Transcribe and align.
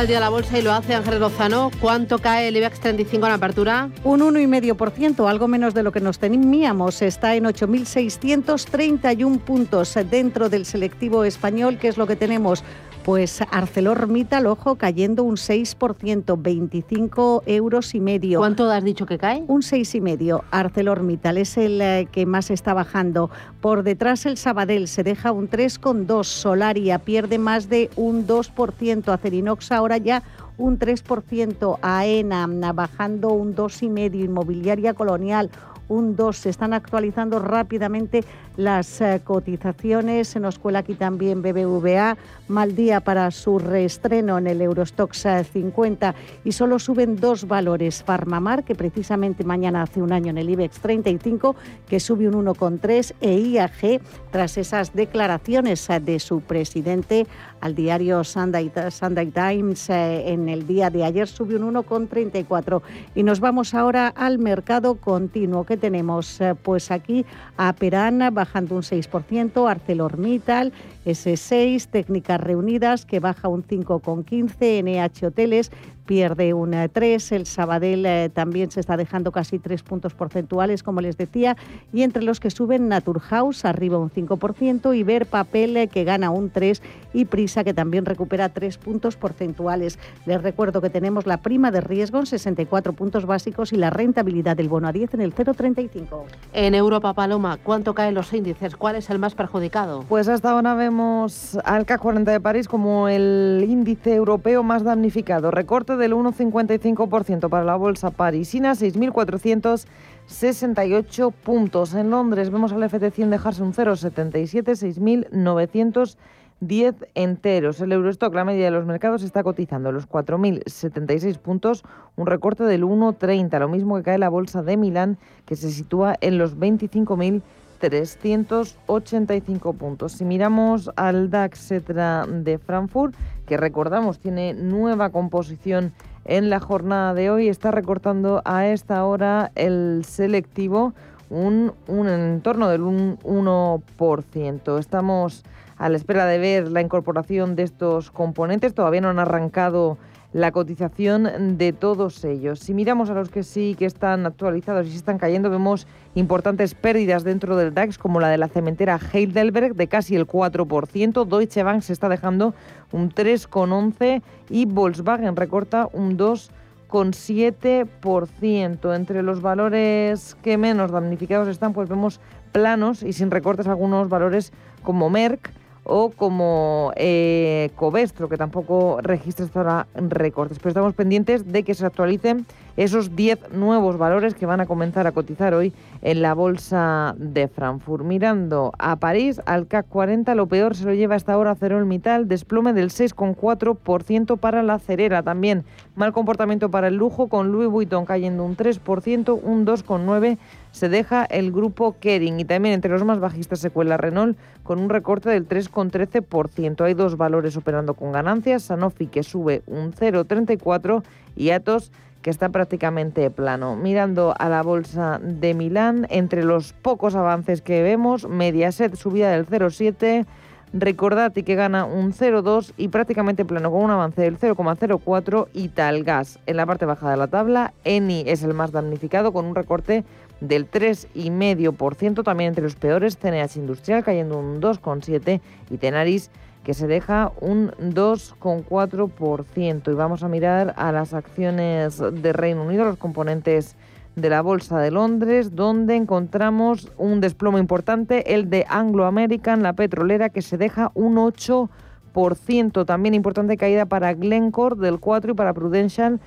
El 0.00 0.06
día 0.06 0.18
la 0.18 0.30
bolsa 0.30 0.58
y 0.58 0.62
lo 0.62 0.72
hace 0.72 0.94
Ángel 0.94 1.20
Lozano. 1.20 1.70
¿Cuánto 1.78 2.20
cae 2.20 2.48
el 2.48 2.56
IBEX 2.56 2.80
35 2.80 3.26
en 3.26 3.32
apertura? 3.32 3.90
Un 4.02 4.20
1,5%, 4.20 5.28
algo 5.28 5.46
menos 5.46 5.74
de 5.74 5.82
lo 5.82 5.92
que 5.92 6.00
nos 6.00 6.18
temíamos. 6.18 7.02
Está 7.02 7.34
en 7.34 7.44
8.631 7.44 9.40
puntos 9.40 9.94
dentro 10.10 10.48
del 10.48 10.64
selectivo 10.64 11.24
español, 11.24 11.76
que 11.76 11.88
es 11.88 11.98
lo 11.98 12.06
que 12.06 12.16
tenemos 12.16 12.64
pues 13.04 13.40
ArcelorMittal, 13.50 14.46
ojo, 14.46 14.76
cayendo 14.76 15.24
un 15.24 15.36
6%, 15.36 16.36
25 16.40 17.42
euros 17.46 17.94
y 17.94 18.00
medio. 18.00 18.38
¿Cuánto 18.38 18.70
has 18.70 18.84
dicho 18.84 19.06
que 19.06 19.18
cae? 19.18 19.44
Un 19.46 19.62
6 19.62 19.94
y 19.94 20.00
medio. 20.00 20.44
ArcelorMittal 20.50 21.38
es 21.38 21.56
el 21.56 21.80
eh, 21.80 22.08
que 22.10 22.26
más 22.26 22.50
está 22.50 22.74
bajando. 22.74 23.30
Por 23.60 23.82
detrás 23.82 24.26
el 24.26 24.36
Sabadell 24.36 24.88
se 24.88 25.02
deja 25.02 25.32
un 25.32 25.48
3,2. 25.48 26.24
Solaria 26.24 26.98
pierde 26.98 27.38
más 27.38 27.68
de 27.68 27.90
un 27.96 28.26
2%. 28.26 29.12
Acerinox 29.12 29.72
ahora 29.72 29.98
ya 29.98 30.22
un 30.58 30.78
3%. 30.78 31.78
AENA 31.82 32.72
bajando 32.72 33.30
un 33.30 33.54
2,5%. 33.54 34.14
Inmobiliaria 34.20 34.94
Colonial 34.94 35.50
un 35.90 36.16
2. 36.16 36.36
Se 36.36 36.48
están 36.48 36.72
actualizando 36.72 37.38
rápidamente 37.38 38.24
las 38.56 39.00
eh, 39.00 39.20
cotizaciones. 39.22 40.28
Se 40.28 40.40
nos 40.40 40.58
cuela 40.58 40.78
aquí 40.78 40.94
también 40.94 41.42
BBVA. 41.42 42.16
Mal 42.48 42.74
día 42.74 43.00
para 43.00 43.30
su 43.30 43.58
reestreno 43.58 44.38
en 44.38 44.46
el 44.46 44.62
Eurostox 44.62 45.26
50 45.52 46.14
y 46.44 46.52
solo 46.52 46.78
suben 46.78 47.16
dos 47.16 47.46
valores. 47.46 48.02
Farmamar, 48.02 48.64
que 48.64 48.74
precisamente 48.74 49.44
mañana 49.44 49.82
hace 49.82 50.00
un 50.00 50.12
año 50.12 50.30
en 50.30 50.38
el 50.38 50.48
IBEX 50.48 50.80
35, 50.80 51.56
que 51.88 52.00
sube 52.00 52.28
un 52.28 52.46
1,3 52.46 53.14
e 53.20 53.38
IAG, 53.38 54.00
tras 54.30 54.56
esas 54.56 54.94
declaraciones 54.94 55.88
eh, 55.90 56.00
de 56.00 56.18
su 56.20 56.40
presidente 56.40 57.26
al 57.60 57.74
diario 57.74 58.24
Sunday, 58.24 58.70
Sunday 58.90 59.30
Times 59.30 59.90
eh, 59.90 60.30
en 60.32 60.48
el 60.48 60.66
día 60.66 60.90
de 60.90 61.04
ayer, 61.04 61.28
subió 61.28 61.58
un 61.58 61.74
1,34. 61.74 62.82
Y 63.14 63.22
nos 63.22 63.40
vamos 63.40 63.74
ahora 63.74 64.08
al 64.08 64.38
mercado 64.38 64.96
continuo. 64.96 65.64
¿Qué 65.64 65.76
tenemos? 65.76 66.40
pues 66.62 66.90
aquí 66.90 67.24
a 67.56 67.72
Perana 67.72 68.30
bajando 68.30 68.74
un 68.74 68.82
6%, 68.82 69.70
ArcelorMittal, 69.70 70.72
S6, 71.06 71.88
Técnicas 71.88 72.40
Reunidas, 72.40 73.06
que 73.06 73.20
baja 73.20 73.48
un 73.48 73.64
5,15, 73.64 74.82
NH 74.82 75.26
Hoteles, 75.26 75.70
pierde 76.10 76.54
un 76.54 76.74
3, 76.92 77.30
el 77.30 77.46
Sabadell 77.46 78.04
eh, 78.04 78.30
también 78.34 78.72
se 78.72 78.80
está 78.80 78.96
dejando 78.96 79.30
casi 79.30 79.60
3 79.60 79.84
puntos 79.84 80.12
porcentuales, 80.12 80.82
como 80.82 81.00
les 81.00 81.16
decía, 81.16 81.56
y 81.92 82.02
entre 82.02 82.24
los 82.24 82.40
que 82.40 82.50
suben 82.50 82.88
Naturhaus 82.88 83.64
arriba 83.64 83.96
un 83.96 84.10
5%, 84.10 84.98
y 84.98 85.04
Ver 85.04 85.26
Papel 85.26 85.76
eh, 85.76 85.86
que 85.86 86.02
gana 86.02 86.30
un 86.30 86.50
3 86.50 86.82
y 87.12 87.26
Prisa 87.26 87.62
que 87.62 87.74
también 87.74 88.06
recupera 88.06 88.48
3 88.48 88.76
puntos 88.78 89.14
porcentuales. 89.14 90.00
Les 90.26 90.42
recuerdo 90.42 90.80
que 90.80 90.90
tenemos 90.90 91.26
la 91.26 91.36
prima 91.36 91.70
de 91.70 91.80
riesgo 91.80 92.18
en 92.18 92.26
64 92.26 92.92
puntos 92.92 93.24
básicos 93.24 93.72
y 93.72 93.76
la 93.76 93.90
rentabilidad 93.90 94.56
del 94.56 94.68
bono 94.68 94.88
a 94.88 94.92
10 94.92 95.14
en 95.14 95.20
el 95.20 95.32
0,35. 95.32 96.24
En 96.52 96.74
Europa, 96.74 97.14
Paloma, 97.14 97.56
¿cuánto 97.62 97.94
caen 97.94 98.14
los 98.14 98.32
índices? 98.32 98.74
¿Cuál 98.74 98.96
es 98.96 99.10
el 99.10 99.20
más 99.20 99.36
perjudicado? 99.36 100.04
Pues 100.08 100.26
hasta 100.26 100.50
ahora 100.50 100.74
vemos 100.74 101.56
al 101.64 101.86
CAC 101.86 102.00
40 102.00 102.32
de 102.32 102.40
París 102.40 102.66
como 102.66 103.06
el 103.06 103.64
índice 103.68 104.12
europeo 104.12 104.64
más 104.64 104.82
damnificado. 104.82 105.52
Recorte 105.52 105.99
del 106.00 106.14
1,55% 106.14 107.48
para 107.48 107.64
la 107.64 107.76
bolsa 107.76 108.10
parisina, 108.10 108.72
6.468 108.72 111.32
puntos. 111.32 111.94
En 111.94 112.10
Londres 112.10 112.50
vemos 112.50 112.72
al 112.72 112.82
FT100 112.82 113.28
dejarse 113.28 113.62
un 113.62 113.72
0,77, 113.72 115.30
6.910 115.30 117.06
enteros. 117.14 117.80
El 117.80 117.92
Eurostock, 117.92 118.34
la 118.34 118.44
media 118.44 118.64
de 118.64 118.72
los 118.72 118.86
mercados, 118.86 119.22
está 119.22 119.44
cotizando 119.44 119.92
los 119.92 120.08
4.076 120.08 121.38
puntos, 121.38 121.84
un 122.16 122.26
recorte 122.26 122.64
del 122.64 122.82
1,30, 122.82 123.56
lo 123.60 123.68
mismo 123.68 123.94
que 123.96 124.02
cae 124.02 124.18
la 124.18 124.28
bolsa 124.28 124.64
de 124.64 124.76
Milán, 124.76 125.16
que 125.46 125.54
se 125.54 125.70
sitúa 125.70 126.16
en 126.20 126.38
los 126.38 126.58
25.000 126.58 127.42
385 127.80 129.72
puntos. 129.72 130.12
Si 130.12 130.24
miramos 130.24 130.90
al 130.96 131.30
DAX 131.30 131.70
de 131.70 132.60
Frankfurt, 132.64 133.14
que 133.50 133.56
recordamos 133.56 134.20
tiene 134.20 134.54
nueva 134.54 135.10
composición 135.10 135.92
en 136.24 136.50
la 136.50 136.60
jornada 136.60 137.14
de 137.14 137.30
hoy, 137.30 137.48
está 137.48 137.72
recortando 137.72 138.42
a 138.44 138.68
esta 138.68 139.04
hora 139.04 139.50
el 139.56 140.04
selectivo 140.06 140.94
un, 141.30 141.72
un 141.88 142.08
entorno 142.08 142.68
del 142.68 142.82
1%. 142.82 144.78
Estamos 144.78 145.42
a 145.78 145.88
la 145.88 145.96
espera 145.96 146.26
de 146.26 146.38
ver 146.38 146.70
la 146.70 146.80
incorporación 146.80 147.56
de 147.56 147.64
estos 147.64 148.12
componentes. 148.12 148.72
Todavía 148.72 149.00
no 149.00 149.08
han 149.08 149.18
arrancado 149.18 149.98
la 150.32 150.52
cotización 150.52 151.58
de 151.58 151.72
todos 151.72 152.24
ellos. 152.24 152.60
Si 152.60 152.72
miramos 152.72 153.10
a 153.10 153.14
los 153.14 153.30
que 153.30 153.42
sí 153.42 153.74
que 153.76 153.86
están 153.86 154.26
actualizados 154.26 154.86
y 154.86 154.90
se 154.90 154.96
están 154.96 155.18
cayendo, 155.18 155.50
vemos 155.50 155.88
importantes 156.14 156.74
pérdidas 156.74 157.24
dentro 157.24 157.56
del 157.56 157.74
DAX, 157.74 157.98
como 157.98 158.20
la 158.20 158.28
de 158.28 158.38
la 158.38 158.46
cementera 158.48 159.00
Heidelberg 159.12 159.74
de 159.74 159.88
casi 159.88 160.14
el 160.14 160.28
4%. 160.28 161.26
Deutsche 161.26 161.64
Bank 161.64 161.82
se 161.82 161.92
está 161.92 162.08
dejando 162.08 162.54
un 162.92 163.10
3,11% 163.10 164.22
y 164.48 164.66
Volkswagen 164.66 165.34
recorta 165.34 165.88
un 165.92 166.16
2,7%. 166.16 168.94
Entre 168.94 169.22
los 169.22 169.42
valores 169.42 170.36
que 170.42 170.58
menos 170.58 170.92
damnificados 170.92 171.48
están, 171.48 171.72
pues 171.72 171.88
vemos 171.88 172.20
planos 172.52 173.02
y 173.02 173.12
sin 173.12 173.32
recortes 173.32 173.66
algunos 173.66 174.08
valores 174.08 174.52
como 174.82 175.10
Merck, 175.10 175.50
o 175.90 176.10
como 176.10 176.92
eh, 176.94 177.70
Covestro, 177.74 178.28
que 178.28 178.36
tampoco 178.36 179.00
registra 179.02 179.44
hasta 179.44 179.58
ahora 179.58 179.86
recortes. 179.94 180.58
Pero 180.58 180.70
estamos 180.70 180.94
pendientes 180.94 181.52
de 181.52 181.64
que 181.64 181.74
se 181.74 181.84
actualicen 181.84 182.46
esos 182.80 183.14
10 183.14 183.52
nuevos 183.52 183.98
valores 183.98 184.34
que 184.34 184.46
van 184.46 184.62
a 184.62 184.66
comenzar 184.66 185.06
a 185.06 185.12
cotizar 185.12 185.52
hoy 185.52 185.74
en 186.00 186.22
la 186.22 186.32
bolsa 186.32 187.14
de 187.18 187.46
Frankfurt. 187.46 188.06
Mirando 188.06 188.72
a 188.78 188.96
París, 188.96 189.38
al 189.44 189.66
CAC 189.66 189.86
40, 189.88 190.34
lo 190.34 190.46
peor 190.46 190.74
se 190.74 190.86
lo 190.86 190.94
lleva 190.94 191.14
hasta 191.14 191.34
ahora 191.34 191.58
Mittal, 191.84 192.26
desplome 192.26 192.72
del 192.72 192.88
6,4% 192.88 194.38
para 194.38 194.62
la 194.62 194.78
cerera. 194.78 195.22
También 195.22 195.64
mal 195.94 196.14
comportamiento 196.14 196.70
para 196.70 196.88
el 196.88 196.96
lujo, 196.96 197.28
con 197.28 197.52
Louis 197.52 197.68
Vuitton 197.68 198.06
cayendo 198.06 198.46
un 198.46 198.56
3%, 198.56 199.38
un 199.42 199.66
2,9% 199.66 200.38
se 200.72 200.88
deja 200.88 201.24
el 201.24 201.52
grupo 201.52 201.96
Kering 201.98 202.40
y 202.40 202.44
también 202.44 202.74
entre 202.74 202.92
los 202.92 203.04
más 203.04 203.18
bajistas 203.18 203.58
se 203.58 203.70
cuela 203.70 203.96
Renault 203.96 204.38
con 204.62 204.78
un 204.78 204.88
recorte 204.88 205.28
del 205.28 205.48
3,13%. 205.48 206.84
Hay 206.84 206.94
dos 206.94 207.16
valores 207.16 207.56
operando 207.56 207.94
con 207.94 208.12
ganancias, 208.12 208.62
Sanofi 208.62 209.06
que 209.08 209.22
sube 209.22 209.62
un 209.66 209.92
0,34 209.92 211.02
y 211.36 211.50
Atos 211.50 211.90
que 212.22 212.30
está 212.30 212.48
prácticamente 212.50 213.30
plano. 213.30 213.76
Mirando 213.76 214.34
a 214.38 214.48
la 214.48 214.62
bolsa 214.62 215.20
de 215.22 215.54
Milán, 215.54 216.06
entre 216.10 216.44
los 216.44 216.72
pocos 216.72 217.14
avances 217.14 217.62
que 217.62 217.82
vemos, 217.82 218.28
Mediaset 218.28 218.94
subida 218.96 219.30
del 219.30 219.46
0,7, 219.46 220.26
Recordati 220.72 221.42
que 221.42 221.56
gana 221.56 221.84
un 221.84 222.12
0,2 222.12 222.74
y 222.76 222.88
prácticamente 222.88 223.44
plano 223.44 223.72
con 223.72 223.82
un 223.82 223.90
avance 223.90 224.22
del 224.22 224.38
0,04 224.38 225.48
y 225.52 225.68
Talgas. 225.68 226.38
En 226.46 226.56
la 226.58 226.66
parte 226.66 226.86
baja 226.86 227.10
de 227.10 227.16
la 227.16 227.26
tabla, 227.26 227.74
Eni 227.82 228.22
es 228.26 228.44
el 228.44 228.54
más 228.54 228.70
damnificado 228.70 229.32
con 229.32 229.46
un 229.46 229.56
recorte 229.56 230.04
del 230.40 230.70
3,5%, 230.70 232.22
también 232.22 232.48
entre 232.48 232.62
los 232.62 232.76
peores, 232.76 233.18
CNH 233.18 233.56
Industrial 233.56 234.04
cayendo 234.04 234.38
un 234.38 234.60
2,7% 234.60 235.40
y 235.70 235.76
Tenaris 235.76 236.30
que 236.64 236.74
se 236.74 236.86
deja 236.86 237.32
un 237.40 237.70
2,4%. 237.70 239.90
Y 239.90 239.94
vamos 239.94 240.22
a 240.22 240.28
mirar 240.28 240.74
a 240.76 240.92
las 240.92 241.14
acciones 241.14 241.98
de 241.98 242.32
Reino 242.32 242.62
Unido, 242.64 242.84
los 242.84 242.98
componentes 242.98 243.74
de 244.16 244.28
la 244.28 244.42
Bolsa 244.42 244.78
de 244.78 244.90
Londres, 244.90 245.54
donde 245.54 245.94
encontramos 245.96 246.90
un 246.98 247.20
desplomo 247.20 247.58
importante, 247.58 248.34
el 248.34 248.50
de 248.50 248.66
Anglo 248.68 249.06
American, 249.06 249.62
la 249.62 249.72
petrolera, 249.72 250.28
que 250.28 250.42
se 250.42 250.58
deja 250.58 250.90
un 250.94 251.16
8%. 251.16 252.84
También 252.84 253.14
importante 253.14 253.56
caída 253.56 253.86
para 253.86 254.12
Glencore 254.14 254.74
del 254.76 255.00
4% 255.00 255.30
y 255.30 255.34
para 255.34 255.54
Prudential 255.54 256.20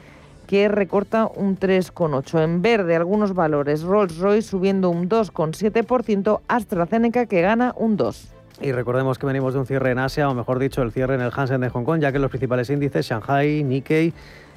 que 0.47 0.67
recorta 0.67 1.29
un 1.33 1.57
3,8%. 1.57 2.43
En 2.43 2.61
verde, 2.61 2.95
algunos 2.95 3.33
valores. 3.33 3.83
Rolls-Royce 3.83 4.49
subiendo 4.49 4.89
un 4.89 5.09
2,7%, 5.09 6.41
AstraZeneca 6.47 7.25
que 7.25 7.41
gana 7.41 7.73
un 7.77 7.97
2%. 7.97 8.32
Y 8.61 8.71
recordemos 8.71 9.17
que 9.17 9.25
venimos 9.25 9.53
de 9.53 9.59
un 9.59 9.65
cierre 9.65 9.91
en 9.91 9.99
Asia, 9.99 10.29
o 10.29 10.33
mejor 10.33 10.59
dicho, 10.59 10.81
el 10.81 10.91
cierre 10.91 11.15
en 11.15 11.21
el 11.21 11.31
Hansen 11.35 11.61
de 11.61 11.69
Hong 11.69 11.83
Kong, 11.83 11.99
ya 11.99 12.11
que 12.11 12.19
los 12.19 12.29
principales 12.29 12.69
índices, 12.69 13.05
Shanghai, 13.05 13.63
Nikkei, 13.63 14.13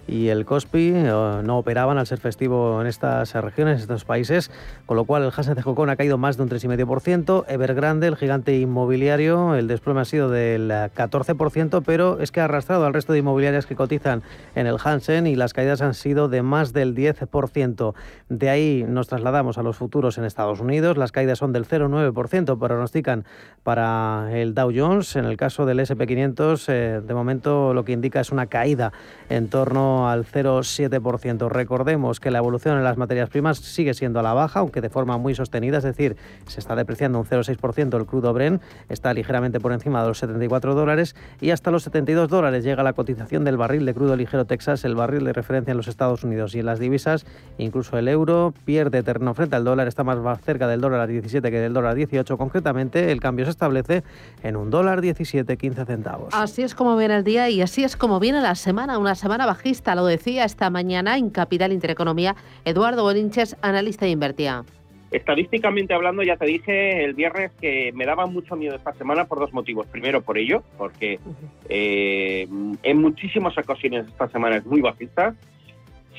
y 0.09 0.29
el 0.29 0.45
Cospi 0.45 0.93
eh, 0.95 1.03
no 1.43 1.59
operaban 1.59 1.99
al 1.99 2.07
ser 2.07 2.19
festivo 2.19 2.81
en 2.81 2.87
estas 2.87 3.35
regiones, 3.35 3.77
en 3.77 3.81
estos 3.83 4.05
países, 4.05 4.51
con 4.87 4.97
lo 4.97 5.05
cual 5.05 5.25
el 5.25 5.33
Hansen 5.37 5.55
de 5.55 5.63
Kong 5.63 5.89
ha 5.89 5.97
caído 5.97 6.19
más 6.19 6.37
de 6.37 6.45
un 6.45 6.49
3,5%. 6.49 7.45
Evergrande, 7.49 8.07
el 8.07 8.17
gigante 8.17 8.57
inmobiliario, 8.57 9.55
el 9.55 9.69
desplome 9.69 10.01
ha 10.03 10.05
sido 10.05 10.31
del 10.31 10.71
14%, 10.71 11.83
pero 11.85 12.21
es 12.21 12.31
que 12.31 12.41
ha 12.41 12.45
arrastrado 12.45 12.87
al 12.87 12.95
resto 12.95 13.13
de 13.13 13.21
inmobiliarias 13.21 13.67
que 13.67 13.75
cotizan 13.75 14.23
en 14.55 14.67
el 14.67 14.77
Hansen 14.83 15.27
y 15.27 15.35
las 15.35 15.53
caídas 15.53 15.83
han 15.83 15.95
sido 15.95 16.29
de 16.29 16.43
más 16.43 16.73
del 16.73 16.95
10%. 16.95 17.95
De 18.29 18.51
ahí 18.51 18.85
nos 18.89 19.09
trasladamos 19.09 19.59
a 19.59 19.63
los 19.63 19.77
futuros 19.77 20.19
en 20.19 20.25
Estados 20.25 20.61
Unidos. 20.61 20.97
Las 20.97 21.13
caídas 21.13 21.39
son 21.39 21.53
del 21.53 21.67
0,9%, 21.67 22.59
pronostican 22.59 23.25
para 23.63 24.29
el 24.33 24.55
Dow 24.55 24.71
Jones. 24.75 25.17
En 25.17 25.25
el 25.25 25.37
caso 25.37 25.67
del 25.67 25.81
SP500, 25.81 26.65
eh, 26.69 27.01
de 27.05 27.15
momento 27.15 27.75
lo 27.75 27.85
que 27.85 27.93
indica 27.93 28.21
es 28.21 28.31
una 28.31 28.47
caída 28.47 28.93
en 29.29 29.49
torno 29.49 29.96
al 30.05 30.25
0,7%. 30.25 31.49
Recordemos 31.49 32.21
que 32.21 32.31
la 32.31 32.39
evolución 32.39 32.77
en 32.77 32.85
las 32.85 32.97
materias 32.97 33.31
primas 33.31 33.59
sigue 33.59 33.95
siendo 33.95 34.21
a 34.21 34.23
la 34.23 34.35
baja, 34.35 34.61
aunque 34.61 34.81
de 34.81 34.91
forma 34.91 35.17
muy 35.19 35.35
sostenida, 35.35 35.79
es 35.79 35.85
decir, 35.85 36.17
se 36.47 36.61
está 36.61 36.77
depreciando 36.77 37.19
un 37.19 37.25
0,6% 37.25 37.97
el 37.97 38.07
crudo 38.07 38.33
Bren, 38.33 38.61
está 38.89 39.15
ligeramente 39.15 39.61
por 39.61 39.73
encima 39.73 40.03
de 40.03 40.09
los 40.09 40.19
74 40.19 40.75
dólares 40.75 41.17
y 41.41 41.51
hasta 41.51 41.71
los 41.71 41.85
72 41.85 42.29
dólares 42.29 42.65
llega 42.65 42.83
la 42.83 42.93
cotización 42.93 43.45
del 43.45 43.57
barril 43.57 43.87
de 43.87 43.95
crudo 43.95 44.17
ligero 44.17 44.45
Texas, 44.45 44.85
el 44.85 44.95
barril 44.95 45.25
de 45.25 45.33
referencia 45.33 45.71
en 45.71 45.77
los 45.77 45.89
Estados 45.89 46.25
Unidos 46.25 46.55
y 46.55 46.61
en 46.61 46.67
las 46.67 46.79
divisas, 46.79 47.27
incluso 47.59 47.99
el 47.99 48.09
euro 48.09 48.53
pierde 48.65 49.03
terreno 49.03 49.35
frente 49.35 49.57
al 49.57 49.65
dólar, 49.65 49.89
está 49.89 50.05
más 50.05 50.19
cerca 50.43 50.67
del 50.69 50.81
dólar 50.81 51.01
a 51.01 51.07
17 51.07 51.51
que 51.51 51.61
del 51.61 51.73
dólar 51.73 51.93
a 51.93 51.95
18 51.95 52.37
concretamente, 52.37 53.13
el 53.13 53.21
cambio 53.21 53.45
se 53.45 53.53
establece 53.53 54.05
en 54.43 54.57
un 54.57 54.71
dólar 54.71 55.01
17, 55.01 55.57
15 55.57 55.85
centavos. 55.85 56.35
Así 56.35 56.63
es 56.63 56.75
como 56.75 56.97
viene 56.97 57.17
el 57.17 57.25
día 57.25 57.49
y 57.51 57.63
así 57.63 57.85
es 57.85 57.97
como 57.97 58.21
viene 58.21 58.41
la 58.41 58.55
semana, 58.55 58.99
una 58.99 59.15
semana 59.15 59.47
bajista 59.47 59.86
lo 59.95 60.07
decía 60.07 60.45
esta 60.45 60.71
mañana 60.71 61.17
en 61.17 61.31
Capital 61.31 61.73
Intereconomía 61.73 62.35
Eduardo 62.65 63.03
Bolinches, 63.03 63.57
analista 63.63 64.05
de 64.05 64.13
Invertía. 64.13 64.65
Estadísticamente 65.11 65.95
hablando, 65.95 66.23
ya 66.23 66.37
te 66.37 66.47
dije 66.47 67.05
el 67.05 67.15
viernes 67.15 67.53
que 67.61 67.93
me 67.95 68.05
daba 68.05 68.27
mucho 68.27 68.57
miedo 68.57 68.75
esta 68.75 68.93
semana 68.95 69.27
por 69.27 69.39
dos 69.39 69.53
motivos. 69.53 69.87
Primero, 69.87 70.21
por 70.21 70.37
ello, 70.37 70.65
porque 70.77 71.21
eh, 71.69 72.49
en 72.83 73.01
muchísimas 73.01 73.57
ocasiones 73.57 74.07
esta 74.09 74.29
semana 74.29 74.57
es 74.57 74.67
muy 74.67 74.81
bajista. 74.81 75.35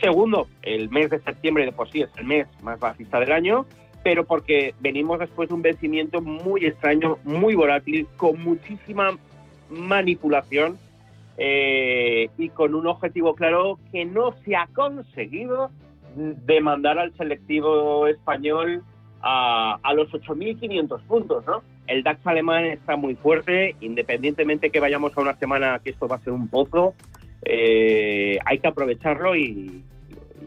Segundo, 0.02 0.48
el 0.62 0.90
mes 0.90 1.10
de 1.10 1.20
septiembre 1.20 1.66
de 1.66 1.74
por 1.74 1.90
sí 1.92 2.02
es 2.02 2.10
el 2.18 2.26
mes 2.26 2.48
más 2.62 2.80
bajista 2.80 3.20
del 3.20 3.34
año, 3.34 3.66
pero 4.04 4.26
porque 4.26 4.74
venimos 4.80 5.20
después 5.20 5.50
de 5.50 5.56
un 5.56 5.62
vencimiento 5.62 6.22
muy 6.22 6.66
extraño, 6.66 7.18
muy 7.26 7.56
volátil, 7.56 8.08
con 8.16 8.42
muchísima 8.42 9.18
manipulación 9.70 10.78
eh, 11.38 12.30
y 12.38 12.50
con 12.50 12.74
un 12.74 12.88
objetivo 12.88 13.36
claro 13.36 13.78
que 13.92 14.06
no 14.06 14.34
se 14.44 14.56
ha 14.56 14.68
conseguido 14.74 15.70
de 16.16 16.62
mandar 16.62 16.98
al 16.98 17.16
selectivo 17.16 18.08
español 18.08 18.84
a, 19.22 19.94
los 19.94 20.10
8.500 20.10 21.02
puntos, 21.04 21.46
¿no? 21.46 21.62
El 21.86 22.04
DAX 22.04 22.26
alemán 22.26 22.66
está 22.66 22.96
muy 22.96 23.16
fuerte, 23.16 23.76
independientemente 23.82 24.72
que 24.72 24.80
vayamos 24.80 25.16
a 25.16 25.22
una 25.22 25.36
semana 25.36 25.80
que 25.84 25.92
esto 25.92 26.08
va 26.08 26.16
a 26.16 26.20
ser 26.20 26.34
un 26.34 26.48
pozo, 26.48 26.96
eh, 27.44 28.40
hay 28.46 28.60
que 28.60 28.68
aprovecharlo 28.68 29.36
y 29.36 29.84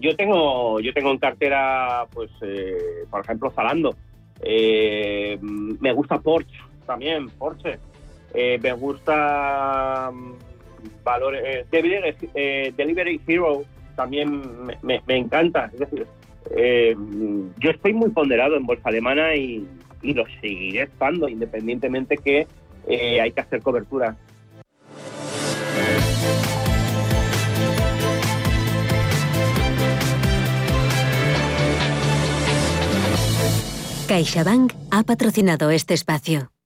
yo 0.01 0.17
tengo 0.17 0.81
yo 0.81 0.93
tengo 0.93 1.11
en 1.11 1.19
cartera, 1.19 2.07
pues, 2.13 2.31
eh, 2.43 3.05
por 3.11 3.21
ejemplo, 3.21 3.51
Zalando. 3.51 3.95
me 4.43 5.93
gusta 5.93 6.19
Porsche 6.19 6.59
también, 6.85 7.29
Porsche. 7.31 7.79
me 8.35 8.73
gusta 8.73 10.11
valores. 11.05 11.43
Eh, 11.45 11.67
delivery, 11.71 12.17
eh, 12.35 12.73
Delivery, 12.77 13.21
Hero 13.27 13.63
también 13.97 14.43
me, 14.83 15.01
encanta. 15.09 15.71
Es 15.73 15.81
decir, 15.81 16.07
eh, 16.57 16.97
yo 17.59 17.71
estoy 17.71 17.93
muy 17.93 18.11
ponderado 18.11 18.57
en 18.57 18.65
bolsa 18.65 18.89
alemana 18.89 19.35
y, 19.35 19.67
lo 20.03 20.25
seguiré 20.41 20.85
estando, 20.85 21.29
independientemente 21.29 22.17
que 22.17 22.47
hay 22.89 23.33
que 23.33 23.41
hacer 23.41 23.61
cobertura. 23.61 24.17
CaixaBank 34.09 34.73
ha 34.91 35.03
patrocinado 35.05 35.71
este 35.71 35.95
espacio. 35.95 36.51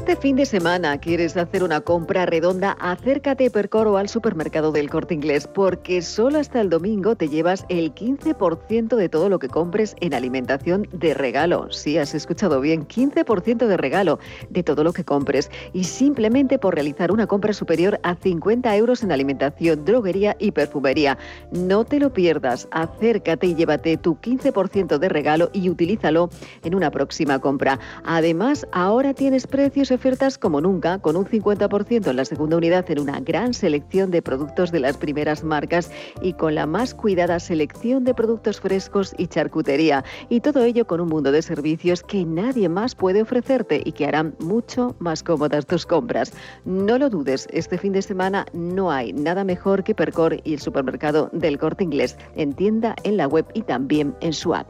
Este 0.00 0.16
fin 0.16 0.34
de 0.34 0.46
semana 0.46 0.98
quieres 0.98 1.36
hacer 1.36 1.62
una 1.62 1.82
compra 1.82 2.24
redonda, 2.24 2.74
acércate 2.80 3.46
a 3.46 3.50
Percoro 3.50 3.98
al 3.98 4.08
supermercado 4.08 4.72
del 4.72 4.88
Corte 4.88 5.12
Inglés, 5.12 5.46
porque 5.46 6.00
solo 6.00 6.38
hasta 6.38 6.62
el 6.62 6.70
domingo 6.70 7.16
te 7.16 7.28
llevas 7.28 7.66
el 7.68 7.94
15% 7.94 8.96
de 8.96 9.08
todo 9.10 9.28
lo 9.28 9.38
que 9.38 9.48
compres 9.48 9.94
en 10.00 10.14
alimentación 10.14 10.88
de 10.90 11.12
regalo. 11.12 11.70
Sí, 11.70 11.98
has 11.98 12.14
escuchado 12.14 12.62
bien, 12.62 12.88
15% 12.88 13.66
de 13.66 13.76
regalo 13.76 14.18
de 14.48 14.62
todo 14.62 14.84
lo 14.84 14.94
que 14.94 15.04
compres. 15.04 15.50
Y 15.74 15.84
simplemente 15.84 16.58
por 16.58 16.74
realizar 16.74 17.12
una 17.12 17.26
compra 17.26 17.52
superior 17.52 18.00
a 18.02 18.14
50 18.14 18.74
euros 18.76 19.02
en 19.02 19.12
alimentación, 19.12 19.84
droguería 19.84 20.34
y 20.38 20.52
perfumería. 20.52 21.18
No 21.52 21.84
te 21.84 22.00
lo 22.00 22.10
pierdas, 22.10 22.68
acércate 22.70 23.48
y 23.48 23.54
llévate 23.54 23.98
tu 23.98 24.16
15% 24.16 24.96
de 24.96 25.08
regalo 25.10 25.50
y 25.52 25.68
utilízalo 25.68 26.30
en 26.64 26.74
una 26.74 26.90
próxima 26.90 27.38
compra. 27.38 27.78
Además, 28.02 28.66
ahora 28.72 29.12
tienes 29.12 29.46
precios 29.46 29.89
ofertas 29.94 30.38
como 30.38 30.60
nunca, 30.60 30.98
con 30.98 31.16
un 31.16 31.24
50% 31.24 32.08
en 32.08 32.16
la 32.16 32.24
segunda 32.24 32.56
unidad 32.56 32.90
en 32.90 33.00
una 33.00 33.20
gran 33.20 33.54
selección 33.54 34.10
de 34.10 34.22
productos 34.22 34.72
de 34.72 34.80
las 34.80 34.96
primeras 34.96 35.44
marcas 35.44 35.90
y 36.22 36.34
con 36.34 36.54
la 36.54 36.66
más 36.66 36.94
cuidada 36.94 37.40
selección 37.40 38.04
de 38.04 38.14
productos 38.14 38.60
frescos 38.60 39.14
y 39.18 39.26
charcutería. 39.26 40.04
Y 40.28 40.40
todo 40.40 40.62
ello 40.62 40.86
con 40.86 41.00
un 41.00 41.08
mundo 41.08 41.32
de 41.32 41.42
servicios 41.42 42.02
que 42.02 42.24
nadie 42.24 42.68
más 42.68 42.94
puede 42.94 43.22
ofrecerte 43.22 43.82
y 43.84 43.92
que 43.92 44.06
harán 44.06 44.34
mucho 44.38 44.96
más 44.98 45.22
cómodas 45.22 45.66
tus 45.66 45.86
compras. 45.86 46.32
No 46.64 46.98
lo 46.98 47.10
dudes, 47.10 47.48
este 47.52 47.78
fin 47.78 47.92
de 47.92 48.02
semana 48.02 48.46
no 48.52 48.90
hay 48.90 49.12
nada 49.12 49.44
mejor 49.44 49.84
que 49.84 49.94
Percor 49.94 50.40
y 50.44 50.54
el 50.54 50.60
supermercado 50.60 51.30
del 51.32 51.58
corte 51.58 51.84
inglés 51.84 52.16
en 52.36 52.52
tienda, 52.52 52.94
en 53.04 53.16
la 53.16 53.26
web 53.26 53.46
y 53.54 53.62
también 53.62 54.14
en 54.20 54.32
su 54.32 54.54
app. 54.54 54.66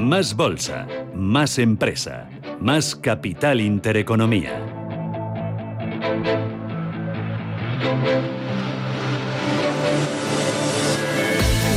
Más 0.00 0.34
bolsa, 0.34 0.86
más 1.14 1.58
empresa, 1.58 2.26
más 2.58 2.96
capital 2.96 3.60
intereconomía. 3.60 4.58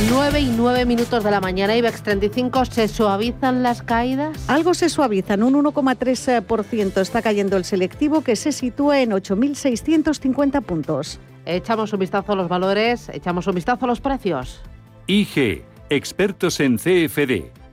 9 0.08 0.40
y 0.40 0.46
9 0.56 0.86
minutos 0.86 1.22
de 1.22 1.30
la 1.30 1.42
mañana, 1.42 1.76
IBEX 1.76 2.02
35, 2.02 2.64
¿se 2.64 2.88
suavizan 2.88 3.62
las 3.62 3.82
caídas? 3.82 4.48
Algo 4.48 4.72
se 4.72 4.88
suavizan, 4.88 5.42
un 5.42 5.62
1,3% 5.62 7.00
está 7.02 7.20
cayendo 7.20 7.58
el 7.58 7.66
selectivo 7.66 8.22
que 8.22 8.36
se 8.36 8.52
sitúa 8.52 9.02
en 9.02 9.10
8.650 9.10 10.62
puntos. 10.62 11.20
Echamos 11.44 11.92
un 11.92 11.98
vistazo 12.00 12.32
a 12.32 12.36
los 12.36 12.48
valores, 12.48 13.10
echamos 13.10 13.46
un 13.46 13.54
vistazo 13.54 13.84
a 13.84 13.88
los 13.88 14.00
precios. 14.00 14.62
IG, 15.06 15.62
expertos 15.90 16.58
en 16.60 16.78
CFD 16.78 17.63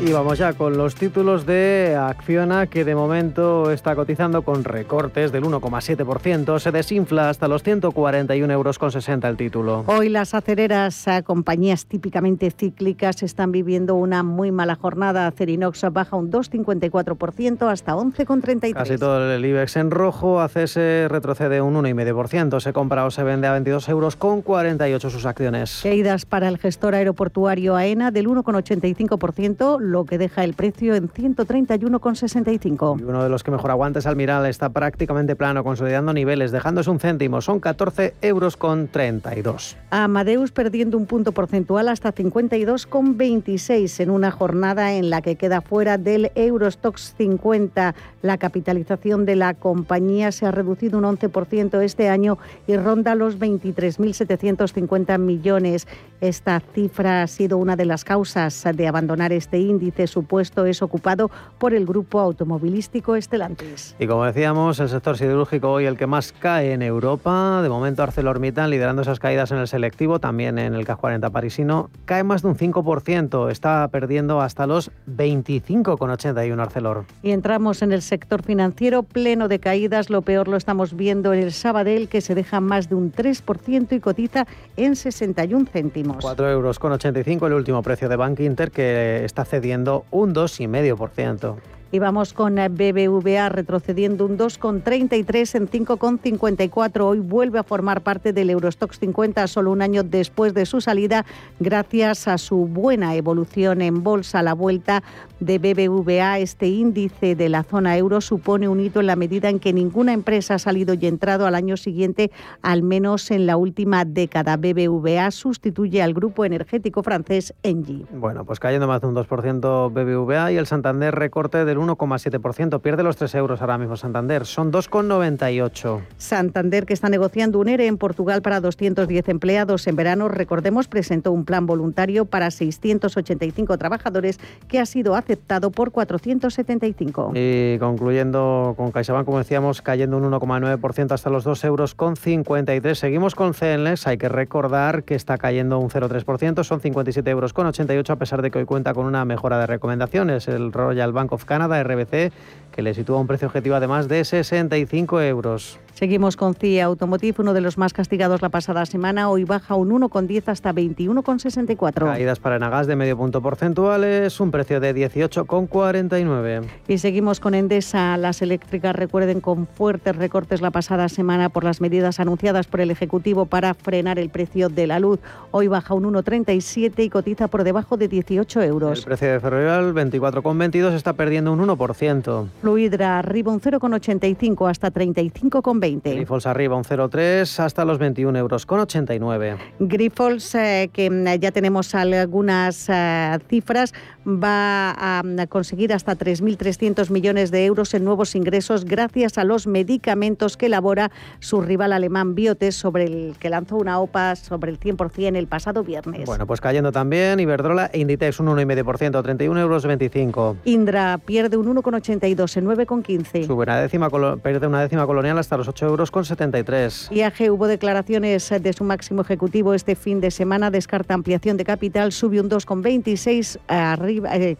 Y 0.00 0.12
vamos 0.12 0.38
ya 0.38 0.52
con 0.52 0.76
los 0.76 0.96
títulos 0.96 1.46
de 1.46 1.96
Acciona, 1.98 2.66
que 2.66 2.84
de 2.84 2.94
momento 2.94 3.70
está 3.70 3.94
cotizando 3.94 4.42
con 4.42 4.64
recortes 4.64 5.32
del 5.32 5.44
1,7%. 5.44 6.58
Se 6.58 6.72
desinfla 6.72 7.30
hasta 7.30 7.48
los 7.48 7.64
141,60 7.64 8.50
euros 8.50 8.78
el 9.24 9.36
título. 9.36 9.84
Hoy 9.86 10.08
las 10.10 10.34
acereras, 10.34 11.06
compañías 11.24 11.86
típicamente 11.86 12.50
cíclicas, 12.50 13.22
están 13.22 13.52
viviendo 13.52 13.94
una 13.94 14.22
muy 14.22 14.50
mala 14.50 14.74
jornada. 14.74 15.26
Acerinox 15.26 15.86
baja 15.92 16.16
un 16.16 16.30
2,54% 16.30 17.70
hasta 17.70 17.94
11,33. 17.94 18.74
Casi 18.74 18.98
todo 18.98 19.32
el 19.32 19.44
IBEX 19.44 19.76
en 19.76 19.90
rojo. 19.90 20.40
ACS 20.40 20.74
retrocede 21.08 21.62
un 21.62 21.76
1,5%. 21.76 22.60
Se 22.60 22.72
compra 22.72 23.06
o 23.06 23.10
se 23.10 23.22
vende 23.22 23.46
a 23.46 23.52
22 23.52 23.88
euros 23.88 24.16
con 24.16 24.42
48 24.42 25.08
sus 25.08 25.24
acciones. 25.24 25.80
Caídas 25.82 26.26
para 26.26 26.48
el 26.48 26.58
gestor 26.58 26.94
aeroportuario 26.94 27.76
AENA 27.76 28.10
del 28.10 28.26
1,85% 28.28 29.83
lo 29.84 30.04
que 30.04 30.18
deja 30.18 30.44
el 30.44 30.54
precio 30.54 30.94
en 30.94 31.08
131,65. 31.08 33.00
Y 33.00 33.02
uno 33.04 33.22
de 33.22 33.28
los 33.28 33.42
que 33.42 33.50
mejor 33.50 33.70
aguanta 33.70 33.98
es 34.00 34.06
Almiral, 34.06 34.46
está 34.46 34.70
prácticamente 34.70 35.36
plano, 35.36 35.62
consolidando 35.64 36.12
niveles, 36.12 36.52
dejándose 36.52 36.90
un 36.90 37.00
céntimo, 37.00 37.40
son 37.40 37.60
14 37.60 38.14
euros 38.22 38.56
con 38.56 38.88
32. 38.88 39.76
Amadeus 39.90 40.50
perdiendo 40.52 40.96
un 40.96 41.06
punto 41.06 41.32
porcentual 41.32 41.88
hasta 41.88 42.14
52,26 42.14 44.00
en 44.00 44.10
una 44.10 44.30
jornada 44.30 44.94
en 44.94 45.10
la 45.10 45.22
que 45.22 45.36
queda 45.36 45.60
fuera 45.60 45.98
del 45.98 46.30
Eurostox 46.34 47.14
50. 47.16 47.94
La 48.22 48.38
capitalización 48.38 49.24
de 49.26 49.36
la 49.36 49.54
compañía 49.54 50.32
se 50.32 50.46
ha 50.46 50.50
reducido 50.50 50.98
un 50.98 51.04
11% 51.04 51.82
este 51.82 52.08
año 52.08 52.38
y 52.66 52.76
ronda 52.76 53.14
los 53.14 53.38
23.750 53.38 55.18
millones. 55.18 55.86
Esta 56.20 56.60
cifra 56.60 57.22
ha 57.22 57.26
sido 57.26 57.58
una 57.58 57.76
de 57.76 57.84
las 57.84 58.04
causas 58.04 58.64
de 58.74 58.88
abandonar 58.88 59.32
este 59.32 59.58
índice 59.58 59.73
índice 59.74 60.06
supuesto 60.06 60.64
es 60.66 60.82
ocupado 60.82 61.30
por 61.58 61.74
el 61.74 61.84
grupo 61.86 62.20
automovilístico 62.20 63.16
Estelantis. 63.16 63.94
Y 63.98 64.06
como 64.06 64.24
decíamos, 64.24 64.80
el 64.80 64.88
sector 64.88 65.18
siderúrgico 65.18 65.70
hoy 65.70 65.86
el 65.86 65.96
que 65.96 66.06
más 66.06 66.32
cae 66.32 66.72
en 66.72 66.82
Europa. 66.82 67.60
De 67.62 67.68
momento 67.68 68.02
ArcelorMittal 68.02 68.70
liderando 68.70 69.02
esas 69.02 69.18
caídas 69.18 69.50
en 69.50 69.58
el 69.58 69.68
selectivo, 69.68 70.20
también 70.20 70.58
en 70.58 70.74
el 70.74 70.84
CAC 70.84 71.00
40 71.00 71.30
parisino, 71.30 71.90
cae 72.04 72.22
más 72.22 72.42
de 72.42 72.48
un 72.48 72.56
5%, 72.56 73.50
está 73.50 73.88
perdiendo 73.88 74.40
hasta 74.40 74.66
los 74.66 74.90
25,81 75.08 76.60
Arcelor. 76.60 77.04
Y 77.22 77.32
entramos 77.32 77.82
en 77.82 77.92
el 77.92 78.02
sector 78.02 78.42
financiero 78.42 79.02
pleno 79.02 79.48
de 79.48 79.58
caídas, 79.58 80.10
lo 80.10 80.22
peor 80.22 80.48
lo 80.48 80.56
estamos 80.56 80.94
viendo 80.94 81.32
en 81.32 81.42
el 81.42 81.52
Sabadell 81.52 82.08
que 82.08 82.20
se 82.20 82.34
deja 82.34 82.60
más 82.60 82.88
de 82.88 82.94
un 82.94 83.12
3% 83.12 83.96
y 83.96 84.00
cotiza 84.00 84.46
en 84.76 84.94
61 84.96 85.66
céntimos. 85.72 86.18
4 86.20 86.50
euros 86.50 86.78
con 86.78 86.92
85 86.92 87.46
el 87.46 87.54
último 87.54 87.82
precio 87.82 88.08
de 88.08 88.16
Bank 88.16 88.40
Inter 88.40 88.70
que 88.70 89.24
está 89.24 89.44
cediendo 89.44 89.63
un 90.10 90.34
2,5%. 90.34 91.73
Y 91.94 92.00
vamos 92.00 92.32
con 92.32 92.58
eh, 92.58 92.68
BBVA 92.68 93.50
retrocediendo 93.50 94.26
un 94.26 94.36
2,33 94.36 95.54
en 95.54 95.68
5,54. 95.68 97.02
Hoy 97.02 97.20
vuelve 97.20 97.60
a 97.60 97.62
formar 97.62 98.00
parte 98.00 98.32
del 98.32 98.50
Eurostox 98.50 98.98
50 98.98 99.46
solo 99.46 99.70
un 99.70 99.80
año 99.80 100.02
después 100.02 100.54
de 100.54 100.66
su 100.66 100.80
salida, 100.80 101.24
gracias 101.60 102.26
a 102.26 102.36
su 102.36 102.66
buena 102.66 103.14
evolución 103.14 103.80
en 103.80 104.02
bolsa. 104.02 104.42
La 104.42 104.54
vuelta 104.54 105.04
de 105.38 105.60
BBVA, 105.60 106.40
este 106.40 106.66
índice 106.66 107.36
de 107.36 107.48
la 107.48 107.62
zona 107.62 107.96
euro, 107.96 108.20
supone 108.20 108.66
un 108.66 108.80
hito 108.80 108.98
en 108.98 109.06
la 109.06 109.14
medida 109.14 109.48
en 109.48 109.60
que 109.60 109.72
ninguna 109.72 110.14
empresa 110.14 110.54
ha 110.54 110.58
salido 110.58 110.94
y 110.94 111.06
entrado 111.06 111.46
al 111.46 111.54
año 111.54 111.76
siguiente, 111.76 112.32
al 112.62 112.82
menos 112.82 113.30
en 113.30 113.46
la 113.46 113.56
última 113.56 114.04
década. 114.04 114.56
BBVA 114.56 115.30
sustituye 115.30 116.02
al 116.02 116.12
grupo 116.12 116.44
energético 116.44 117.04
francés 117.04 117.54
Engie. 117.62 118.04
Bueno, 118.10 118.44
pues 118.44 118.58
cayendo 118.58 118.88
más 118.88 119.00
de 119.00 119.06
un 119.06 119.14
2% 119.14 119.92
BBVA 119.92 120.50
y 120.50 120.56
el 120.56 120.66
Santander 120.66 121.14
recorte 121.14 121.64
del 121.64 121.83
1,7%. 121.86 122.80
Pierde 122.80 123.02
los 123.02 123.16
3 123.16 123.34
euros 123.36 123.60
ahora 123.60 123.78
mismo 123.78 123.96
Santander. 123.96 124.46
Son 124.46 124.72
2,98. 124.72 126.00
Santander, 126.16 126.86
que 126.86 126.94
está 126.94 127.08
negociando 127.08 127.58
un 127.58 127.68
ERE 127.68 127.86
en 127.86 127.98
Portugal 127.98 128.42
para 128.42 128.60
210 128.60 129.28
empleados 129.28 129.86
en 129.86 129.96
verano, 129.96 130.28
recordemos, 130.28 130.88
presentó 130.88 131.32
un 131.32 131.44
plan 131.44 131.66
voluntario 131.66 132.24
para 132.24 132.50
685 132.50 133.78
trabajadores 133.78 134.38
que 134.68 134.78
ha 134.78 134.86
sido 134.86 135.14
aceptado 135.16 135.70
por 135.70 135.90
475. 135.90 137.32
Y 137.34 137.78
concluyendo 137.78 138.74
con 138.76 138.90
CaixaBank, 138.90 139.24
como 139.26 139.38
decíamos, 139.38 139.82
cayendo 139.82 140.16
un 140.16 140.30
1,9% 140.30 141.12
hasta 141.12 141.30
los 141.30 141.44
2 141.44 141.64
euros 141.64 141.94
con 141.94 142.16
53. 142.16 142.98
Seguimos 142.98 143.34
con 143.34 143.54
CNLEX. 143.54 144.06
Hay 144.06 144.18
que 144.18 144.28
recordar 144.28 145.04
que 145.04 145.14
está 145.14 145.38
cayendo 145.38 145.78
un 145.78 145.90
0,3%. 145.90 146.64
Son 146.64 146.80
57 146.80 147.30
euros 147.30 147.52
con 147.52 147.66
88 147.66 148.12
a 148.12 148.16
pesar 148.16 148.42
de 148.42 148.50
que 148.50 148.58
hoy 148.58 148.64
cuenta 148.64 148.94
con 148.94 149.06
una 149.06 149.24
mejora 149.24 149.58
de 149.58 149.66
recomendaciones. 149.66 150.48
El 150.48 150.72
Royal 150.72 151.12
Bank 151.12 151.32
of 151.32 151.44
Canada 151.44 151.73
RBC, 151.82 152.32
que 152.74 152.82
le 152.82 152.92
sitúa 152.92 153.18
un 153.18 153.26
precio 153.26 153.46
objetivo 153.46 153.78
de 153.78 153.86
más 153.86 154.08
de 154.08 154.24
65 154.24 155.20
euros. 155.20 155.78
Seguimos 155.94 156.36
con 156.36 156.54
CIA 156.54 156.86
Automotive, 156.86 157.36
uno 157.38 157.54
de 157.54 157.60
los 157.60 157.78
más 157.78 157.92
castigados 157.92 158.42
la 158.42 158.48
pasada 158.48 158.84
semana. 158.84 159.30
Hoy 159.30 159.44
baja 159.44 159.76
un 159.76 159.90
1,10 159.90 160.48
hasta 160.48 160.74
21,64. 160.74 162.06
Caídas 162.06 162.40
para 162.40 162.56
Enagas 162.56 162.88
de 162.88 162.96
medio 162.96 163.16
punto 163.16 163.40
porcentuales, 163.40 164.40
un 164.40 164.50
precio 164.50 164.80
de 164.80 164.92
18,49. 164.92 166.64
Y 166.88 166.98
seguimos 166.98 167.38
con 167.38 167.54
Endesa. 167.54 168.16
Las 168.16 168.42
eléctricas, 168.42 168.96
recuerden, 168.96 169.40
con 169.40 169.68
fuertes 169.68 170.16
recortes 170.16 170.60
la 170.60 170.72
pasada 170.72 171.08
semana 171.08 171.48
por 171.48 171.62
las 171.62 171.80
medidas 171.80 172.18
anunciadas 172.18 172.66
por 172.66 172.80
el 172.80 172.90
Ejecutivo 172.90 173.46
para 173.46 173.72
frenar 173.74 174.18
el 174.18 174.30
precio 174.30 174.68
de 174.68 174.88
la 174.88 174.98
luz. 174.98 175.20
Hoy 175.52 175.68
baja 175.68 175.94
un 175.94 176.12
1,37 176.12 177.04
y 177.04 177.08
cotiza 177.08 177.46
por 177.46 177.62
debajo 177.62 177.96
de 177.96 178.08
18 178.08 178.62
euros. 178.62 178.98
El 178.98 179.04
precio 179.04 179.30
de 179.30 179.38
Ferrovial, 179.38 179.94
24,22, 179.94 180.92
está 180.94 181.12
perdiendo 181.12 181.52
un 181.52 181.60
1%. 181.60 182.48
Fluidra 182.64 183.18
arriba 183.18 183.52
un 183.52 183.60
0,85 183.60 184.70
hasta 184.70 184.90
35,20. 184.90 186.14
Grifols 186.14 186.46
arriba 186.46 186.76
un 186.76 186.84
0,3 186.84 187.58
hasta 187.62 187.84
los 187.84 187.98
21 187.98 188.38
euros 188.38 188.64
con 188.64 188.80
89. 188.80 189.58
Grifols, 189.80 190.54
eh, 190.54 190.88
que 190.90 191.10
mm, 191.10 191.40
ya 191.40 191.52
tenemos 191.52 191.94
algunas 191.94 192.86
eh, 192.88 193.38
cifras, 193.50 193.92
va 194.26 194.92
a 194.92 195.22
mm, 195.22 195.46
conseguir 195.50 195.92
hasta 195.92 196.16
3.300 196.16 197.10
millones 197.10 197.50
de 197.50 197.66
euros 197.66 197.92
en 197.92 198.02
nuevos 198.02 198.34
ingresos 198.34 198.86
gracias 198.86 199.36
a 199.36 199.44
los 199.44 199.66
medicamentos 199.66 200.56
que 200.56 200.64
elabora 200.64 201.10
su 201.40 201.60
rival 201.60 201.92
alemán 201.92 202.34
Biotes, 202.34 202.76
sobre 202.76 203.04
el 203.04 203.36
que 203.38 203.50
lanzó 203.50 203.76
una 203.76 204.00
OPA 204.00 204.36
sobre 204.36 204.70
el 204.70 204.80
100% 204.80 205.36
el 205.36 205.48
pasado 205.48 205.84
viernes. 205.84 206.24
Bueno, 206.24 206.46
pues 206.46 206.62
cayendo 206.62 206.92
también 206.92 207.40
Iberdrola 207.40 207.90
e 207.92 207.98
Inditex 207.98 208.40
un 208.40 208.46
1,5%, 208.46 209.22
31 209.22 209.60
euros 209.60 209.84
25. 209.84 210.56
Indra 210.64 211.18
pierde 211.18 211.58
un 211.58 211.66
1,82 211.66 212.53
en 212.56 212.66
9,15. 212.66 213.46
Sube 213.46 213.62
una 213.62 213.80
décima, 213.80 214.08
pierde 214.42 214.66
una 214.66 214.82
décima 214.82 215.06
colonial 215.06 215.38
hasta 215.38 215.56
los 215.56 215.68
8 215.68 215.86
euros 215.86 216.10
con 216.10 216.24
73. 216.24 217.10
IAG 217.12 217.50
hubo 217.50 217.66
declaraciones 217.66 218.48
de 218.60 218.72
su 218.72 218.84
máximo 218.84 219.22
ejecutivo 219.22 219.74
este 219.74 219.94
fin 219.94 220.20
de 220.20 220.30
semana, 220.30 220.70
descarta 220.70 221.14
ampliación 221.14 221.56
de 221.56 221.64
capital, 221.64 222.12
sube 222.12 222.40
un 222.40 222.48
2,26 222.48 223.58
arriba, 223.68 224.36
eh, 224.36 224.56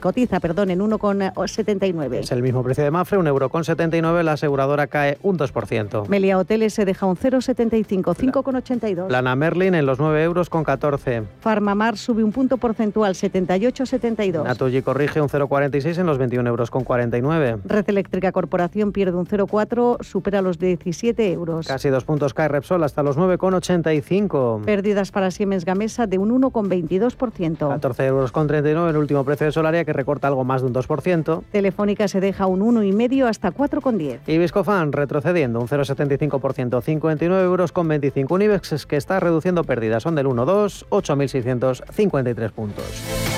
cotiza, 0.00 0.40
perdón, 0.40 0.70
en 0.70 0.80
1,79. 0.80 2.20
Es 2.20 2.32
el 2.32 2.42
mismo 2.42 2.62
precio 2.62 2.84
de 2.84 2.90
Mafre, 2.90 3.18
un 3.18 3.26
euro 3.26 3.48
con 3.48 3.64
79, 3.64 4.22
la 4.22 4.32
aseguradora 4.32 4.86
cae 4.86 5.18
un 5.22 5.38
2%. 5.38 6.08
Melia 6.08 6.38
Hoteles 6.38 6.74
se 6.74 6.84
deja 6.84 7.06
un 7.06 7.16
0,75, 7.16 8.14
5,82. 8.14 9.08
Lana 9.08 9.36
Merlin 9.36 9.74
en 9.74 9.86
los 9.86 9.98
9 9.98 10.22
euros 10.22 10.50
con 10.50 10.64
14. 10.64 11.22
Farmamar 11.40 11.96
sube 11.96 12.22
un 12.24 12.32
punto 12.32 12.56
porcentual, 12.56 13.14
78,72. 13.14 14.44
Naturgy 14.44 14.82
corrige 14.82 15.20
un 15.20 15.28
0,46 15.28 15.98
en 15.98 16.06
los 16.06 16.18
21 16.18 16.48
euros 16.48 16.70
con 16.70 16.84
49. 16.84 17.37
Red 17.64 17.88
Eléctrica 17.88 18.32
Corporación 18.32 18.92
pierde 18.92 19.16
un 19.16 19.26
0,4, 19.26 20.02
supera 20.02 20.42
los 20.42 20.58
17 20.58 21.32
euros. 21.32 21.66
Casi 21.66 21.88
dos 21.88 22.04
puntos 22.04 22.34
cae 22.34 22.48
Repsol 22.48 22.82
hasta 22.84 23.02
los 23.02 23.16
9,85. 23.18 24.64
Pérdidas 24.64 25.10
para 25.10 25.30
Siemens 25.30 25.64
Gamesa 25.64 26.06
de 26.06 26.18
un 26.18 26.30
1,22%. 26.40 27.68
14 27.68 28.06
euros 28.06 28.32
con 28.32 28.46
39 28.46 28.90
el 28.90 28.96
último 28.96 29.24
precio 29.24 29.46
de 29.46 29.52
Solaria 29.52 29.84
que 29.84 29.92
recorta 29.92 30.28
algo 30.28 30.44
más 30.44 30.62
de 30.62 30.68
un 30.68 30.74
2%. 30.74 31.42
Telefónica 31.50 32.08
se 32.08 32.20
deja 32.20 32.46
un 32.46 32.60
1,5 32.60 33.26
hasta 33.26 33.52
4,10. 33.52 34.20
Y 34.26 34.38
Viscofan 34.38 34.92
retrocediendo 34.92 35.60
un 35.60 35.68
0,75%, 35.68 36.82
59 36.82 37.44
euros 37.44 37.72
con 37.72 37.88
25. 37.88 38.34
Un 38.34 38.42
IBEX 38.42 38.86
que 38.86 38.96
está 38.96 39.20
reduciendo 39.20 39.64
pérdidas, 39.64 40.02
son 40.02 40.14
del 40.14 40.26
1,2, 40.26 40.86
8.653 40.90 42.50
puntos. 42.50 43.37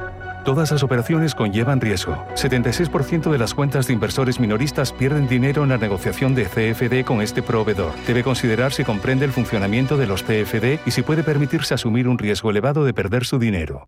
Todas 0.43 0.71
las 0.71 0.81
operaciones 0.81 1.35
conllevan 1.35 1.79
riesgo. 1.79 2.15
76% 2.33 3.31
de 3.31 3.37
las 3.37 3.53
cuentas 3.53 3.85
de 3.85 3.93
inversores 3.93 4.39
minoristas 4.39 4.91
pierden 4.91 5.27
dinero 5.27 5.61
en 5.61 5.69
la 5.69 5.77
negociación 5.77 6.33
de 6.33 6.45
CFD 6.45 7.05
con 7.05 7.21
este 7.21 7.43
proveedor. 7.43 7.93
Debe 8.07 8.23
considerar 8.23 8.73
si 8.73 8.83
comprende 8.83 9.23
el 9.25 9.31
funcionamiento 9.31 9.97
de 9.97 10.07
los 10.07 10.23
CFD 10.23 10.79
y 10.83 10.91
si 10.91 11.03
puede 11.03 11.23
permitirse 11.23 11.75
asumir 11.75 12.07
un 12.07 12.17
riesgo 12.17 12.49
elevado 12.49 12.83
de 12.85 12.93
perder 12.93 13.23
su 13.23 13.37
dinero. 13.37 13.87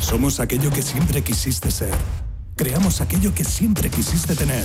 Somos 0.00 0.38
aquello 0.38 0.70
que 0.70 0.82
siempre 0.82 1.22
quisiste 1.22 1.70
ser. 1.70 1.94
Creamos 2.56 3.00
aquello 3.00 3.32
que 3.32 3.44
siempre 3.44 3.88
quisiste 3.88 4.34
tener. 4.34 4.64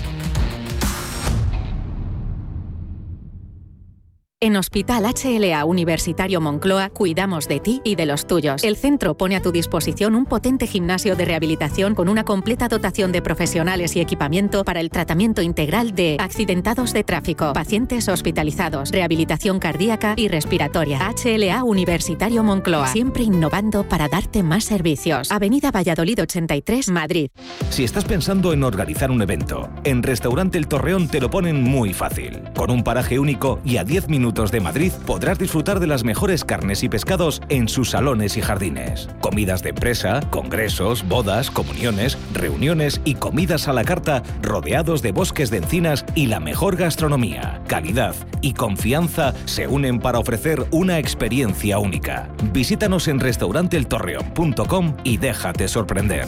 En 4.43 4.55
Hospital 4.55 5.03
HLA 5.03 5.63
Universitario 5.65 6.41
Moncloa 6.41 6.89
cuidamos 6.89 7.47
de 7.47 7.59
ti 7.59 7.79
y 7.83 7.93
de 7.93 8.07
los 8.07 8.25
tuyos. 8.25 8.63
El 8.63 8.75
centro 8.75 9.15
pone 9.15 9.35
a 9.35 9.41
tu 9.43 9.51
disposición 9.51 10.15
un 10.15 10.25
potente 10.25 10.65
gimnasio 10.65 11.15
de 11.15 11.25
rehabilitación 11.25 11.93
con 11.93 12.09
una 12.09 12.23
completa 12.23 12.67
dotación 12.67 13.11
de 13.11 13.21
profesionales 13.21 13.95
y 13.95 13.99
equipamiento 13.99 14.63
para 14.63 14.79
el 14.79 14.89
tratamiento 14.89 15.43
integral 15.43 15.93
de 15.93 16.17
accidentados 16.19 16.91
de 16.91 17.03
tráfico, 17.03 17.53
pacientes 17.53 18.09
hospitalizados, 18.09 18.89
rehabilitación 18.89 19.59
cardíaca 19.59 20.15
y 20.17 20.27
respiratoria. 20.27 21.13
HLA 21.23 21.63
Universitario 21.63 22.41
Moncloa, 22.41 22.87
siempre 22.87 23.21
innovando 23.21 23.87
para 23.87 24.07
darte 24.07 24.41
más 24.41 24.63
servicios. 24.63 25.31
Avenida 25.31 25.69
Valladolid 25.69 26.19
83, 26.19 26.89
Madrid. 26.89 27.29
Si 27.69 27.83
estás 27.83 28.05
pensando 28.05 28.53
en 28.53 28.63
organizar 28.63 29.11
un 29.11 29.21
evento, 29.21 29.69
en 29.83 30.01
Restaurante 30.01 30.57
El 30.57 30.67
Torreón 30.67 31.09
te 31.09 31.21
lo 31.21 31.29
ponen 31.29 31.61
muy 31.61 31.93
fácil. 31.93 32.41
Con 32.55 32.71
un 32.71 32.83
paraje 32.83 33.19
único 33.19 33.59
y 33.63 33.77
a 33.77 33.83
10 33.83 34.09
minutos 34.09 34.30
de 34.33 34.61
Madrid 34.61 34.93
podrás 35.05 35.37
disfrutar 35.37 35.81
de 35.81 35.87
las 35.87 36.05
mejores 36.05 36.45
carnes 36.45 36.83
y 36.83 36.89
pescados 36.89 37.41
en 37.49 37.67
sus 37.67 37.89
salones 37.89 38.37
y 38.37 38.41
jardines. 38.41 39.09
Comidas 39.19 39.61
de 39.61 39.69
empresa, 39.69 40.21
congresos, 40.29 41.05
bodas, 41.05 41.51
comuniones, 41.51 42.17
reuniones 42.33 43.01
y 43.03 43.15
comidas 43.15 43.67
a 43.67 43.73
la 43.73 43.83
carta 43.83 44.23
rodeados 44.41 45.01
de 45.01 45.11
bosques 45.11 45.49
de 45.49 45.57
encinas 45.57 46.05
y 46.15 46.27
la 46.27 46.39
mejor 46.39 46.77
gastronomía. 46.77 47.61
Calidad 47.67 48.15
y 48.41 48.53
confianza 48.53 49.33
se 49.45 49.67
unen 49.67 49.99
para 49.99 50.19
ofrecer 50.19 50.65
una 50.71 50.97
experiencia 50.97 51.77
única. 51.77 52.29
Visítanos 52.53 53.09
en 53.09 53.19
restauranteeltorreón.com 53.19 54.95
y 55.03 55.17
déjate 55.17 55.67
sorprender. 55.67 56.27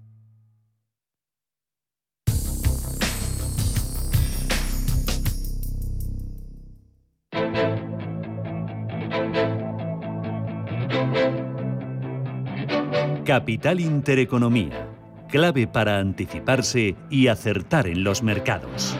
Capital 13.31 13.79
Intereconomía, 13.79 14.89
clave 15.29 15.65
para 15.65 15.99
anticiparse 15.99 16.97
y 17.09 17.27
acertar 17.29 17.87
en 17.87 18.03
los 18.03 18.23
mercados. 18.23 18.97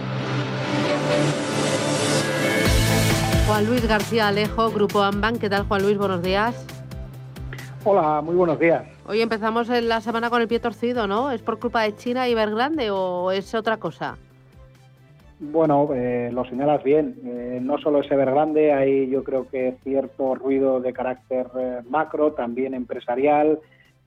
Juan 3.45 3.65
Luis 3.65 3.85
García 3.85 4.29
Alejo, 4.29 4.71
Grupo 4.71 5.01
Amban. 5.01 5.37
¿Qué 5.37 5.49
tal, 5.49 5.65
Juan 5.65 5.83
Luis? 5.83 5.97
Buenos 5.97 6.23
días. 6.23 6.65
Hola, 7.83 8.21
muy 8.21 8.35
buenos 8.35 8.57
días. 8.57 8.83
Hoy 9.05 9.19
empezamos 9.19 9.67
la 9.67 9.99
semana 9.99 10.29
con 10.29 10.41
el 10.41 10.47
pie 10.47 10.61
torcido, 10.61 11.07
¿no? 11.07 11.29
¿Es 11.29 11.41
por 11.41 11.59
culpa 11.59 11.81
de 11.81 11.93
China 11.97 12.29
y 12.29 12.31
Evergrande 12.31 12.89
o 12.89 13.33
es 13.33 13.53
otra 13.53 13.75
cosa? 13.75 14.17
Bueno, 15.41 15.89
eh, 15.93 16.29
lo 16.31 16.45
señalas 16.45 16.81
bien. 16.85 17.17
Eh, 17.25 17.59
no 17.61 17.79
solo 17.79 17.99
es 17.99 18.09
Evergrande, 18.09 18.71
hay 18.71 19.09
yo 19.09 19.25
creo 19.25 19.49
que 19.49 19.75
cierto 19.83 20.35
ruido 20.35 20.79
de 20.79 20.93
carácter 20.93 21.47
eh, 21.59 21.81
macro, 21.89 22.31
también 22.31 22.73
empresarial, 22.73 23.59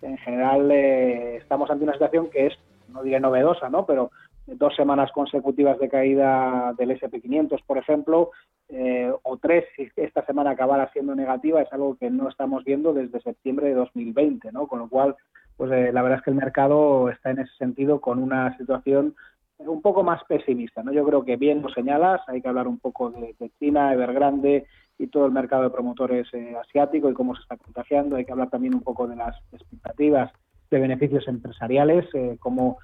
en 0.05 0.19
general 0.19 0.71
eh, 0.71 1.37
estamos 1.37 1.71
ante 1.71 1.85
una 1.85 1.95
situación 1.95 2.29
que 2.31 2.47
es, 2.47 2.55
no 2.89 3.03
diré 3.03 3.21
novedosa, 3.21 3.69
¿no? 3.69 3.87
Pero 3.87 4.11
dos 4.47 4.75
semanas 4.77 5.11
consecutivas 5.13 5.79
de 5.79 5.89
caída 5.89 6.75
del 6.77 6.91
SP500, 6.91 7.63
por 7.67 7.79
ejemplo, 7.79 8.31
eh, 8.69 9.13
o 9.23 9.37
tres 9.39 9.65
si 9.77 9.89
esta 9.97 10.25
semana 10.27 10.51
acabara 10.51 10.91
siendo 10.93 11.15
negativa, 11.15 11.63
es 11.63 11.73
algo 11.73 11.97
que 11.97 12.11
no 12.11 12.29
estamos 12.29 12.65
viendo 12.65 12.93
desde 12.93 13.21
septiembre 13.21 13.69
de 13.69 13.75
2020, 13.75 14.53
¿no? 14.53 14.67
Con 14.67 14.81
lo 14.81 14.89
cual, 14.89 15.17
pues 15.57 15.71
eh, 15.73 15.93
la 15.93 16.03
verdad 16.03 16.19
es 16.19 16.25
que 16.25 16.31
el 16.31 16.37
mercado 16.37 17.09
está 17.09 17.31
en 17.31 17.41
ese 17.41 17.55
sentido 17.57 18.01
con 18.01 18.23
una 18.23 18.57
situación 18.59 19.15
un 19.59 19.83
poco 19.83 20.03
más 20.03 20.23
pesimista, 20.25 20.83
¿no? 20.83 20.93
Yo 20.93 21.05
creo 21.05 21.25
que 21.25 21.37
bien 21.37 21.63
lo 21.63 21.69
señalas, 21.69 22.21
hay 22.29 22.43
que 22.43 22.49
hablar 22.49 22.69
un 22.69 22.79
poco 22.79 23.11
de, 23.11 23.35
China, 23.59 23.93
Evergrande, 23.93 24.67
y 24.99 25.09
todo 25.09 25.27
el 25.27 25.33
mercado 25.33 25.65
de 25.65 25.71
promotores 25.71 26.29
eh, 26.35 26.55
asiático 26.61 27.11
y 27.11 27.15
cómo 27.15 27.35
se 27.35 27.43
está 27.43 27.57
contagiando. 27.57 28.17
Hay 28.17 28.25
que 28.25 28.33
hablar 28.33 28.51
también 28.51 28.75
un 28.75 28.83
poco 28.83 29.09
de 29.09 29.17
las 29.17 29.37
expectativas 29.53 30.31
de 30.71 30.79
beneficios 30.79 31.27
empresariales, 31.29 32.07
eh, 32.15 32.37
como 32.39 32.79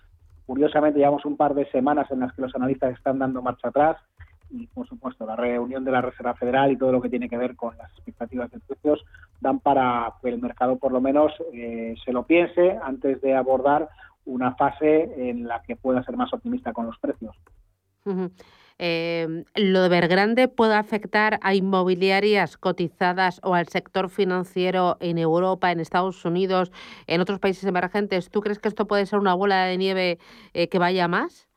curiosamente 0.47 0.99
llevamos 0.99 1.25
un 1.25 1.37
par 1.37 1.55
de 1.55 1.71
semanas 1.71 2.11
en 2.11 2.21
las 2.21 2.33
que 2.33 2.43
los 2.43 2.55
analistas 2.55 2.93
están 2.95 3.21
dando 3.21 3.43
marcha 3.43 3.69
atrás 3.69 3.97
y 4.51 4.67
por 4.67 4.87
supuesto 4.89 5.25
la 5.25 5.37
reunión 5.37 5.85
de 5.85 5.93
la 5.93 6.01
Reserva 6.01 6.35
Federal 6.35 6.73
y 6.73 6.77
todo 6.77 6.93
lo 6.93 7.01
que 7.01 7.09
tiene 7.09 7.29
que 7.29 7.39
ver 7.39 7.55
con 7.55 7.77
las 7.77 7.91
expectativas 7.93 8.51
de 8.51 8.59
precios 8.59 9.05
dan 9.41 9.61
para 9.61 10.13
que 10.21 10.29
el 10.29 10.41
mercado 10.41 10.77
por 10.77 10.93
lo 10.93 11.01
menos 11.01 11.33
eh, 11.53 11.95
se 12.05 12.13
lo 12.13 12.25
piense 12.25 12.77
antes 12.83 13.21
de 13.21 13.35
abordar 13.35 13.89
una 14.25 14.55
fase 14.55 15.31
en 15.31 15.47
la 15.47 15.63
que 15.63 15.77
pueda 15.77 16.03
ser 16.05 16.17
más 16.17 16.33
optimista 16.33 16.73
con 16.73 16.87
los 16.87 16.99
precios. 16.99 17.37
Eh, 18.83 19.45
¿Lo 19.57 19.83
de 19.83 19.89
Vergrande 19.91 20.49
puede 20.49 20.75
afectar 20.75 21.39
a 21.43 21.55
inmobiliarias 21.55 22.57
cotizadas 22.57 23.39
o 23.43 23.55
al 23.55 23.69
sector 23.69 24.09
financiero 24.09 24.97
en 25.01 25.19
Europa, 25.19 25.71
en 25.71 25.81
Estados 25.81 26.25
Unidos, 26.25 26.73
en 27.07 27.21
otros 27.21 27.41
países 27.41 27.65
emergentes? 27.65 28.31
¿Tú 28.31 28.41
crees 28.41 28.59
que 28.59 28.69
esto 28.69 28.87
puede 28.87 29.05
ser 29.05 29.19
una 29.19 29.35
bola 29.35 29.65
de 29.65 29.77
nieve 29.77 30.19
eh, 30.55 30.69
que 30.69 30.79
vaya 30.79 31.09
más? 31.09 31.50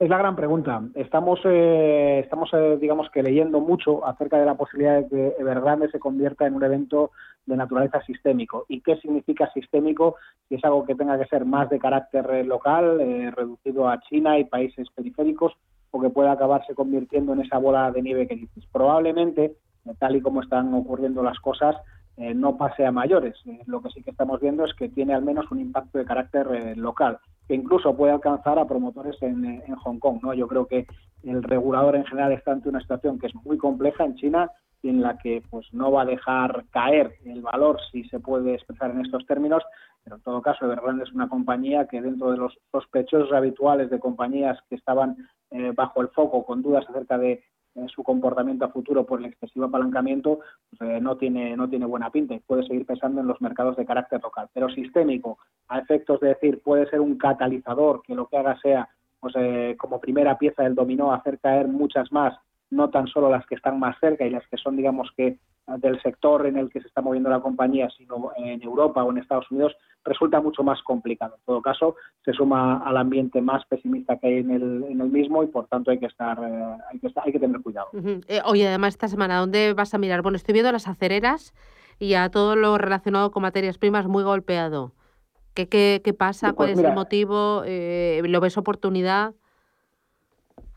Es 0.00 0.08
la 0.08 0.18
gran 0.18 0.36
pregunta. 0.36 0.80
Estamos, 0.94 1.40
eh, 1.44 2.20
estamos 2.22 2.50
eh, 2.52 2.78
digamos 2.80 3.10
que 3.10 3.20
leyendo 3.20 3.58
mucho 3.58 4.06
acerca 4.06 4.38
de 4.38 4.46
la 4.46 4.54
posibilidad 4.54 5.02
de 5.02 5.08
que 5.08 5.34
Evergrande 5.40 5.90
se 5.90 5.98
convierta 5.98 6.46
en 6.46 6.54
un 6.54 6.62
evento 6.62 7.10
de 7.46 7.56
naturaleza 7.56 8.00
sistémico. 8.02 8.64
¿Y 8.68 8.80
qué 8.80 8.96
significa 8.98 9.50
sistémico? 9.52 10.14
Si 10.48 10.54
es 10.54 10.64
algo 10.64 10.84
que 10.86 10.94
tenga 10.94 11.18
que 11.18 11.26
ser 11.26 11.44
más 11.44 11.68
de 11.68 11.80
carácter 11.80 12.46
local, 12.46 12.98
reducido 13.34 13.88
a 13.88 13.98
China 14.02 14.38
y 14.38 14.44
países 14.44 14.86
periféricos, 14.94 15.54
o 15.90 16.00
que 16.00 16.10
pueda 16.10 16.30
acabarse 16.30 16.74
convirtiendo 16.74 17.32
en 17.32 17.40
esa 17.40 17.58
bola 17.58 17.90
de 17.90 18.02
nieve 18.02 18.28
que 18.28 18.36
dices. 18.36 18.64
Probablemente, 18.70 19.56
tal 19.98 20.14
y 20.14 20.20
como 20.20 20.42
están 20.42 20.72
ocurriendo 20.74 21.24
las 21.24 21.40
cosas, 21.40 21.74
eh, 22.20 22.34
no 22.34 22.56
pase 22.56 22.84
a 22.84 22.90
mayores. 22.90 23.36
Eh, 23.46 23.60
lo 23.66 23.80
que 23.80 23.90
sí 23.90 24.02
que 24.02 24.10
estamos 24.10 24.40
viendo 24.40 24.64
es 24.64 24.74
que 24.74 24.88
tiene 24.88 25.14
al 25.14 25.22
menos 25.22 25.48
un 25.52 25.60
impacto 25.60 25.98
de 25.98 26.04
carácter 26.04 26.48
eh, 26.52 26.74
local, 26.74 27.20
que 27.46 27.54
incluso 27.54 27.96
puede 27.96 28.12
alcanzar 28.12 28.58
a 28.58 28.66
promotores 28.66 29.16
en, 29.22 29.44
en, 29.44 29.76
Hong 29.76 30.00
Kong. 30.00 30.18
¿no? 30.20 30.34
Yo 30.34 30.48
creo 30.48 30.66
que 30.66 30.88
el 31.22 31.44
regulador 31.44 31.94
en 31.94 32.04
general 32.06 32.32
está 32.32 32.50
ante 32.50 32.68
una 32.68 32.80
situación 32.80 33.20
que 33.20 33.28
es 33.28 33.34
muy 33.36 33.56
compleja 33.56 34.04
en 34.04 34.16
China 34.16 34.50
y 34.82 34.88
en 34.88 35.00
la 35.00 35.16
que 35.16 35.44
pues 35.48 35.72
no 35.72 35.92
va 35.92 36.02
a 36.02 36.06
dejar 36.06 36.64
caer 36.70 37.14
el 37.24 37.40
valor 37.40 37.78
si 37.92 38.02
se 38.08 38.18
puede 38.18 38.54
expresar 38.54 38.90
en 38.90 39.02
estos 39.02 39.24
términos, 39.24 39.62
pero 40.02 40.16
en 40.16 40.22
todo 40.22 40.42
caso 40.42 40.64
Evergrande 40.64 41.04
es 41.04 41.12
una 41.12 41.28
compañía 41.28 41.86
que 41.86 42.02
dentro 42.02 42.32
de 42.32 42.38
los 42.38 42.58
sospechosos 42.72 43.32
habituales 43.32 43.90
de 43.90 44.00
compañías 44.00 44.58
que 44.68 44.74
estaban 44.74 45.16
bajo 45.74 46.02
el 46.02 46.08
foco 46.08 46.44
con 46.44 46.62
dudas 46.62 46.84
acerca 46.88 47.16
de 47.16 47.42
su 47.88 48.02
comportamiento 48.02 48.64
a 48.64 48.70
futuro 48.70 49.04
por 49.04 49.20
el 49.20 49.26
excesivo 49.26 49.66
apalancamiento 49.66 50.40
pues, 50.76 51.02
no 51.02 51.16
tiene 51.16 51.56
no 51.56 51.68
tiene 51.68 51.86
buena 51.86 52.10
pinta 52.10 52.34
y 52.34 52.40
puede 52.40 52.64
seguir 52.64 52.86
pensando 52.86 53.20
en 53.20 53.26
los 53.26 53.40
mercados 53.40 53.76
de 53.76 53.86
carácter 53.86 54.20
local. 54.22 54.48
Pero 54.52 54.68
sistémico, 54.68 55.38
a 55.68 55.78
efectos 55.78 56.20
de 56.20 56.28
decir, 56.28 56.60
puede 56.62 56.88
ser 56.90 57.00
un 57.00 57.16
catalizador 57.16 58.02
que 58.02 58.14
lo 58.14 58.26
que 58.26 58.36
haga 58.38 58.58
sea 58.60 58.88
pues, 59.20 59.34
como 59.76 60.00
primera 60.00 60.38
pieza 60.38 60.62
del 60.62 60.74
dominó 60.74 61.12
hacer 61.12 61.38
caer 61.38 61.68
muchas 61.68 62.10
más 62.12 62.34
no 62.70 62.90
tan 62.90 63.06
solo 63.06 63.30
las 63.30 63.46
que 63.46 63.54
están 63.54 63.78
más 63.78 63.96
cerca 64.00 64.26
y 64.26 64.30
las 64.30 64.46
que 64.48 64.56
son, 64.56 64.76
digamos 64.76 65.10
que, 65.16 65.38
del 65.76 66.00
sector 66.00 66.46
en 66.46 66.56
el 66.56 66.70
que 66.70 66.80
se 66.80 66.88
está 66.88 67.02
moviendo 67.02 67.28
la 67.28 67.40
compañía, 67.40 67.88
sino 67.96 68.32
en 68.36 68.62
Europa 68.62 69.04
o 69.04 69.10
en 69.10 69.18
Estados 69.18 69.50
Unidos, 69.50 69.76
resulta 70.04 70.40
mucho 70.40 70.62
más 70.62 70.82
complicado. 70.82 71.34
En 71.36 71.44
todo 71.44 71.60
caso, 71.60 71.96
se 72.24 72.32
suma 72.32 72.78
al 72.78 72.96
ambiente 72.96 73.40
más 73.42 73.64
pesimista 73.66 74.16
que 74.16 74.28
hay 74.28 74.36
en 74.38 74.50
el, 74.50 74.84
en 74.88 75.00
el 75.00 75.10
mismo 75.10 75.42
y, 75.42 75.46
por 75.46 75.66
tanto, 75.66 75.90
hay 75.90 75.98
que 75.98 76.06
estar, 76.06 76.38
eh, 76.38 76.78
hay, 76.90 76.98
que 76.98 77.08
hay 77.14 77.32
que 77.32 77.38
tener 77.38 77.60
cuidado. 77.60 77.88
Eh, 78.28 78.40
oye, 78.46 78.66
además, 78.66 78.94
esta 78.94 79.08
semana, 79.08 79.38
¿dónde 79.38 79.74
vas 79.74 79.92
a 79.92 79.98
mirar? 79.98 80.22
Bueno, 80.22 80.36
estoy 80.36 80.54
viendo 80.54 80.72
las 80.72 80.88
acereras 80.88 81.52
y 81.98 82.14
a 82.14 82.30
todo 82.30 82.56
lo 82.56 82.78
relacionado 82.78 83.30
con 83.30 83.42
materias 83.42 83.76
primas 83.76 84.06
muy 84.06 84.22
golpeado. 84.22 84.92
¿Qué, 85.54 85.68
qué, 85.68 86.00
qué 86.02 86.14
pasa? 86.14 86.52
¿Cuál 86.52 86.70
pues 86.70 86.78
es 86.78 86.84
el 86.84 86.94
motivo? 86.94 87.62
Eh, 87.66 88.22
¿Lo 88.24 88.40
ves 88.40 88.56
oportunidad? 88.56 89.34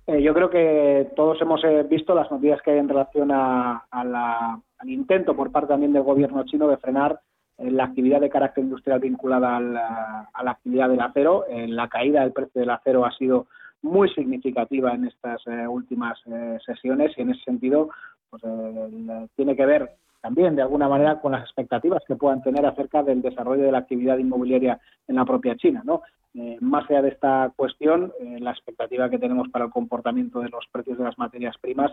Yo 0.08 0.34
creo 0.34 0.50
que 0.50 1.12
todos 1.16 1.40
hemos 1.42 1.62
visto 1.88 2.14
las 2.14 2.30
noticias 2.30 2.62
que 2.64 2.72
hay 2.72 2.80
en 2.80 2.90
relación 2.90 3.32
a, 3.32 3.86
al 4.82 4.90
intento 4.90 5.36
por 5.36 5.52
parte 5.52 5.70
también 5.70 5.94
del 5.94 6.04
gobierno 6.04 6.44
chino 6.46 6.68
de 6.68 6.78
frenar 6.78 7.20
eh, 7.58 7.70
la 7.70 7.86
actividad 7.86 8.22
de 8.22 8.30
carácter 8.30 8.64
industrial 8.64 9.00
vinculada 9.00 9.58
a 9.58 10.44
la 10.44 10.52
actividad 10.52 10.90
del 10.90 11.02
acero. 11.02 11.46
la 11.50 11.88
caída 11.88 12.22
del 12.22 12.34
precio 12.34 12.62
del 12.62 12.70
acero 12.70 13.06
ha 13.06 13.12
sido 13.12 13.48
muy 13.82 14.10
significativa 14.10 14.94
en 14.94 15.06
estas 15.06 15.42
últimas 15.68 16.20
sesiones 16.66 17.12
y 17.18 17.22
en 17.22 17.32
ese 17.32 17.44
sentido 17.44 17.90
pues, 18.30 18.44
tiene 19.36 19.56
que 19.56 19.66
ver 19.66 19.90
también 20.22 20.56
de 20.56 20.62
alguna 20.62 20.88
manera 20.88 21.20
con 21.20 21.32
las 21.32 21.44
expectativas 21.44 22.04
que 22.08 22.16
puedan 22.16 22.42
tener 22.44 22.66
acerca 22.66 23.04
del 23.04 23.22
desarrollo 23.22 23.64
de 23.64 23.72
la 23.72 23.80
actividad 23.80 24.18
inmobiliaria 24.18 24.80
en 25.08 25.16
la 25.16 25.26
propia 25.26 25.56
China. 25.58 25.84
Eh, 26.34 26.58
más 26.62 26.90
allá 26.90 27.02
de 27.02 27.10
esta 27.10 27.52
cuestión, 27.56 28.14
eh, 28.22 28.40
la 28.40 28.52
expectativa 28.52 29.10
que 29.10 29.20
tenemos 29.20 29.50
para 29.50 29.66
el 29.66 29.72
comportamiento 29.72 30.40
de 30.40 30.50
los 30.50 30.66
precios 30.72 30.98
de 30.98 31.04
las 31.04 31.18
materias 31.18 31.56
primas, 31.60 31.92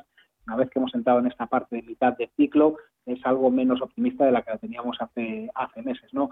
una 0.49 0.57
vez 0.57 0.71
que 0.71 0.79
hemos 0.79 0.95
entrado 0.95 1.19
en 1.19 1.27
esta 1.27 1.47
parte 1.47 1.77
de 1.77 1.83
mitad 1.83 2.17
de 2.17 2.31
ciclo, 2.37 2.77
es 3.05 3.25
algo 3.25 3.51
menos 3.51 3.83
optimista 3.83 4.25
de 4.25 4.33
la 4.33 4.43
que 4.43 4.51
la 4.51 4.59
teníamos 4.59 4.97
hace, 5.01 5.51
meses. 5.85 6.13
¿no? 6.13 6.31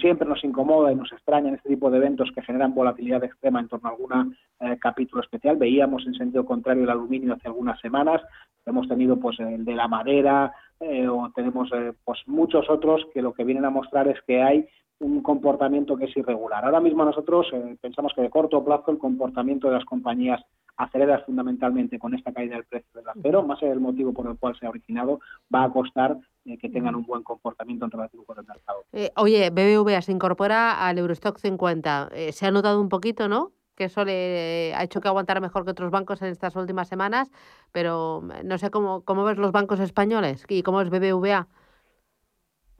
siempre 0.00 0.28
nos 0.28 0.42
incomoda 0.42 0.92
y 0.92 0.96
nos 0.96 1.12
extraña 1.12 1.48
en 1.48 1.54
este 1.54 1.70
tipo 1.70 1.90
de 1.90 1.98
eventos 1.98 2.30
que 2.34 2.42
generan 2.42 2.74
volatilidad 2.74 3.22
extrema 3.22 3.60
en 3.60 3.68
torno 3.68 3.88
a 3.88 3.92
algún 3.92 4.36
eh, 4.60 4.76
capítulo 4.80 5.22
especial. 5.22 5.56
Veíamos 5.56 6.04
en 6.06 6.14
sentido 6.14 6.44
contrario 6.44 6.82
el 6.82 6.90
aluminio 6.90 7.34
hace 7.34 7.48
algunas 7.48 7.80
semanas, 7.80 8.20
hemos 8.66 8.88
tenido 8.88 9.16
pues 9.16 9.38
el 9.40 9.64
de 9.64 9.74
la 9.74 9.88
madera 9.88 10.52
o 10.80 11.30
tenemos 11.32 11.70
pues 12.02 12.18
muchos 12.26 12.68
otros 12.68 13.06
que 13.14 13.22
lo 13.22 13.32
que 13.32 13.44
vienen 13.44 13.64
a 13.64 13.70
mostrar 13.70 14.08
es 14.08 14.20
que 14.26 14.42
hay 14.42 14.66
un 15.02 15.22
comportamiento 15.22 15.96
que 15.96 16.06
es 16.06 16.16
irregular. 16.16 16.64
Ahora 16.64 16.80
mismo 16.80 17.04
nosotros 17.04 17.46
eh, 17.52 17.76
pensamos 17.80 18.12
que 18.14 18.22
de 18.22 18.30
corto 18.30 18.64
plazo 18.64 18.90
el 18.90 18.98
comportamiento 18.98 19.68
de 19.68 19.74
las 19.74 19.84
compañías 19.84 20.40
acereras 20.76 21.24
fundamentalmente 21.24 21.98
con 21.98 22.14
esta 22.14 22.32
caída 22.32 22.56
del 22.56 22.64
precio 22.64 22.88
del 22.94 23.08
acero, 23.08 23.42
más 23.42 23.60
del 23.60 23.80
motivo 23.80 24.12
por 24.12 24.26
el 24.26 24.36
cual 24.36 24.56
se 24.58 24.66
ha 24.66 24.70
originado, 24.70 25.20
va 25.54 25.64
a 25.64 25.70
costar 25.70 26.18
eh, 26.44 26.58
que 26.58 26.68
tengan 26.68 26.94
un 26.94 27.04
buen 27.04 27.22
comportamiento 27.22 27.84
en 27.84 27.90
relativo 27.90 28.24
con 28.24 28.38
el 28.38 28.46
mercado. 28.46 28.84
Eh, 28.92 29.10
oye, 29.16 29.50
BBVA 29.50 30.00
se 30.02 30.12
incorpora 30.12 30.86
al 30.86 30.98
Eurostock 30.98 31.38
50. 31.38 32.10
se 32.32 32.46
ha 32.46 32.50
notado 32.50 32.80
un 32.80 32.88
poquito, 32.88 33.28
¿no? 33.28 33.52
Que 33.74 33.84
eso 33.84 34.04
le 34.04 34.74
ha 34.74 34.82
hecho 34.82 35.00
que 35.00 35.08
aguantara 35.08 35.40
mejor 35.40 35.64
que 35.64 35.70
otros 35.70 35.90
bancos 35.90 36.20
en 36.22 36.28
estas 36.28 36.56
últimas 36.56 36.88
semanas, 36.88 37.30
pero 37.72 38.22
no 38.44 38.58
sé 38.58 38.70
cómo, 38.70 39.02
cómo 39.02 39.24
ves 39.24 39.38
los 39.38 39.52
bancos 39.52 39.80
españoles 39.80 40.44
y 40.48 40.62
cómo 40.62 40.80
es 40.80 40.90
BBVA. 40.90 41.48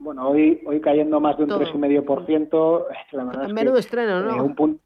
Bueno, 0.03 0.29
hoy 0.29 0.61
hoy 0.65 0.81
cayendo 0.81 1.19
más 1.21 1.37
de 1.37 1.45
un 1.45 1.49
3,5%, 1.49 2.85
la 3.13 3.23
verdad 3.23 3.45
es 3.45 3.53
Menudo 3.53 3.77
estreno, 3.77 4.19
¿no? 4.19 4.35
Eh, 4.35 4.41
un 4.41 4.53
punto, 4.53 4.83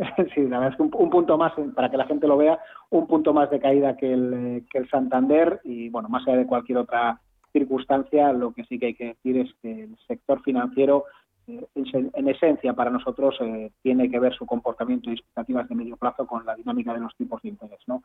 sí, 0.34 0.42
la 0.48 0.58
verdad 0.58 0.70
es 0.70 0.76
que 0.76 0.82
un, 0.82 1.10
punto 1.10 1.36
más, 1.36 1.52
para 1.74 1.90
que 1.90 1.96
la 1.96 2.06
gente 2.06 2.26
lo 2.26 2.36
vea, 2.36 2.58
un 2.90 3.06
punto 3.06 3.32
más 3.32 3.50
de 3.50 3.60
caída 3.60 3.96
que 3.96 4.12
el, 4.12 4.64
que 4.70 4.78
el 4.78 4.88
Santander 4.88 5.60
y, 5.64 5.88
bueno, 5.90 6.08
más 6.08 6.26
allá 6.26 6.38
de 6.38 6.46
cualquier 6.46 6.78
otra 6.78 7.20
circunstancia, 7.52 8.32
lo 8.32 8.52
que 8.52 8.64
sí 8.64 8.78
que 8.78 8.86
hay 8.86 8.94
que 8.94 9.06
decir 9.06 9.38
es 9.38 9.50
que 9.60 9.84
el 9.84 9.96
sector 10.06 10.42
financiero, 10.42 11.04
eh, 11.46 11.64
en, 11.74 12.28
esencia, 12.28 12.72
para 12.72 12.90
nosotros, 12.90 13.36
eh, 13.40 13.72
tiene 13.82 14.10
que 14.10 14.20
ver 14.20 14.32
su 14.34 14.46
comportamiento 14.46 15.10
y 15.10 15.14
expectativas 15.14 15.68
de 15.68 15.74
medio 15.74 15.96
plazo 15.96 16.26
con 16.26 16.46
la 16.46 16.54
dinámica 16.54 16.94
de 16.94 17.00
los 17.00 17.14
tipos 17.16 17.42
de 17.42 17.50
interés. 17.50 17.80
¿no? 17.86 18.02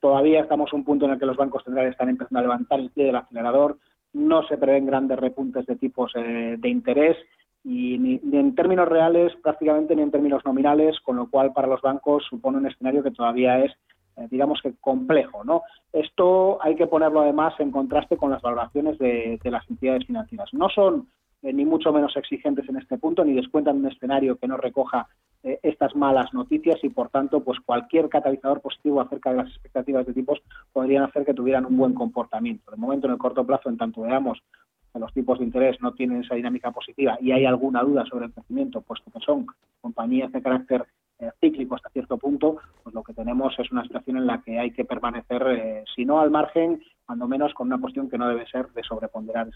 todavía 0.00 0.40
estamos 0.40 0.72
en 0.72 0.78
un 0.78 0.84
punto 0.84 1.04
en 1.04 1.12
el 1.12 1.18
que 1.18 1.26
los 1.26 1.36
bancos 1.36 1.64
centrales 1.64 1.90
están 1.92 2.08
empezando 2.08 2.38
a 2.38 2.42
levantar 2.42 2.78
el 2.78 2.90
pie 2.90 3.06
del 3.06 3.16
acelerador, 3.16 3.78
no 4.12 4.42
se 4.46 4.58
prevén 4.58 4.86
grandes 4.86 5.18
repuntes 5.18 5.66
de 5.66 5.76
tipos 5.76 6.12
eh, 6.16 6.56
de 6.58 6.68
interés 6.68 7.16
y 7.64 7.98
ni, 7.98 8.20
en 8.32 8.54
términos 8.54 8.88
reales 8.88 9.32
prácticamente 9.42 9.94
ni 9.94 10.02
en 10.02 10.10
términos 10.10 10.44
nominales, 10.44 10.98
con 11.00 11.16
lo 11.16 11.28
cual 11.28 11.52
para 11.52 11.68
los 11.68 11.80
bancos 11.82 12.24
supone 12.28 12.58
un 12.58 12.66
escenario 12.66 13.02
que 13.02 13.10
todavía 13.10 13.64
es, 13.64 13.72
eh, 14.16 14.26
digamos 14.30 14.60
que 14.62 14.74
complejo. 14.80 15.44
¿no? 15.44 15.62
Esto 15.92 16.58
hay 16.62 16.76
que 16.76 16.86
ponerlo 16.86 17.20
además 17.20 17.54
en 17.58 17.70
contraste 17.70 18.16
con 18.16 18.30
las 18.30 18.42
valoraciones 18.42 18.98
de, 18.98 19.38
las 19.44 19.68
entidades 19.68 20.06
financieras. 20.06 20.48
No 20.52 20.68
son 20.68 21.08
eh, 21.42 21.52
ni 21.52 21.64
mucho 21.64 21.92
menos 21.92 22.16
exigentes 22.16 22.68
en 22.68 22.76
este 22.76 22.98
punto, 22.98 23.24
ni 23.24 23.34
descuentan 23.34 23.76
un 23.76 23.86
escenario 23.86 24.36
que 24.36 24.48
no 24.48 24.56
recoja 24.56 25.06
eh, 25.44 25.60
estas 25.62 25.94
malas 25.94 26.32
noticias 26.34 26.82
y 26.82 26.88
por 26.88 27.10
tanto 27.10 27.44
pues 27.44 27.60
cualquier 27.64 28.08
catalizador 28.08 28.60
positivo 28.60 29.00
acerca 29.00 29.30
de 29.30 29.36
las 29.36 29.48
expectativas 29.48 30.04
de 30.04 30.12
tipos 30.12 30.40
podrían 30.72 31.04
hacer 31.04 31.24
que 31.24 31.34
tuvieran 31.34 31.66
un 31.66 31.76
buen 31.76 31.94
comportamiento. 31.94 32.70
De 32.70 32.76
momento 32.76 33.06
en 33.06 33.12
el 33.12 33.18
corto 33.18 33.46
plazo, 33.46 33.68
en 33.68 33.76
tanto 33.76 34.02
veamos 34.02 34.42
los 34.94 35.12
tipos 35.12 35.38
de 35.38 35.44
interés 35.44 35.80
no 35.80 35.92
tienen 35.92 36.22
esa 36.22 36.34
dinámica 36.34 36.70
positiva 36.70 37.18
y 37.20 37.32
hay 37.32 37.44
alguna 37.44 37.82
duda 37.82 38.04
sobre 38.06 38.26
el 38.26 38.32
crecimiento, 38.32 38.80
puesto 38.80 39.10
que 39.10 39.20
son 39.20 39.46
compañías 39.80 40.32
de 40.32 40.42
carácter 40.42 40.86
eh, 41.20 41.30
cíclico 41.40 41.74
hasta 41.74 41.90
cierto 41.90 42.18
punto, 42.18 42.56
pues 42.82 42.94
lo 42.94 43.02
que 43.02 43.14
tenemos 43.14 43.54
es 43.58 43.70
una 43.70 43.82
situación 43.82 44.16
en 44.16 44.26
la 44.26 44.42
que 44.42 44.58
hay 44.58 44.70
que 44.72 44.84
permanecer, 44.84 45.42
eh, 45.48 45.84
si 45.94 46.04
no 46.04 46.20
al 46.20 46.30
margen, 46.30 46.82
cuando 47.06 47.28
menos 47.28 47.54
con 47.54 47.68
una 47.68 47.80
cuestión 47.80 48.08
que 48.08 48.18
no 48.18 48.28
debe 48.28 48.46
ser 48.46 48.68
de 48.72 48.82
sobreponderar. 48.82 49.48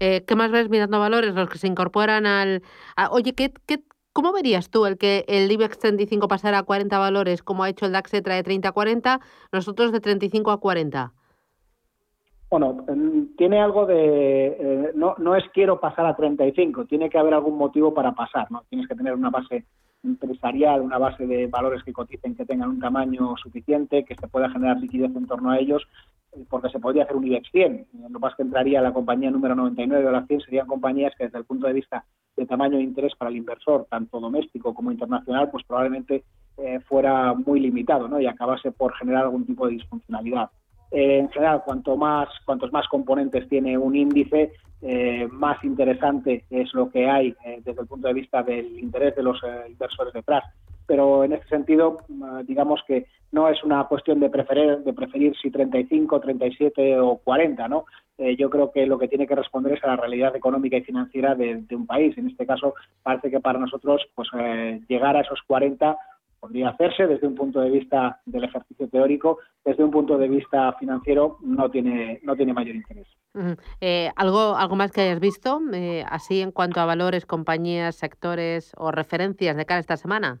¿Qué 0.00 0.34
más 0.36 0.50
ves 0.50 0.68
mirando 0.68 0.98
valores? 0.98 1.34
Los 1.34 1.48
que 1.48 1.58
se 1.58 1.68
incorporan 1.68 2.26
al... 2.26 2.62
oye, 3.10 3.34
¿qué, 3.34 3.52
qué 3.66 3.84
¿Cómo 4.18 4.32
verías 4.32 4.68
tú 4.68 4.84
el 4.84 4.98
que 4.98 5.24
el 5.28 5.48
IBEX 5.48 5.78
35 5.78 6.26
pasara 6.26 6.58
a 6.58 6.62
40 6.64 6.98
valores, 6.98 7.44
como 7.44 7.62
ha 7.62 7.68
hecho 7.68 7.86
el 7.86 7.92
DAX 7.92 8.12
ETRA 8.14 8.34
de 8.34 8.42
30 8.42 8.68
a 8.68 8.72
40, 8.72 9.20
nosotros 9.52 9.92
de 9.92 10.00
35 10.00 10.50
a 10.50 10.58
40? 10.58 11.12
Bueno, 12.50 12.84
tiene 13.36 13.60
algo 13.60 13.84
de... 13.84 14.46
Eh, 14.46 14.92
no, 14.94 15.14
no 15.18 15.36
es 15.36 15.44
quiero 15.52 15.80
pasar 15.80 16.06
a 16.06 16.16
35, 16.16 16.86
tiene 16.86 17.10
que 17.10 17.18
haber 17.18 17.34
algún 17.34 17.58
motivo 17.58 17.92
para 17.92 18.12
pasar, 18.12 18.50
¿no? 18.50 18.62
Tienes 18.70 18.88
que 18.88 18.94
tener 18.94 19.12
una 19.12 19.28
base 19.28 19.64
empresarial, 20.02 20.80
una 20.80 20.96
base 20.98 21.26
de 21.26 21.46
valores 21.46 21.82
que 21.82 21.92
coticen, 21.92 22.34
que 22.34 22.46
tengan 22.46 22.70
un 22.70 22.80
tamaño 22.80 23.36
suficiente, 23.36 24.04
que 24.04 24.14
se 24.14 24.28
pueda 24.28 24.48
generar 24.48 24.78
liquidez 24.78 25.14
en 25.14 25.26
torno 25.26 25.50
a 25.50 25.58
ellos, 25.58 25.86
eh, 26.32 26.44
porque 26.48 26.70
se 26.70 26.80
podría 26.80 27.04
hacer 27.04 27.16
un 27.16 27.26
IBEX 27.26 27.50
100. 27.50 27.86
Lo 28.10 28.18
más 28.18 28.34
que 28.34 28.42
entraría 28.42 28.80
la 28.80 28.92
compañía 28.92 29.30
número 29.30 29.54
99 29.54 30.06
o 30.06 30.10
la 30.10 30.26
100 30.26 30.40
serían 30.40 30.66
compañías 30.66 31.12
que 31.18 31.24
desde 31.24 31.38
el 31.38 31.44
punto 31.44 31.66
de 31.66 31.74
vista 31.74 32.04
de 32.36 32.46
tamaño 32.46 32.78
de 32.78 32.84
interés 32.84 33.14
para 33.16 33.30
el 33.30 33.36
inversor, 33.36 33.86
tanto 33.90 34.20
doméstico 34.20 34.72
como 34.72 34.92
internacional, 34.92 35.50
pues 35.50 35.64
probablemente 35.66 36.24
eh, 36.56 36.80
fuera 36.80 37.34
muy 37.34 37.60
limitado 37.60 38.08
¿no? 38.08 38.20
y 38.20 38.26
acabase 38.26 38.70
por 38.70 38.94
generar 38.94 39.24
algún 39.24 39.44
tipo 39.44 39.66
de 39.66 39.74
disfuncionalidad. 39.74 40.50
Eh, 40.90 41.18
en 41.18 41.28
general, 41.30 41.62
cuanto 41.64 41.96
más, 41.96 42.28
cuantos 42.44 42.72
más 42.72 42.86
componentes 42.88 43.48
tiene 43.48 43.76
un 43.76 43.94
índice, 43.96 44.52
eh, 44.80 45.26
más 45.30 45.62
interesante 45.64 46.44
es 46.50 46.72
lo 46.72 46.88
que 46.90 47.08
hay 47.08 47.34
desde 47.64 47.80
el 47.80 47.86
punto 47.88 48.08
de 48.08 48.14
vista 48.14 48.42
del 48.42 48.78
interés 48.78 49.16
de 49.16 49.22
los 49.22 49.40
inversores 49.68 50.12
detrás. 50.12 50.44
Pero 50.86 51.24
en 51.24 51.34
ese 51.34 51.46
sentido, 51.48 51.98
digamos 52.46 52.80
que 52.86 53.06
no 53.32 53.48
es 53.48 53.62
una 53.62 53.84
cuestión 53.84 54.20
de 54.20 54.30
preferir, 54.30 54.78
de 54.78 54.92
preferir 54.92 55.36
si 55.36 55.50
35, 55.50 56.20
37 56.20 56.98
o 57.00 57.18
40, 57.18 57.68
¿no? 57.68 57.84
Eh, 58.16 58.36
yo 58.36 58.50
creo 58.50 58.72
que 58.72 58.84
lo 58.86 58.98
que 58.98 59.06
tiene 59.06 59.26
que 59.26 59.36
responder 59.36 59.74
es 59.74 59.84
a 59.84 59.88
la 59.88 59.96
realidad 59.96 60.34
económica 60.34 60.76
y 60.76 60.82
financiera 60.82 61.34
de, 61.36 61.64
un 61.70 61.86
país. 61.86 62.16
En 62.18 62.28
este 62.28 62.46
caso, 62.46 62.74
parece 63.02 63.30
que 63.30 63.38
para 63.38 63.60
nosotros 63.60 64.02
pues 64.14 64.28
eh, 64.38 64.80
llegar 64.88 65.16
a 65.16 65.20
esos 65.20 65.40
40 65.46 65.96
podría 66.38 66.70
hacerse 66.70 67.06
desde 67.06 67.26
un 67.26 67.34
punto 67.34 67.60
de 67.60 67.70
vista 67.70 68.20
del 68.26 68.44
ejercicio 68.44 68.88
teórico, 68.88 69.38
desde 69.64 69.84
un 69.84 69.90
punto 69.90 70.16
de 70.18 70.28
vista 70.28 70.72
financiero 70.74 71.38
no 71.42 71.70
tiene 71.70 72.20
no 72.22 72.36
tiene 72.36 72.52
mayor 72.52 72.76
interés. 72.76 73.06
Eh, 73.80 74.10
algo 74.16 74.56
algo 74.56 74.76
más 74.76 74.90
que 74.90 75.02
hayas 75.02 75.20
visto 75.20 75.60
así 76.08 76.40
en 76.40 76.52
cuanto 76.52 76.80
a 76.80 76.86
valores, 76.86 77.26
compañías, 77.26 77.96
sectores 77.96 78.72
o 78.76 78.90
referencias 78.90 79.56
de 79.56 79.66
cara 79.66 79.78
a 79.78 79.80
esta 79.80 79.96
semana. 79.96 80.40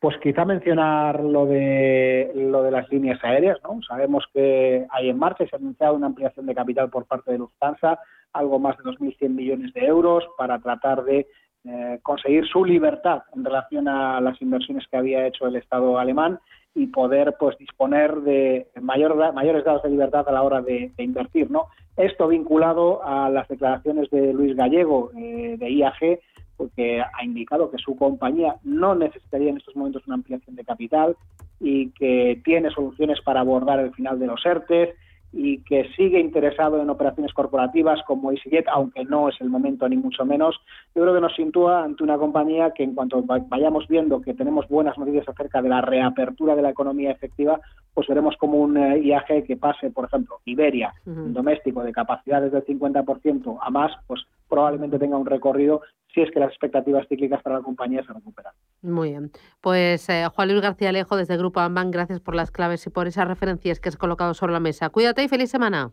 Pues 0.00 0.16
quizá 0.22 0.44
mencionar 0.44 1.24
lo 1.24 1.44
de, 1.46 2.30
lo 2.36 2.62
de 2.62 2.70
las 2.70 2.88
líneas 2.88 3.18
aéreas, 3.24 3.58
¿no? 3.64 3.80
Sabemos 3.82 4.24
que 4.32 4.86
hay 4.90 5.08
en 5.08 5.18
marcha, 5.18 5.44
se 5.44 5.56
ha 5.56 5.58
anunciado 5.58 5.94
una 5.94 6.06
ampliación 6.06 6.46
de 6.46 6.54
capital 6.54 6.88
por 6.88 7.06
parte 7.06 7.32
de 7.32 7.38
Lufthansa, 7.38 7.98
algo 8.32 8.60
más 8.60 8.76
de 8.76 8.84
2.100 8.84 9.28
millones 9.30 9.72
de 9.74 9.84
euros 9.86 10.24
para 10.36 10.60
tratar 10.60 11.02
de 11.02 11.26
eh, 11.64 11.98
conseguir 12.02 12.46
su 12.46 12.64
libertad 12.64 13.22
en 13.34 13.44
relación 13.44 13.88
a 13.88 14.20
las 14.20 14.40
inversiones 14.40 14.86
que 14.88 14.96
había 14.96 15.26
hecho 15.26 15.46
el 15.46 15.56
Estado 15.56 15.98
alemán 15.98 16.38
y 16.74 16.86
poder 16.86 17.34
pues 17.38 17.58
disponer 17.58 18.14
de 18.20 18.68
mayor, 18.80 19.32
mayores 19.34 19.64
grados 19.64 19.82
de 19.82 19.90
libertad 19.90 20.28
a 20.28 20.32
la 20.32 20.42
hora 20.42 20.62
de, 20.62 20.92
invertir. 20.98 21.50
¿no? 21.50 21.66
Esto 21.96 22.28
vinculado 22.28 23.04
a 23.04 23.28
las 23.28 23.48
declaraciones 23.48 24.08
de 24.10 24.32
Luis 24.32 24.56
Gallego 24.56 25.10
eh, 25.16 25.56
de 25.58 25.70
IAG, 25.70 26.20
porque 26.56 27.00
ha 27.00 27.24
indicado 27.24 27.70
que 27.70 27.78
su 27.78 27.96
compañía 27.96 28.56
no 28.64 28.94
necesitaría 28.94 29.50
en 29.50 29.58
estos 29.58 29.76
momentos 29.76 30.06
una 30.06 30.16
ampliación 30.16 30.56
de 30.56 30.64
capital 30.64 31.16
y 31.60 31.90
que 31.90 32.40
tiene 32.44 32.70
soluciones 32.70 33.20
para 33.22 33.40
abordar 33.40 33.80
el 33.80 33.92
final 33.92 34.18
de 34.18 34.26
los 34.26 34.44
ERTES 34.44 34.90
y 35.32 35.58
que 35.62 35.88
sigue 35.96 36.20
interesado 36.20 36.80
en 36.80 36.88
operaciones 36.88 37.32
corporativas 37.32 38.00
como 38.06 38.32
EasyJet, 38.32 38.66
aunque 38.68 39.04
no 39.04 39.28
es 39.28 39.40
el 39.40 39.50
momento 39.50 39.88
ni 39.88 39.96
mucho 39.96 40.24
menos, 40.24 40.56
yo 40.94 41.02
creo 41.02 41.14
que 41.14 41.20
nos 41.20 41.34
sitúa 41.34 41.84
ante 41.84 42.02
una 42.02 42.16
compañía 42.16 42.72
que 42.72 42.82
en 42.82 42.94
cuanto 42.94 43.22
vayamos 43.22 43.86
viendo 43.88 44.22
que 44.22 44.34
tenemos 44.34 44.66
buenas 44.68 44.96
noticias 44.96 45.28
acerca 45.28 45.60
de 45.60 45.68
la 45.68 45.80
reapertura 45.80 46.56
de 46.56 46.62
la 46.62 46.70
economía 46.70 47.10
efectiva, 47.10 47.60
pues 47.92 48.06
veremos 48.08 48.36
como 48.36 48.58
un 48.58 48.76
eh, 48.76 49.00
IAG 49.00 49.44
que 49.44 49.56
pase, 49.56 49.90
por 49.90 50.06
ejemplo, 50.06 50.40
Iberia, 50.44 50.94
un 51.04 51.34
doméstico 51.34 51.82
de 51.82 51.92
capacidades 51.92 52.52
del 52.52 52.64
50% 52.64 53.58
a 53.60 53.70
más, 53.70 53.92
pues 54.06 54.24
probablemente 54.48 54.98
tenga 54.98 55.16
un 55.16 55.26
recorrido 55.26 55.82
si 56.12 56.22
es 56.22 56.30
que 56.30 56.40
las 56.40 56.50
expectativas 56.50 57.06
cíclicas 57.08 57.42
para 57.42 57.56
la 57.56 57.62
compañía 57.62 58.02
se 58.04 58.12
recuperan. 58.12 58.52
Muy 58.82 59.10
bien. 59.10 59.30
Pues 59.60 60.08
eh, 60.08 60.26
Juan 60.34 60.48
Luis 60.48 60.62
García 60.62 60.88
Alejo, 60.88 61.16
desde 61.16 61.36
Grupo 61.36 61.60
Amban, 61.60 61.90
gracias 61.90 62.20
por 62.20 62.34
las 62.34 62.50
claves 62.50 62.86
y 62.86 62.90
por 62.90 63.06
esas 63.06 63.28
referencias 63.28 63.80
que 63.80 63.88
has 63.88 63.96
colocado 63.96 64.34
sobre 64.34 64.52
la 64.52 64.60
mesa. 64.60 64.88
Cuídate 64.88 65.22
y 65.22 65.28
feliz 65.28 65.50
semana. 65.50 65.90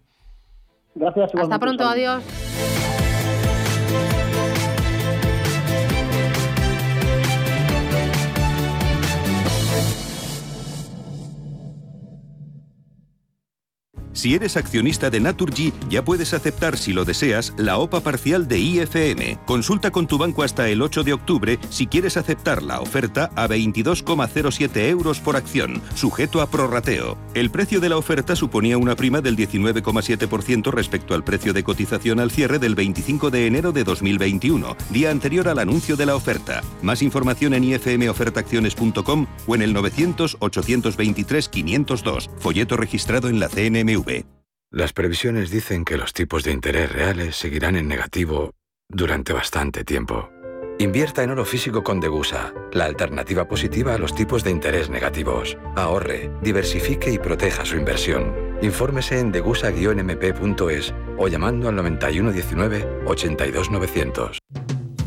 Gracias. 0.96 1.32
Hasta 1.36 1.60
pronto, 1.60 1.84
adiós. 1.84 3.05
Si 14.16 14.34
eres 14.34 14.56
accionista 14.56 15.10
de 15.10 15.20
Naturgy, 15.20 15.74
ya 15.90 16.06
puedes 16.06 16.34
aceptar, 16.34 16.78
si 16.78 16.94
lo 16.94 17.04
deseas, 17.04 17.54
la 17.58 17.78
OPA 17.78 18.00
parcial 18.00 18.48
de 18.48 18.60
IFM. 18.60 19.40
Consulta 19.46 19.92
con 19.92 20.08
tu 20.08 20.18
banco 20.18 20.42
hasta 20.42 20.70
el 20.70 20.82
8 20.82 21.04
de 21.04 21.12
octubre 21.12 21.60
si 21.70 21.86
quieres 21.86 22.16
aceptar 22.16 22.64
la 22.64 22.80
oferta 22.80 23.30
a 23.36 23.46
22,07 23.50 24.88
euros 24.88 25.20
por 25.20 25.36
acción, 25.36 25.82
sujeto 25.96 26.40
a 26.40 26.48
prorrateo. 26.48 27.18
El 27.34 27.52
precio 27.52 27.82
de 27.82 27.90
la 27.90 27.98
oferta 27.98 28.38
suponía 28.38 28.78
una 28.78 28.96
prima 28.96 29.20
del 29.20 29.36
19,7% 29.36 30.72
respecto 30.72 31.14
al 31.14 31.26
precio 31.26 31.52
de 31.52 31.66
cotización 31.66 32.22
al 32.22 32.32
cierre 32.32 32.58
del 32.58 32.74
25 32.74 33.32
de 33.32 33.48
enero 33.48 33.74
de 33.74 33.84
2021, 33.84 34.78
día 34.92 35.12
anterior 35.12 35.50
al 35.50 35.60
anuncio 35.60 35.98
de 35.98 36.06
la 36.06 36.16
oferta. 36.16 36.62
Más 36.82 37.02
información 37.02 37.54
en 37.54 37.66
ifmofertaacciones.com 37.66 39.28
o 39.46 39.56
en 39.56 39.62
el 39.62 39.74
900 39.74 40.38
823 40.40 41.50
502, 41.50 42.30
folleto 42.40 42.78
registrado 42.78 43.28
en 43.28 43.42
la 43.42 43.50
CNMV. 43.50 44.05
Las 44.72 44.92
previsiones 44.92 45.52
dicen 45.52 45.86
que 45.86 45.98
los 45.98 46.12
tipos 46.12 46.44
de 46.44 46.52
interés 46.52 46.92
reales 46.92 47.38
seguirán 47.38 47.78
en 47.78 47.88
negativo 47.88 48.52
durante 48.90 49.32
bastante 49.32 49.84
tiempo. 49.86 50.30
Invierta 50.80 51.24
en 51.24 51.30
oro 51.30 51.46
físico 51.46 51.82
con 51.82 52.02
Degusa, 52.02 52.54
la 52.74 52.84
alternativa 52.84 53.48
positiva 53.48 53.94
a 53.94 53.98
los 53.98 54.14
tipos 54.14 54.44
de 54.44 54.52
interés 54.52 54.90
negativos. 54.90 55.58
Ahorre, 55.78 56.30
diversifique 56.42 57.10
y 57.10 57.18
proteja 57.18 57.64
su 57.64 57.78
inversión. 57.78 58.36
Infórmese 58.62 59.20
en 59.20 59.32
degusa-mp.es 59.32 60.94
o 61.18 61.28
llamando 61.30 61.70
al 61.70 61.76
9119 61.78 63.04
82900. 63.06 64.40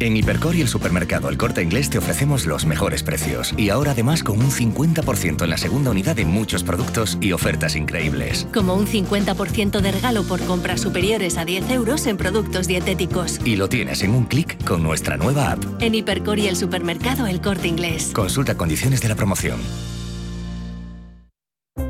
En 0.00 0.16
Hipercor 0.16 0.54
y 0.54 0.60
el 0.60 0.68
supermercado 0.68 1.28
El 1.28 1.36
Corte 1.36 1.62
Inglés 1.62 1.90
te 1.90 1.98
ofrecemos 1.98 2.46
los 2.46 2.66
mejores 2.66 3.02
precios. 3.02 3.52
Y 3.56 3.70
ahora 3.70 3.92
además 3.92 4.22
con 4.22 4.38
un 4.38 4.50
50% 4.50 5.42
en 5.42 5.50
la 5.50 5.58
segunda 5.58 5.90
unidad 5.90 6.14
de 6.14 6.24
muchos 6.24 6.62
productos 6.62 7.18
y 7.20 7.32
ofertas 7.32 7.74
increíbles. 7.74 8.46
Como 8.54 8.74
un 8.74 8.86
50% 8.86 9.80
de 9.80 9.92
regalo 9.92 10.22
por 10.22 10.40
compras 10.42 10.80
superiores 10.80 11.36
a 11.36 11.44
10 11.44 11.70
euros 11.70 12.06
en 12.06 12.16
productos 12.16 12.68
dietéticos. 12.68 13.40
Y 13.44 13.56
lo 13.56 13.68
tienes 13.68 14.02
en 14.02 14.12
un 14.12 14.24
clic 14.24 14.62
con 14.64 14.82
nuestra 14.82 15.16
nueva 15.16 15.52
app. 15.52 15.64
En 15.80 15.94
Hipercor 15.94 16.38
y 16.38 16.46
el 16.46 16.56
supermercado 16.56 17.26
El 17.26 17.40
Corte 17.40 17.66
Inglés. 17.66 18.10
Consulta 18.14 18.56
condiciones 18.56 19.00
de 19.00 19.08
la 19.08 19.16
promoción. 19.16 19.58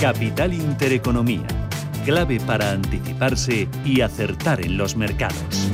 Capital 0.00 0.52
Intereconomía, 0.52 1.46
clave 2.04 2.38
para 2.38 2.70
anticiparse 2.72 3.66
y 3.82 4.02
acertar 4.02 4.60
en 4.60 4.76
los 4.76 4.94
mercados. 4.94 5.70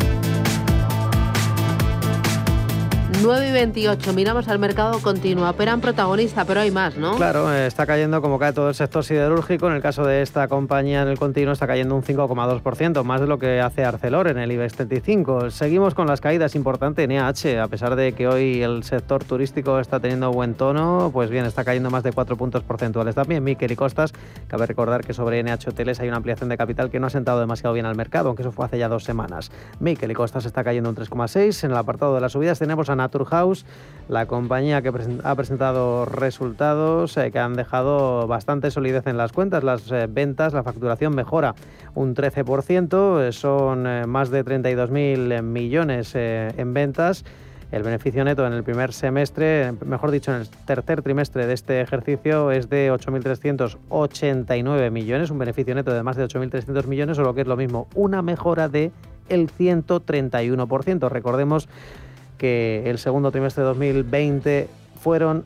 9 3.23 3.51
y 3.51 3.53
28, 3.53 4.15
miramos 4.15 4.49
al 4.49 4.59
mercado 4.59 4.99
continuo. 4.99 5.49
Operan 5.49 5.81
protagonista, 5.81 6.45
pero 6.45 6.59
hay 6.59 6.73
más, 6.73 6.97
¿no? 6.97 7.15
Claro, 7.15 7.55
eh, 7.55 7.69
está 7.69 7.87
cayendo 7.87 8.21
como 8.21 8.37
cae 8.37 8.53
todo 8.53 8.69
el 8.69 8.75
sector 8.75 9.05
siderúrgico. 9.05 9.69
En 9.69 9.75
el 9.75 9.81
caso 9.81 10.05
de 10.05 10.23
esta 10.23 10.49
compañía 10.49 11.03
en 11.03 11.09
el 11.09 11.21
continuo 11.21 11.53
está 11.53 11.69
cayendo 11.69 11.95
un 11.95 12.03
5,2%, 12.03 13.05
más 13.05 13.21
de 13.21 13.29
lo 13.29 13.39
que 13.39 13.61
hace 13.61 13.85
Arcelor 13.85 14.27
en 14.27 14.39
el 14.39 14.51
IBEX 14.51 14.75
35. 14.75 15.51
Seguimos 15.53 15.95
con 15.95 16.09
las 16.09 16.21
caídas 16.21 16.57
importantes 16.57 17.05
en 17.05 17.13
EH, 17.13 17.61
a 17.61 17.69
pesar 17.69 17.95
de 17.95 18.13
que 18.13 18.27
hoy 18.27 18.61
el 18.61 18.83
sector 18.83 19.23
turístico 19.23 19.79
está 19.79 20.01
teniendo 20.01 20.33
buen 20.33 20.55
tono, 20.55 21.11
pues 21.13 21.31
bien, 21.31 21.45
está 21.45 21.65
cayendo 21.65 21.91
más 21.91 22.03
de 22.03 22.11
4 22.11 22.37
puntos 22.37 22.65
porcentuales. 22.65 23.15
También 23.15 23.45
Miquel 23.45 23.71
y 23.71 23.77
Costas, 23.77 24.13
cabe 24.49 24.67
recordar 24.67 25.05
que 25.05 25.15
sobre 25.15 25.41
NH 25.45 25.69
Hoteles 25.69 26.01
hay 26.01 26.09
una 26.09 26.17
ampliación 26.17 26.49
de 26.49 26.57
capital 26.57 26.91
que 26.91 26.99
no 26.99 27.07
ha 27.07 27.11
sentado 27.11 27.39
demasiado 27.39 27.73
bien 27.73 27.87
al 27.87 27.95
mercado, 27.95 28.31
aunque 28.31 28.43
eso 28.43 28.51
fue 28.51 28.65
hace 28.65 28.79
ya 28.79 28.89
dos 28.89 29.05
semanas. 29.05 29.53
Miquel 29.79 30.11
y 30.11 30.15
Costas 30.15 30.45
está 30.45 30.65
cayendo 30.65 30.91
un 30.91 30.97
3,6. 30.97 31.63
En 31.63 31.71
el 31.71 31.77
apartado 31.77 32.17
de 32.17 32.21
las 32.21 32.33
subidas 32.33 32.59
tenemos 32.59 32.91
a 32.91 32.97
La 34.09 34.27
compañía 34.27 34.83
que 34.83 34.91
ha 35.23 35.35
presentado 35.35 36.05
resultados 36.05 37.17
eh, 37.17 37.31
que 37.31 37.39
han 37.39 37.55
dejado 37.55 38.27
bastante 38.27 38.71
solidez 38.71 39.07
en 39.07 39.17
las 39.17 39.33
cuentas. 39.33 39.63
Las 39.65 39.91
eh, 39.91 40.07
ventas, 40.11 40.53
la 40.53 40.63
facturación 40.63 41.15
mejora 41.15 41.55
un 41.95 42.15
13%, 42.15 43.23
eh, 43.23 43.33
son 43.33 44.11
más 44.11 44.31
de 44.31 44.45
32.000 44.45 45.43
millones 45.43 46.15
en 46.15 46.75
ventas. 46.75 47.25
El 47.71 47.83
beneficio 47.85 48.23
neto 48.23 48.47
en 48.47 48.53
el 48.53 48.63
primer 48.65 48.93
semestre, 48.93 49.73
mejor 49.87 50.11
dicho, 50.11 50.31
en 50.31 50.43
el 50.43 50.49
tercer 50.67 51.01
trimestre 51.01 51.47
de 51.47 51.55
este 51.55 51.81
ejercicio 51.81 52.51
es 52.51 52.69
de 52.69 52.93
8.389 52.93 54.91
millones, 54.91 55.31
un 55.31 55.39
beneficio 55.39 55.75
neto 55.75 55.91
de 55.91 56.03
más 56.03 56.17
de 56.17 56.27
8.300 56.27 56.87
millones, 56.87 57.19
o 57.19 57.23
lo 57.23 57.35
que 57.35 57.41
es 57.41 57.47
lo 57.47 57.57
mismo, 57.57 57.89
una 57.95 58.21
mejora 58.21 58.69
de 58.69 58.93
el 59.31 59.51
131%. 59.51 61.09
Recordemos 61.09 61.69
que 62.43 62.83
el 62.87 62.99
segundo 62.99 63.31
trimestre 63.31 63.63
de 63.63 63.69
2020 63.69 64.69
fueron 65.01 65.45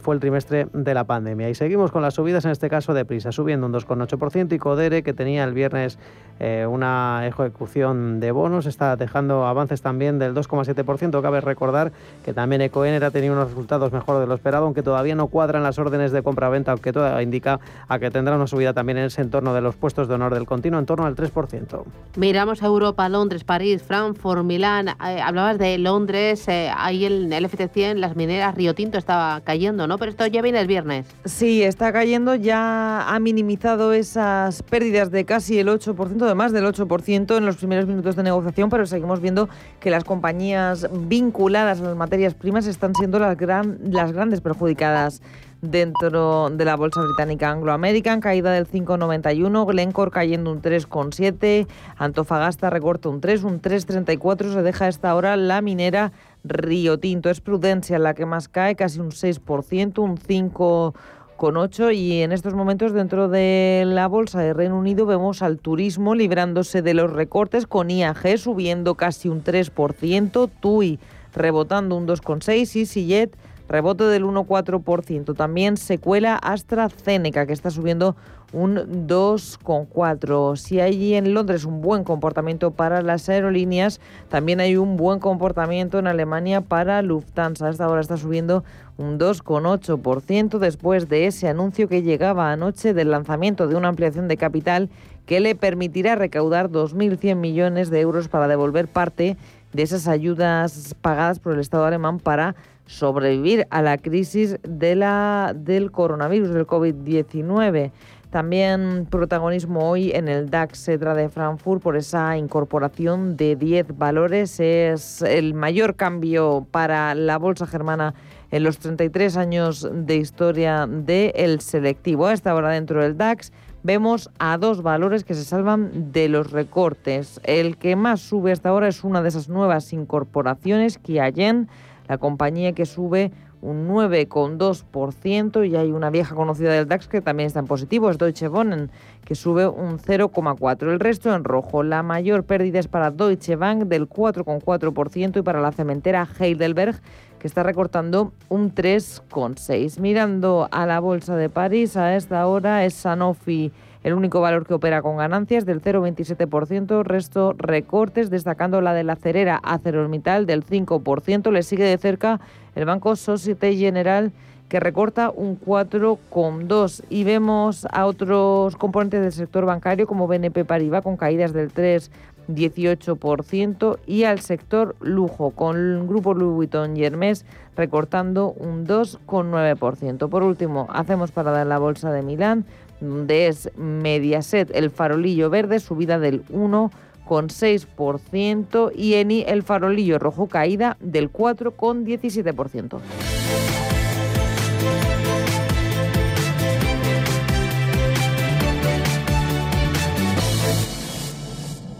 fue 0.00 0.14
el 0.14 0.20
trimestre 0.20 0.66
de 0.72 0.94
la 0.94 1.04
pandemia. 1.04 1.48
Y 1.48 1.54
seguimos 1.54 1.90
con 1.90 2.02
las 2.02 2.14
subidas, 2.14 2.44
en 2.44 2.50
este 2.50 2.68
caso 2.68 2.94
de 2.94 3.04
Prisa, 3.04 3.32
subiendo 3.32 3.66
un 3.66 3.72
2,8% 3.72 4.52
y 4.52 4.58
Codere, 4.58 5.02
que 5.02 5.12
tenía 5.12 5.44
el 5.44 5.52
viernes 5.52 5.98
eh, 6.40 6.66
una 6.66 7.26
ejecución 7.26 8.18
de 8.18 8.32
bonos, 8.32 8.66
está 8.66 8.96
dejando 8.96 9.46
avances 9.46 9.80
también 9.80 10.18
del 10.18 10.34
2,7%. 10.34 11.22
Cabe 11.22 11.40
recordar 11.40 11.92
que 12.24 12.32
también 12.32 12.62
Ecoen 12.62 13.00
ha 13.02 13.10
tenido 13.10 13.34
unos 13.34 13.50
resultados 13.50 13.92
mejor 13.92 14.18
de 14.18 14.26
lo 14.26 14.34
esperado, 14.34 14.64
aunque 14.64 14.82
todavía 14.82 15.14
no 15.14 15.28
cuadran 15.28 15.62
las 15.62 15.78
órdenes 15.78 16.10
de 16.10 16.22
compra-venta, 16.22 16.72
aunque 16.72 16.92
todo 16.92 17.20
indica 17.20 17.60
a 17.86 17.98
que 18.00 18.10
tendrá 18.10 18.34
una 18.34 18.48
subida 18.48 18.72
también 18.72 18.98
en 18.98 19.04
ese 19.04 19.22
entorno 19.22 19.54
de 19.54 19.60
los 19.60 19.76
puestos 19.76 20.08
de 20.08 20.14
honor 20.14 20.34
del 20.34 20.46
continuo, 20.46 20.80
en 20.80 20.86
torno 20.86 21.06
al 21.06 21.14
3%. 21.14 21.84
Miramos 22.16 22.62
a 22.62 22.66
Europa, 22.66 23.08
Londres, 23.08 23.44
París, 23.44 23.82
Frankfurt, 23.82 24.42
Milán. 24.42 24.88
Eh, 24.88 25.20
hablabas 25.22 25.58
de 25.58 25.78
Londres, 25.78 26.48
eh, 26.48 26.72
ahí 26.76 27.04
el 27.04 27.30
FT100 27.32 27.94
las 27.94 28.16
mineras 28.16 28.56
Río 28.56 28.74
Tinto 28.74 28.98
estaba 28.98 29.40
cayendo, 29.42 29.61
¿no? 29.70 29.98
Pero 29.98 30.10
esto 30.10 30.26
ya 30.26 30.42
viene 30.42 30.60
el 30.60 30.66
viernes. 30.66 31.06
Sí, 31.24 31.62
está 31.62 31.92
cayendo, 31.92 32.34
ya 32.34 33.08
ha 33.08 33.18
minimizado 33.20 33.92
esas 33.92 34.62
pérdidas 34.64 35.10
de 35.10 35.24
casi 35.24 35.58
el 35.58 35.68
8%, 35.68 36.26
de 36.26 36.34
más 36.34 36.52
del 36.52 36.64
8% 36.64 37.36
en 37.36 37.46
los 37.46 37.56
primeros 37.56 37.86
minutos 37.86 38.16
de 38.16 38.24
negociación, 38.24 38.70
pero 38.70 38.86
seguimos 38.86 39.20
viendo 39.20 39.48
que 39.78 39.90
las 39.90 40.04
compañías 40.04 40.88
vinculadas 40.90 41.80
a 41.80 41.84
las 41.84 41.96
materias 41.96 42.34
primas 42.34 42.66
están 42.66 42.94
siendo 42.94 43.18
las, 43.18 43.36
gran, 43.36 43.78
las 43.84 44.12
grandes 44.12 44.40
perjudicadas 44.40 45.22
dentro 45.62 46.50
de 46.50 46.64
la 46.64 46.76
bolsa 46.76 47.00
británica 47.00 47.50
Anglo 47.50 47.72
American, 47.72 48.20
caída 48.20 48.50
del 48.50 48.68
5,91, 48.68 49.64
Glencore 49.66 50.10
cayendo 50.10 50.50
un 50.50 50.60
3,7, 50.60 51.68
Antofagasta 51.96 52.68
recorta 52.68 53.08
un 53.08 53.20
3, 53.20 53.44
un 53.44 53.62
3,34, 53.62 54.52
se 54.52 54.62
deja 54.62 54.86
a 54.86 54.88
esta 54.88 55.14
hora 55.14 55.36
la 55.36 55.62
minera 55.62 56.12
Río 56.44 56.98
Tinto. 56.98 57.30
Es 57.30 57.40
Prudencia 57.40 57.98
la 57.98 58.14
que 58.14 58.26
más 58.26 58.48
cae, 58.48 58.76
casi 58.76 59.00
un 59.00 59.10
6%, 59.10 59.98
un 59.98 60.16
5,8 60.16 61.94
y 61.94 62.22
en 62.22 62.32
estos 62.32 62.54
momentos 62.54 62.92
dentro 62.92 63.28
de 63.28 63.84
la 63.86 64.08
bolsa 64.08 64.40
de 64.40 64.52
Reino 64.52 64.78
Unido 64.78 65.06
vemos 65.06 65.42
al 65.42 65.58
turismo 65.58 66.14
librándose 66.14 66.82
de 66.82 66.94
los 66.94 67.12
recortes 67.12 67.66
con 67.66 67.90
IAG 67.90 68.38
subiendo 68.38 68.94
casi 68.94 69.28
un 69.28 69.42
3%, 69.42 70.50
TUI 70.60 70.98
rebotando 71.34 71.96
un 71.96 72.06
2,6 72.06 72.76
y 72.76 72.86
Sillet 72.86 73.36
rebote 73.68 74.04
del 74.04 74.24
1,4%. 74.24 75.36
También 75.36 75.76
secuela 75.76 76.36
AstraZeneca, 76.36 77.46
que 77.46 77.52
está 77.52 77.70
subiendo 77.70 78.16
un 78.52 79.06
2,4%. 79.08 80.56
Si 80.56 80.80
hay 80.80 81.14
en 81.14 81.34
Londres 81.34 81.64
un 81.64 81.80
buen 81.80 82.04
comportamiento 82.04 82.70
para 82.70 83.02
las 83.02 83.28
aerolíneas, 83.28 84.00
también 84.28 84.60
hay 84.60 84.76
un 84.76 84.96
buen 84.96 85.20
comportamiento 85.20 85.98
en 85.98 86.06
Alemania 86.06 86.60
para 86.60 87.02
Lufthansa. 87.02 87.70
Esta 87.70 87.88
hora 87.88 88.00
está 88.00 88.16
subiendo 88.16 88.62
un 88.98 89.18
2,8% 89.18 90.58
después 90.58 91.08
de 91.08 91.26
ese 91.26 91.48
anuncio 91.48 91.88
que 91.88 92.02
llegaba 92.02 92.52
anoche 92.52 92.92
del 92.94 93.10
lanzamiento 93.10 93.66
de 93.66 93.76
una 93.76 93.88
ampliación 93.88 94.28
de 94.28 94.36
capital 94.36 94.90
que 95.26 95.40
le 95.40 95.54
permitirá 95.54 96.14
recaudar 96.14 96.68
2.100 96.68 97.36
millones 97.36 97.90
de 97.90 98.00
euros 98.00 98.28
para 98.28 98.48
devolver 98.48 98.88
parte 98.88 99.36
de 99.72 99.82
esas 99.82 100.08
ayudas 100.08 100.94
pagadas 101.00 101.38
por 101.38 101.54
el 101.54 101.60
Estado 101.60 101.86
alemán 101.86 102.18
para 102.18 102.54
sobrevivir 102.92 103.66
a 103.70 103.82
la 103.82 103.96
crisis 103.98 104.58
de 104.62 104.94
la, 104.94 105.54
del 105.56 105.90
coronavirus, 105.90 106.50
del 106.50 106.66
COVID-19. 106.66 107.90
También 108.30 109.06
protagonismo 109.10 109.90
hoy 109.90 110.10
en 110.12 110.28
el 110.28 110.48
DAX 110.48 110.84
Cetra 110.84 111.14
de 111.14 111.28
Frankfurt 111.28 111.82
por 111.82 111.96
esa 111.96 112.36
incorporación 112.36 113.36
de 113.36 113.56
10 113.56 113.98
valores. 113.98 114.58
Es 114.60 115.20
el 115.22 115.54
mayor 115.54 115.96
cambio 115.96 116.66
para 116.70 117.14
la 117.14 117.38
bolsa 117.38 117.66
germana 117.66 118.14
en 118.50 118.62
los 118.62 118.78
33 118.78 119.36
años 119.36 119.88
de 119.92 120.16
historia 120.16 120.86
del 120.86 121.60
selectivo. 121.60 122.26
A 122.26 122.32
esta 122.32 122.54
hora 122.54 122.70
dentro 122.70 123.02
del 123.02 123.18
DAX 123.18 123.52
vemos 123.82 124.30
a 124.38 124.56
dos 124.58 124.82
valores 124.82 125.24
que 125.24 125.34
se 125.34 125.44
salvan 125.44 126.12
de 126.12 126.28
los 126.28 126.52
recortes. 126.52 127.40
El 127.44 127.76
que 127.76 127.96
más 127.96 128.20
sube 128.20 128.52
hasta 128.52 128.70
ahora 128.70 128.88
es 128.88 129.04
una 129.04 129.22
de 129.22 129.28
esas 129.28 129.48
nuevas 129.48 129.92
incorporaciones, 129.92 130.98
Kiayen 130.98 131.68
la 132.08 132.18
compañía 132.18 132.72
que 132.72 132.86
sube 132.86 133.32
un 133.62 133.88
9,2% 133.88 135.68
y 135.68 135.76
hay 135.76 135.92
una 135.92 136.10
vieja 136.10 136.34
conocida 136.34 136.72
del 136.72 136.88
DAX 136.88 137.06
que 137.06 137.20
también 137.20 137.46
está 137.46 137.60
en 137.60 137.66
positivo, 137.66 138.10
es 138.10 138.18
Deutsche 138.18 138.48
Wohnen, 138.48 138.90
que 139.24 139.36
sube 139.36 139.68
un 139.68 139.98
0,4%. 139.98 140.90
El 140.90 140.98
resto 140.98 141.32
en 141.32 141.44
rojo. 141.44 141.84
La 141.84 142.02
mayor 142.02 142.42
pérdida 142.42 142.80
es 142.80 142.88
para 142.88 143.12
Deutsche 143.12 143.54
Bank 143.54 143.84
del 143.84 144.08
4,4% 144.08 145.38
y 145.38 145.42
para 145.42 145.60
la 145.60 145.70
cementera 145.70 146.28
Heidelberg, 146.38 147.00
que 147.38 147.46
está 147.46 147.62
recortando 147.62 148.32
un 148.48 148.74
3,6%. 148.74 150.00
Mirando 150.00 150.68
a 150.72 150.84
la 150.84 150.98
bolsa 150.98 151.36
de 151.36 151.48
París, 151.48 151.96
a 151.96 152.16
esta 152.16 152.44
hora 152.48 152.84
es 152.84 152.94
Sanofi 152.94 153.70
el 154.02 154.14
único 154.14 154.40
valor 154.40 154.66
que 154.66 154.74
opera 154.74 155.02
con 155.02 155.16
ganancias 155.16 155.64
del 155.64 155.82
0,27%, 155.82 157.04
resto 157.04 157.54
recortes, 157.56 158.30
destacando 158.30 158.80
la 158.80 158.94
de 158.94 159.04
la 159.04 159.16
cerera 159.16 159.60
ArcelorMittal 159.62 160.46
del 160.46 160.64
5%. 160.64 161.50
Le 161.50 161.62
sigue 161.62 161.84
de 161.84 161.98
cerca 161.98 162.40
el 162.74 162.84
banco 162.84 163.16
Societe 163.16 163.76
General 163.76 164.32
que 164.72 164.80
recorta 164.80 165.30
un 165.30 165.60
4,2 165.60 167.04
y 167.10 167.24
vemos 167.24 167.86
a 167.92 168.06
otros 168.06 168.74
componentes 168.76 169.20
del 169.20 169.32
sector 169.32 169.66
bancario 169.66 170.06
como 170.06 170.26
BNP 170.26 170.64
Paribas 170.64 171.02
con 171.02 171.18
caídas 171.18 171.52
del 171.52 171.74
3,18% 171.74 173.98
y 174.06 174.24
al 174.24 174.40
sector 174.40 174.96
lujo 175.00 175.50
con 175.50 175.76
el 175.76 176.06
grupo 176.06 176.32
Louis 176.32 176.54
Vuitton 176.54 176.96
y 176.96 177.04
Hermes 177.04 177.44
recortando 177.76 178.52
un 178.52 178.86
2,9%. 178.86 180.30
Por 180.30 180.42
último, 180.42 180.88
hacemos 180.90 181.32
parada 181.32 181.60
en 181.60 181.68
la 181.68 181.78
bolsa 181.78 182.10
de 182.10 182.22
Milán 182.22 182.64
donde 183.02 183.48
es 183.48 183.70
Mediaset 183.76 184.70
el 184.74 184.88
farolillo 184.90 185.50
verde, 185.50 185.78
subida 185.80 186.18
del 186.18 186.46
1,6% 186.46 188.92
y 188.94 189.14
ENI 189.14 189.44
el 189.46 189.62
farolillo 189.62 190.18
rojo, 190.18 190.48
caída 190.48 190.96
del 191.00 191.32
4,17%. 191.32 193.00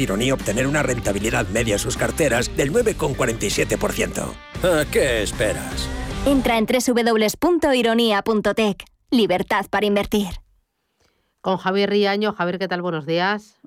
Ironía 0.00 0.34
obtener 0.34 0.66
una 0.66 0.82
rentabilidad 0.82 1.46
media 1.48 1.74
en 1.74 1.78
sus 1.78 1.96
carteras 1.96 2.56
del 2.56 2.72
9,47%. 2.72 4.34
¿A 4.62 4.84
qué 4.90 5.22
esperas? 5.22 5.88
Entra 6.26 6.58
en 6.58 6.66
www.ironía.tech. 6.66 8.84
Libertad 9.10 9.66
para 9.70 9.86
invertir. 9.86 10.28
Con 11.40 11.56
Javier 11.56 11.90
Riaño. 11.90 12.32
Javier, 12.32 12.58
¿qué 12.58 12.66
tal? 12.68 12.82
Buenos 12.82 13.06
días. 13.06 13.60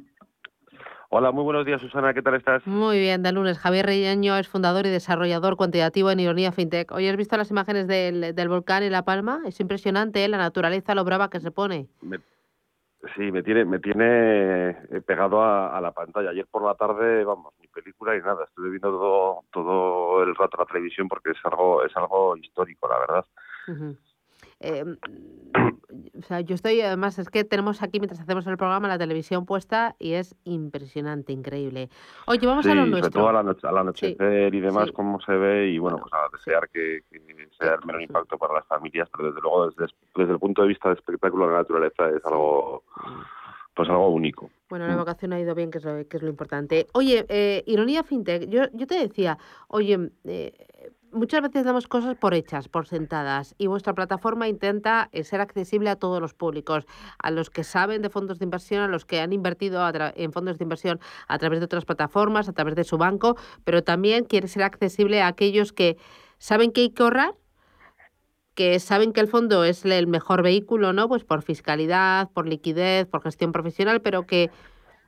Hola, 1.16 1.32
muy 1.32 1.44
buenos 1.44 1.64
días, 1.64 1.80
Susana. 1.80 2.12
¿Qué 2.14 2.24
tal 2.24 2.34
estás? 2.34 2.66
Muy 2.66 3.00
bien, 3.00 3.22
de 3.22 3.32
lunes. 3.32 3.60
Javier 3.60 3.86
Riaño 3.86 4.36
es 4.36 4.48
fundador 4.48 4.88
y 4.88 4.90
desarrollador 4.90 5.58
cuantitativo 5.58 6.10
en 6.10 6.20
Ironía 6.20 6.52
FinTech. 6.52 6.92
Hoy 6.92 7.08
has 7.08 7.18
visto 7.18 7.38
las 7.38 7.52
imágenes 7.52 7.88
del, 7.88 8.50
volcán 8.50 8.82
en 8.82 8.92
La 8.92 9.06
Palma. 9.06 9.42
Es 9.46 9.60
impresionante 9.60 10.26
¿eh? 10.26 10.28
la 10.28 10.40
naturaleza, 10.40 10.96
lo 10.96 11.04
brava 11.04 11.30
que 11.30 11.40
se 11.40 11.52
pone. 11.52 11.88
Sí, 13.16 13.32
me 13.32 13.44
tiene, 13.44 13.66
me 13.66 13.80
tiene 13.80 14.70
eh, 14.70 15.02
pegado 15.06 15.44
a, 15.44 15.80
la 15.82 15.92
pantalla. 15.92 16.30
Ayer 16.30 16.48
por 16.50 16.64
la 16.64 16.74
tarde, 16.76 17.26
vamos, 17.26 17.54
ni 17.60 17.68
película 17.68 18.14
ni 18.14 18.22
nada. 18.22 18.46
Estuve 18.46 18.70
viendo 18.70 18.92
todo, 18.92 19.44
todo 19.52 20.24
el 20.24 20.34
rato 20.36 20.58
la 20.58 20.66
televisión 20.66 21.10
porque 21.10 21.32
es 21.32 21.38
algo, 21.44 21.84
es 21.84 21.96
algo 21.98 22.38
histórico, 22.38 22.88
la 22.88 23.00
verdad. 23.00 23.26
Em, 24.60 24.98
o 26.18 26.22
sea, 26.22 26.40
yo 26.40 26.56
estoy, 26.56 26.80
además, 26.80 27.20
es 27.20 27.30
que 27.30 27.44
tenemos 27.44 27.84
aquí, 27.84 28.00
mientras 28.00 28.22
hacemos 28.22 28.48
el 28.48 28.56
programa, 28.56 28.88
la 28.88 28.98
televisión 28.98 29.46
puesta 29.46 29.96
y 30.00 30.14
es 30.14 30.36
impresionante, 30.46 31.34
increíble. 31.34 31.90
Oye, 32.28 32.48
vamos 32.48 32.66
a 32.66 32.74
lo 32.74 32.86
nuestro. 32.86 33.12
Sobre 33.12 33.12
todo 33.12 33.30
a 33.30 33.34
la, 33.34 33.44
noche, 33.44 33.68
al 33.68 33.78
anochecer 33.78 34.56
y 34.56 34.60
demás, 34.62 34.92
cómo 34.94 35.20
se 35.20 35.34
ve, 35.34 35.68
y 35.68 35.78
bueno, 35.78 35.98
pues 35.98 36.14
a 36.14 36.30
desear 36.32 36.70
que, 36.70 37.04
sea 37.58 37.76
el 37.76 37.86
menor 37.86 38.02
impacto 38.02 38.38
para 38.38 38.56
las 38.56 38.68
familias, 38.68 39.10
pero 39.12 39.30
desde 39.30 39.42
luego, 39.42 39.70
desde, 39.70 39.94
desde 40.16 40.34
el 40.34 40.40
punto 40.40 40.62
de 40.62 40.68
vista 40.70 40.90
de 40.90 40.96
espectáculo 40.96 41.48
de 41.48 41.54
la 41.54 41.60
naturaleza, 41.60 42.10
es 42.10 42.26
algo 42.26 42.84
pues 43.76 43.90
algo 43.90 44.10
único. 44.10 44.50
Bueno, 44.70 44.88
la 44.88 44.96
vocación 44.96 45.34
ha 45.34 45.40
ido 45.40 45.56
bien, 45.56 45.72
que 45.72 45.80
es 45.80 45.84
lo, 45.84 46.08
que 46.08 46.18
es 46.18 46.24
lo 46.24 46.30
importante. 46.30 46.88
Oye, 46.94 47.26
eh, 47.30 47.64
Ironía 47.66 48.04
FinTech, 48.04 48.48
yo, 48.50 48.64
yo 48.74 48.88
te 48.88 49.00
decía, 49.00 49.38
oye, 49.68 50.12
eh, 50.26 50.54
muchas 51.12 51.42
veces 51.42 51.64
damos 51.64 51.88
cosas 51.88 52.16
por 52.16 52.34
hechas, 52.34 52.68
por 52.68 52.88
sentadas, 52.88 53.56
y 53.58 53.68
vuestra 53.68 53.94
plataforma 53.94 54.48
intenta 54.48 55.10
eh, 55.12 55.24
ser 55.24 55.42
accesible 55.42 55.90
a 55.90 55.96
todos 55.96 56.22
los 56.22 56.34
públicos, 56.34 56.86
a 57.18 57.32
los 57.32 57.50
que 57.50 57.64
saben 57.64 58.02
de 58.02 58.10
fondos 58.10 58.40
de 58.40 58.46
inversión, 58.46 58.82
a 58.82 58.88
los 58.88 59.06
que 59.06 59.20
han 59.20 59.34
invertido 59.34 59.82
en 60.16 60.34
fondos 60.34 60.58
de 60.58 60.64
inversión 60.64 61.00
a 61.28 61.38
través 61.38 61.60
de 61.60 61.66
otras 61.66 61.86
plataformas, 61.86 62.50
a 62.50 62.54
través 62.54 62.76
de 62.76 62.84
su 62.84 62.98
banco, 62.98 63.38
pero 63.64 63.84
también 63.84 64.26
quiere 64.26 64.48
ser 64.48 64.64
accesible 64.64 65.22
a 65.22 65.28
aquellos 65.28 65.74
que 65.74 65.98
saben 66.38 66.72
que 66.72 66.82
hay 66.82 66.90
que 66.90 67.04
ahorrar, 67.04 67.36
que 68.56 68.80
saben 68.80 69.14
que 69.14 69.22
el 69.22 69.28
fondo 69.28 69.64
es 69.64 69.86
el 69.86 70.08
mejor 70.08 70.44
vehículo, 70.44 70.94
¿no? 70.94 71.08
Pues 71.08 71.24
por 71.24 71.42
fiscalidad, 71.42 72.30
por 72.34 72.48
liquidez, 72.48 73.08
por 73.08 73.22
gestión 73.22 73.52
profesional, 73.52 74.02
pero 74.02 74.26
que 74.26 74.52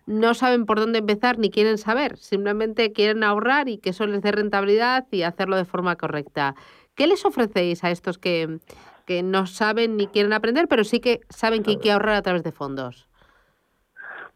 no 0.08 0.34
saben 0.34 0.66
por 0.66 0.80
dónde 0.80 1.00
empezar 1.00 1.40
ni 1.40 1.50
quieren 1.50 1.78
saber, 1.78 2.18
simplemente 2.18 2.92
quieren 2.92 3.24
ahorrar 3.24 3.70
y 3.70 3.78
que 3.78 3.90
eso 3.90 4.06
les 4.06 4.22
dé 4.22 4.32
rentabilidad 4.32 5.06
y 5.12 5.24
hacerlo 5.24 5.58
de 5.58 5.66
forma 5.66 5.96
correcta. 5.96 6.56
¿Qué 6.96 7.08
les 7.08 7.26
ofrecéis 7.26 7.84
a 7.84 7.92
estos 7.92 8.18
que, 8.18 8.60
que 9.06 9.24
no 9.24 9.46
saben 9.48 9.98
ni 9.98 10.08
quieren 10.08 10.34
aprender, 10.34 10.68
pero 10.68 10.84
sí 10.84 11.00
que 11.00 11.22
saben 11.30 11.64
que 11.64 11.72
hay 11.72 11.80
que 11.80 11.92
ahorrar 11.92 12.16
a 12.16 12.22
través 12.22 12.44
de 12.44 12.52
fondos? 12.52 13.08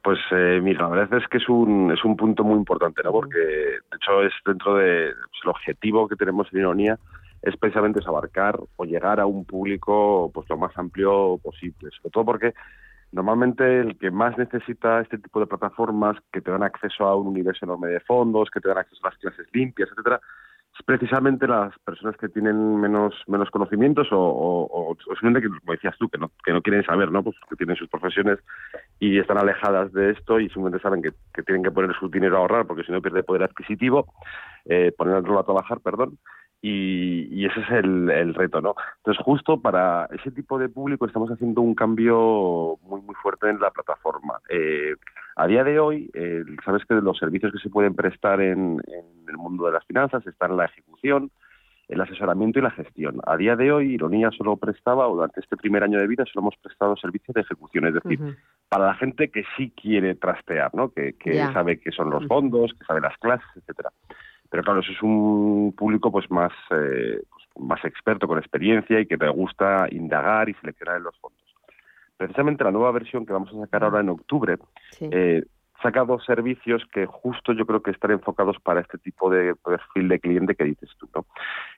Pues 0.02 0.20
eh, 0.32 0.60
mira, 0.64 0.84
la 0.84 0.90
verdad 0.90 1.20
es 1.22 1.28
que 1.28 1.38
es 1.38 1.50
un, 1.50 1.92
es 1.92 2.04
un 2.06 2.16
punto 2.16 2.44
muy 2.44 2.56
importante, 2.56 3.04
¿no? 3.04 3.12
Porque 3.12 3.38
de 3.38 3.98
hecho 3.98 4.24
es 4.24 4.34
dentro 4.46 4.76
del 4.76 5.10
de, 5.10 5.50
objetivo 5.50 6.08
que 6.08 6.16
tenemos 6.16 6.48
en 6.52 6.60
Ironía 6.60 6.98
es 7.42 7.58
precisamente 7.58 8.00
es 8.00 8.08
abarcar 8.08 8.60
o 8.76 8.86
llegar 8.86 9.20
a 9.20 9.26
un 9.26 9.46
público 9.46 10.32
pues 10.34 10.50
lo 10.50 10.58
más 10.58 10.78
amplio 10.78 11.38
posible, 11.42 11.90
sobre 11.92 12.12
todo 12.12 12.26
porque 12.26 12.54
Normalmente 13.12 13.80
el 13.80 13.98
que 13.98 14.12
más 14.12 14.38
necesita 14.38 15.02
este 15.02 15.18
tipo 15.18 15.40
de 15.40 15.48
plataformas 15.48 16.16
que 16.32 16.42
te 16.42 16.52
dan 16.52 16.62
acceso 16.62 17.06
a 17.06 17.16
un 17.16 17.28
universo 17.28 17.66
enorme 17.66 17.88
de 17.88 18.00
fondos, 18.02 18.52
que 18.52 18.60
te 18.60 18.70
dan 18.70 18.78
acceso 18.78 19.02
a 19.04 19.10
las 19.10 19.18
clases 19.18 19.48
limpias, 19.52 19.90
etcétera, 19.92 20.22
es 20.78 20.86
precisamente 20.86 21.48
las 21.48 21.78
personas 21.80 22.16
que 22.18 22.30
tienen 22.30 22.80
menos 22.80 23.16
menos 23.28 23.50
conocimientos 23.50 24.10
o, 24.12 24.68
o, 24.72 24.96
simplemente 25.16 25.42
que, 25.42 25.60
como 25.60 25.74
decías 25.74 25.98
tú, 25.98 26.08
que 26.08 26.20
no, 26.20 26.32
que 26.46 26.54
no 26.54 26.62
quieren 26.62 26.84
saber, 26.84 27.12
¿no? 27.12 27.24
Pues 27.24 27.36
que 27.50 27.56
tienen 27.56 27.76
sus 27.76 27.90
profesiones 27.90 28.38
y 29.00 29.18
están 29.18 29.40
alejadas 29.40 29.92
de 29.92 30.12
esto 30.12 30.40
y 30.40 30.48
simplemente 30.50 30.80
saben 30.80 31.02
que, 31.02 31.12
que 31.34 31.42
tienen 31.42 31.64
que 31.64 31.72
poner 31.72 31.96
su 31.96 32.10
dinero 32.10 32.38
a 32.38 32.40
ahorrar 32.42 32.68
porque 32.68 32.84
si 32.84 32.92
no 32.92 33.02
pierde 33.02 33.24
poder 33.24 33.42
adquisitivo, 33.42 34.14
eh, 34.66 34.94
ponerlo 34.96 35.40
a 35.40 35.44
trabajar, 35.44 35.80
perdón, 35.80 36.20
y, 36.62 37.46
ese 37.46 37.62
es 37.62 37.70
el, 37.72 38.34
reto, 38.34 38.62
¿no? 38.62 38.76
Entonces, 38.98 39.24
justo 39.24 39.62
para 39.62 40.10
ese 40.12 40.32
tipo 40.32 40.60
de 40.60 40.70
público 40.70 41.06
estamos 41.06 41.30
haciendo 41.30 41.62
un 41.62 41.74
cambio 41.74 42.78
muy, 42.84 43.02
muy 43.02 43.16
fuerte 43.16 43.50
en 43.50 43.60
la 43.60 43.72
plataforma. 43.72 44.40
Eh, 44.50 44.96
a 45.36 45.48
día 45.48 45.64
de 45.64 45.80
hoy, 45.80 46.12
sabes 46.66 46.84
que 46.86 46.96
los 46.96 47.18
servicios 47.18 47.54
que 47.54 47.60
se 47.60 47.70
pueden 47.70 47.96
prestar 47.96 48.42
en, 48.42 48.82
el 49.28 49.38
mundo 49.38 49.68
de 49.68 49.72
las 49.72 49.86
finanzas 49.86 50.26
están 50.28 50.52
en 50.52 50.58
la 50.58 50.66
ejecución, 50.66 51.32
el 51.88 52.02
asesoramiento 52.02 52.60
y 52.60 52.62
la 52.62 52.72
gestión. 52.72 53.22
A 53.26 53.38
día 53.38 53.56
de 53.56 53.72
hoy, 53.72 53.94
Ironía 53.94 54.32
solo 54.32 54.58
prestaba, 54.58 55.08
o 55.08 55.16
durante 55.16 55.40
este 55.40 55.56
primer 55.56 55.84
año 55.84 55.98
de 55.98 56.08
vida, 56.08 56.26
solo 56.26 56.44
hemos 56.44 56.58
prestado 56.58 56.98
servicios 56.98 57.34
de 57.34 57.42
ejecución, 57.42 57.88
es 57.88 57.94
decir, 57.94 58.20
para 58.68 58.88
la 58.88 58.96
gente 58.96 59.30
que 59.30 59.44
sí 59.56 59.72
quiere 59.76 60.14
trastear, 60.16 60.76
¿no? 60.76 60.92
Que, 60.92 61.16
sabe 61.54 61.80
qué 61.80 61.92
son 61.92 62.10
los 62.10 62.28
fondos, 62.28 62.74
que 62.78 62.86
sabe 62.86 63.00
las 63.00 63.18
clases, 63.18 63.48
etcétera. 63.56 63.92
Pero 64.50 64.64
claro, 64.64 64.80
eso 64.80 64.92
es 64.92 65.02
un 65.02 65.74
público 65.78 66.12
pues 66.12 66.30
más, 66.32 66.52
eh, 66.72 67.22
pues, 67.30 67.68
más 67.68 67.84
experto, 67.86 68.28
con 68.28 68.40
experiencia 68.40 69.00
y 69.00 69.06
que 69.06 69.18
te 69.18 69.30
gusta 69.30 69.88
indagar 69.92 70.50
y 70.50 70.54
seleccionar 70.56 70.98
en 70.98 71.04
los 71.04 71.18
fondos. 71.20 71.40
Precisamente 72.18 72.64
la 72.64 72.72
nueva 72.72 72.92
versión 72.92 73.26
que 73.26 73.34
vamos 73.34 73.54
a 73.54 73.60
sacar 73.60 73.84
ahora 73.84 74.02
en 74.02 74.10
octubre 74.10 74.58
eh, 75.00 75.44
saca 75.82 76.04
dos 76.04 76.26
servicios 76.26 76.84
que 76.92 77.06
justo 77.06 77.54
yo 77.54 77.66
creo 77.66 77.82
que 77.82 77.92
están 77.92 78.12
enfocados 78.12 78.58
para 78.60 78.82
este 78.82 78.98
tipo 78.98 79.30
de 79.30 79.56
perfil 79.56 80.10
de 80.10 80.20
cliente 80.20 80.56
que 80.56 80.66
dices 80.66 80.90
tú. 81.00 81.08
¿no? 81.16 81.26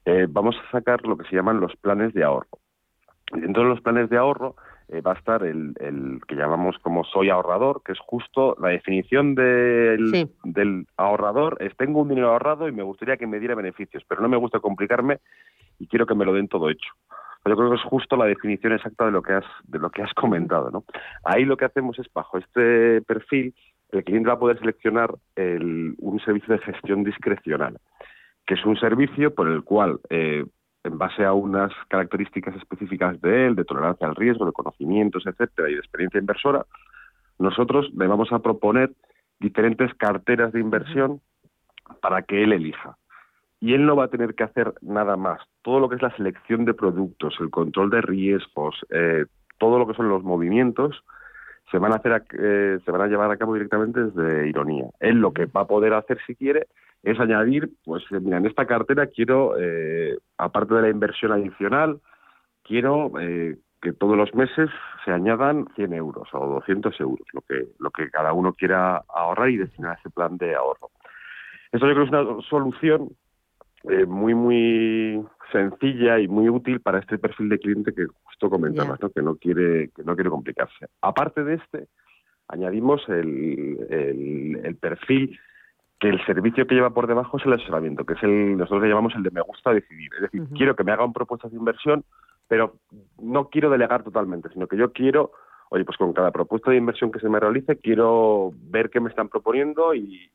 Eh, 0.06 0.26
vamos 0.30 0.56
a 0.58 0.72
sacar 0.72 1.06
lo 1.06 1.18
que 1.18 1.28
se 1.28 1.36
llaman 1.36 1.60
los 1.60 1.76
planes 1.76 2.14
de 2.14 2.24
ahorro. 2.24 2.48
Dentro 3.32 3.64
de 3.64 3.70
los 3.70 3.82
planes 3.82 4.10
de 4.10 4.18
ahorro 4.18 4.56
eh, 4.92 5.02
va 5.02 5.14
a 5.14 5.18
estar 5.18 5.44
el, 5.44 5.74
que 6.28 6.36
llamamos 6.36 6.78
como 6.80 7.04
soy 7.04 7.30
ahorrador, 7.30 7.82
que 7.84 7.94
es 7.94 8.00
justo 8.00 8.56
la 8.62 8.70
definición 8.70 9.36
del, 9.36 10.30
del 10.44 10.86
ahorrador 10.98 11.58
es 11.60 11.76
tengo 11.78 12.02
un 12.02 12.10
dinero 12.10 12.32
ahorrado 12.32 12.68
y 12.68 12.72
me 12.72 12.84
gustaría 12.84 13.18
que 13.18 13.28
me 13.28 13.40
diera 13.40 13.56
beneficios, 13.56 14.04
pero 14.08 14.22
no 14.22 14.30
me 14.30 14.38
gusta 14.38 14.60
complicarme 14.60 15.20
y 15.80 15.88
quiero 15.88 16.06
que 16.06 16.16
me 16.16 16.26
lo 16.26 16.34
den 16.34 16.48
todo 16.48 16.70
hecho. 16.70 16.92
Yo 17.44 17.56
creo 17.56 17.72
que 17.72 17.78
es 17.78 17.84
justo 17.84 18.16
la 18.18 18.26
definición 18.26 18.74
exacta 18.74 19.06
de 19.06 19.12
lo 19.12 19.24
que 19.24 19.34
has 19.34 19.46
de 19.64 19.80
lo 19.80 19.90
que 19.90 20.04
has 20.04 20.14
comentado, 20.14 20.70
¿no? 20.70 20.84
Ahí 21.24 21.44
lo 21.44 21.58
que 21.58 21.66
hacemos 21.66 21.98
es 21.98 22.06
bajo 22.14 22.38
este 22.38 23.02
perfil 23.02 23.56
el 23.92 24.04
cliente 24.04 24.28
va 24.28 24.36
a 24.36 24.40
poder 24.40 24.60
seleccionar 24.60 25.14
un 25.38 26.22
servicio 26.24 26.54
de 26.56 26.64
gestión 26.64 27.04
discrecional, 27.04 27.78
que 28.46 28.56
es 28.56 28.66
un 28.66 28.78
servicio 28.78 29.34
por 29.34 29.48
el 29.48 29.64
cual 29.64 30.00
eh, 30.10 30.46
en 30.84 30.98
base 30.98 31.24
a 31.24 31.34
unas 31.34 31.72
características 31.88 32.56
específicas 32.56 33.20
de 33.22 33.48
él, 33.48 33.56
de 33.56 33.66
tolerancia 33.66 34.08
al 34.08 34.16
riesgo, 34.16 34.46
de 34.46 34.52
conocimientos, 34.52 35.26
etcétera, 35.26 35.70
y 35.70 35.74
de 35.74 35.80
experiencia 35.80 36.20
inversora, 36.20 36.66
nosotros 37.38 37.90
le 37.94 38.08
vamos 38.08 38.32
a 38.32 38.40
proponer 38.40 38.92
diferentes 39.40 39.94
carteras 39.96 40.52
de 40.54 40.60
inversión 40.60 41.22
para 42.02 42.24
que 42.24 42.44
él 42.44 42.54
elija. 42.54 42.98
Y 43.60 43.74
él 43.74 43.86
no 43.86 43.96
va 43.96 44.06
a 44.06 44.10
tener 44.10 44.34
que 44.34 44.44
hacer 44.44 44.74
nada 44.82 45.18
más. 45.18 45.40
Todo 45.62 45.80
lo 45.80 45.90
que 45.90 45.96
es 45.96 46.02
la 46.02 46.16
selección 46.16 46.66
de 46.66 46.74
productos, 46.74 47.36
el 47.40 47.52
control 47.52 47.92
de 47.92 48.02
riesgos, 48.02 48.76
eh, 48.90 49.26
todo 49.60 49.78
lo 49.78 49.88
que 49.88 49.94
son 49.94 50.10
los 50.10 50.24
movimientos, 50.24 51.04
se 51.72 51.78
van 51.78 51.94
a 51.94 51.96
hacer 51.96 52.24
eh, 52.38 52.80
se 52.84 52.92
van 52.92 53.02
a 53.02 53.08
llevar 53.08 53.32
a 53.32 53.38
cabo 53.38 53.54
directamente 53.54 54.04
desde 54.04 54.48
Ironía. 54.48 54.86
Él 55.00 55.20
lo 55.20 55.32
que 55.32 55.46
va 55.46 55.62
a 55.62 55.68
poder 55.68 55.94
hacer 55.94 56.20
si 56.28 56.36
quiere 56.36 56.68
es 57.04 57.20
añadir, 57.20 57.70
pues 57.84 58.04
mira, 58.12 58.38
en 58.38 58.46
esta 58.46 58.68
cartera 58.68 59.08
quiero, 59.08 59.56
eh, 59.58 60.18
aparte 60.38 60.76
de 60.76 60.82
la 60.84 60.90
inversión 60.90 61.32
adicional, 61.32 62.00
quiero 62.64 63.12
eh, 63.20 63.58
que 63.82 63.94
todos 63.94 64.16
los 64.16 64.34
meses 64.36 64.70
se 65.04 65.12
añadan 65.12 65.66
100 65.76 65.94
euros 65.94 66.28
o 66.34 66.46
200 66.46 67.00
euros, 67.00 67.26
lo 67.34 67.42
que, 67.42 67.68
lo 67.80 67.90
que 67.90 68.10
cada 68.12 68.34
uno 68.34 68.54
quiera 68.54 69.02
ahorrar 69.10 69.50
y 69.50 69.58
destinar 69.58 69.98
ese 70.00 70.12
plan 70.12 70.38
de 70.38 70.54
ahorro. 70.54 70.92
Esto 71.72 71.88
yo 71.88 71.94
creo 71.94 72.10
que 72.10 72.16
es 72.16 72.26
una 72.26 72.42
solución 72.44 73.10
eh, 73.90 74.06
muy, 74.06 74.36
muy 74.36 75.26
sencilla 75.52 76.20
y 76.20 76.28
muy 76.28 76.50
útil 76.50 76.82
para 76.82 77.00
este 77.00 77.18
perfil 77.18 77.50
de 77.50 77.58
cliente 77.58 77.94
que 77.94 78.06
comentabas, 78.50 79.00
que 79.14 79.22
no 79.22 79.36
quiere 79.36 79.90
que 79.96 80.04
no 80.04 80.16
quiere 80.16 80.30
complicarse. 80.30 80.88
Aparte 81.02 81.44
de 81.44 81.56
este, 81.56 81.88
añadimos 82.48 83.02
el, 83.10 83.78
el, 83.90 84.62
el 84.64 84.76
perfil 84.76 85.40
que 86.02 86.10
el 86.10 86.26
servicio 86.26 86.66
que 86.66 86.74
lleva 86.74 86.90
por 86.90 87.06
debajo 87.06 87.38
es 87.38 87.46
el 87.46 87.54
asesoramiento, 87.54 88.06
que 88.06 88.14
es 88.14 88.24
el 88.24 88.58
nosotros 88.58 88.82
le 88.82 88.90
llamamos 88.90 89.14
el 89.16 89.22
de 89.22 89.30
me 89.30 89.42
gusta 89.42 89.72
decidir. 89.72 90.10
Es 90.16 90.22
decir, 90.22 90.48
quiero 90.56 90.76
que 90.76 90.84
me 90.84 90.92
hagan 90.92 91.14
propuestas 91.14 91.52
de 91.52 91.58
inversión, 91.58 92.04
pero 92.48 92.74
no 93.22 93.50
quiero 93.50 93.70
delegar 93.70 94.04
totalmente, 94.04 94.50
sino 94.50 94.66
que 94.68 94.78
yo 94.78 94.92
quiero, 94.92 95.32
oye, 95.70 95.86
pues 95.86 95.98
con 95.98 96.12
cada 96.12 96.32
propuesta 96.32 96.72
de 96.72 96.78
inversión 96.78 97.12
que 97.12 97.20
se 97.20 97.30
me 97.30 97.40
realice, 97.40 97.78
quiero 97.78 98.52
ver 98.56 98.90
qué 98.90 99.00
me 99.00 99.10
están 99.10 99.30
proponiendo 99.30 99.94
y, 99.94 100.32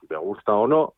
si 0.00 0.06
me 0.10 0.16
gusta 0.16 0.52
o 0.52 0.66
no, 0.66 0.94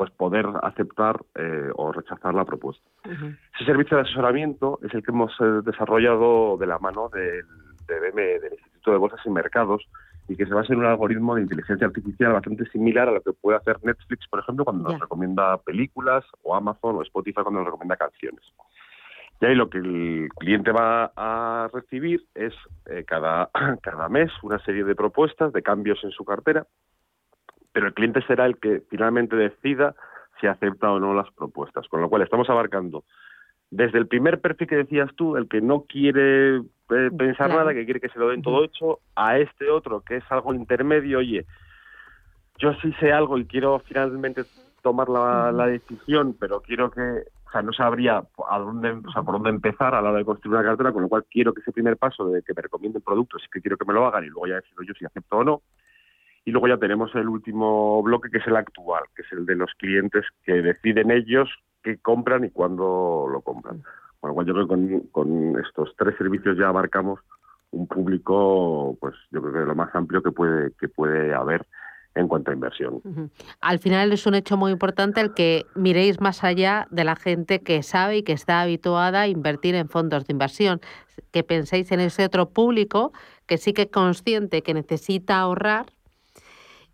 pues 0.00 0.10
poder 0.12 0.46
aceptar 0.62 1.20
eh, 1.34 1.68
o 1.74 1.92
rechazar 1.92 2.32
la 2.32 2.46
propuesta. 2.46 2.82
Ese 3.04 3.66
servicio 3.66 3.98
de 3.98 4.04
asesoramiento 4.04 4.78
es 4.82 4.94
el 4.94 5.02
que 5.02 5.10
hemos 5.10 5.30
eh, 5.42 5.60
desarrollado 5.62 6.56
de 6.56 6.66
la 6.66 6.78
mano 6.78 7.10
del, 7.10 7.44
del 7.86 8.50
Instituto 8.50 8.92
de 8.92 8.96
Bolsas 8.96 9.20
y 9.26 9.28
Mercados, 9.28 9.86
y 10.26 10.36
que 10.36 10.46
se 10.46 10.54
basa 10.54 10.72
en 10.72 10.78
un 10.78 10.86
algoritmo 10.86 11.34
de 11.34 11.42
inteligencia 11.42 11.86
artificial 11.86 12.32
bastante 12.32 12.64
similar 12.70 13.10
a 13.10 13.12
lo 13.12 13.20
que 13.20 13.34
puede 13.34 13.58
hacer 13.58 13.76
Netflix, 13.82 14.26
por 14.28 14.40
ejemplo, 14.40 14.64
cuando 14.64 14.90
nos 14.90 14.98
recomienda 14.98 15.58
películas, 15.58 16.24
o 16.44 16.54
Amazon 16.54 16.96
o 16.96 17.02
Spotify 17.02 17.42
cuando 17.42 17.60
nos 17.60 17.66
recomienda 17.66 17.96
canciones. 17.96 18.40
Y 19.42 19.44
ahí 19.44 19.54
lo 19.54 19.68
que 19.68 19.76
el 19.76 20.30
cliente 20.38 20.72
va 20.72 21.12
a 21.14 21.68
recibir 21.74 22.24
es 22.34 22.54
eh, 22.86 23.04
cada, 23.06 23.50
cada 23.82 24.08
mes 24.08 24.32
una 24.42 24.60
serie 24.60 24.82
de 24.82 24.94
propuestas 24.94 25.52
de 25.52 25.62
cambios 25.62 26.02
en 26.04 26.10
su 26.10 26.24
cartera, 26.24 26.66
pero 27.72 27.86
el 27.86 27.94
cliente 27.94 28.22
será 28.26 28.46
el 28.46 28.58
que 28.58 28.82
finalmente 28.90 29.36
decida 29.36 29.94
si 30.40 30.46
acepta 30.46 30.90
o 30.90 30.98
no 30.98 31.14
las 31.14 31.30
propuestas. 31.32 31.86
Con 31.88 32.00
lo 32.00 32.08
cual 32.08 32.22
estamos 32.22 32.48
abarcando 32.50 33.04
desde 33.70 33.98
el 33.98 34.08
primer 34.08 34.40
perfil 34.40 34.66
que 34.66 34.76
decías 34.76 35.10
tú, 35.14 35.36
el 35.36 35.48
que 35.48 35.60
no 35.60 35.82
quiere 35.82 36.56
eh, 36.56 37.10
pensar 37.16 37.50
nada, 37.50 37.72
que 37.72 37.84
quiere 37.84 38.00
que 38.00 38.08
se 38.08 38.18
lo 38.18 38.28
den 38.28 38.42
todo 38.42 38.64
hecho, 38.64 38.98
a 39.14 39.38
este 39.38 39.70
otro 39.70 40.00
que 40.00 40.16
es 40.16 40.24
algo 40.30 40.52
intermedio, 40.52 41.18
oye, 41.18 41.46
yo 42.58 42.74
sí 42.82 42.92
sé 42.98 43.12
algo 43.12 43.38
y 43.38 43.46
quiero 43.46 43.78
finalmente 43.86 44.42
tomar 44.82 45.08
la, 45.08 45.66
decisión, 45.66 46.36
pero 46.38 46.60
quiero 46.62 46.90
que, 46.90 47.00
o 47.00 47.50
sea, 47.52 47.62
no 47.62 47.72
sabría 47.72 48.24
a 48.48 48.58
dónde, 48.58 48.90
o 48.90 49.12
sea, 49.12 49.22
por 49.22 49.34
dónde 49.34 49.50
empezar 49.50 49.94
a 49.94 50.02
la 50.02 50.08
hora 50.08 50.18
de 50.18 50.24
construir 50.24 50.56
una 50.56 50.66
cartera, 50.66 50.92
con 50.92 51.02
lo 51.02 51.08
cual 51.08 51.24
quiero 51.30 51.52
que 51.52 51.60
ese 51.60 51.72
primer 51.72 51.96
paso 51.96 52.26
de 52.28 52.42
que 52.42 52.54
me 52.54 52.62
recomienden 52.62 53.02
productos, 53.02 53.42
y 53.44 53.50
que 53.50 53.60
quiero 53.60 53.76
que 53.76 53.84
me 53.84 53.94
lo 53.94 54.06
hagan 54.06 54.24
y 54.24 54.28
luego 54.28 54.46
ya 54.48 54.56
decido 54.56 54.82
yo 54.82 54.94
si 54.94 55.04
acepto 55.04 55.36
o 55.36 55.44
no. 55.44 55.62
Y 56.44 56.52
luego 56.52 56.68
ya 56.68 56.78
tenemos 56.78 57.14
el 57.14 57.28
último 57.28 58.02
bloque, 58.02 58.30
que 58.30 58.38
es 58.38 58.46
el 58.46 58.56
actual, 58.56 59.02
que 59.14 59.22
es 59.22 59.32
el 59.32 59.46
de 59.46 59.56
los 59.56 59.70
clientes 59.74 60.24
que 60.44 60.62
deciden 60.62 61.10
ellos 61.10 61.48
qué 61.82 61.98
compran 61.98 62.44
y 62.44 62.50
cuándo 62.50 63.26
lo 63.30 63.40
compran. 63.42 63.82
Bueno, 64.20 64.42
yo 64.42 64.54
creo 64.54 64.68
que 64.68 65.10
con, 65.12 65.58
estos 65.64 65.94
tres 65.96 66.16
servicios 66.16 66.56
ya 66.58 66.68
abarcamos 66.68 67.20
un 67.70 67.86
público, 67.86 68.96
pues 69.00 69.14
yo 69.30 69.40
creo 69.40 69.52
que 69.52 69.58
lo 69.60 69.74
más 69.74 69.94
amplio 69.94 70.22
que 70.22 70.32
puede 70.32 70.72
que 70.72 70.88
puede 70.88 71.32
haber 71.32 71.66
en 72.14 72.26
cuanto 72.26 72.50
a 72.50 72.54
inversión. 72.54 73.00
Al 73.60 73.78
final 73.78 74.12
es 74.12 74.26
un 74.26 74.34
hecho 74.34 74.56
muy 74.56 74.72
importante 74.72 75.20
el 75.20 75.32
que 75.32 75.64
miréis 75.74 76.20
más 76.20 76.42
allá 76.42 76.88
de 76.90 77.04
la 77.04 77.14
gente 77.14 77.60
que 77.60 77.82
sabe 77.82 78.18
y 78.18 78.22
que 78.24 78.32
está 78.32 78.60
habituada 78.60 79.22
a 79.22 79.28
invertir 79.28 79.76
en 79.76 79.88
fondos 79.88 80.26
de 80.26 80.32
inversión, 80.32 80.80
que 81.30 81.44
penséis 81.44 81.92
en 81.92 82.00
ese 82.00 82.24
otro 82.24 82.50
público 82.50 83.12
que 83.46 83.58
sí 83.58 83.72
que 83.72 83.82
es 83.82 83.90
consciente 83.90 84.62
que 84.62 84.74
necesita 84.74 85.38
ahorrar, 85.38 85.86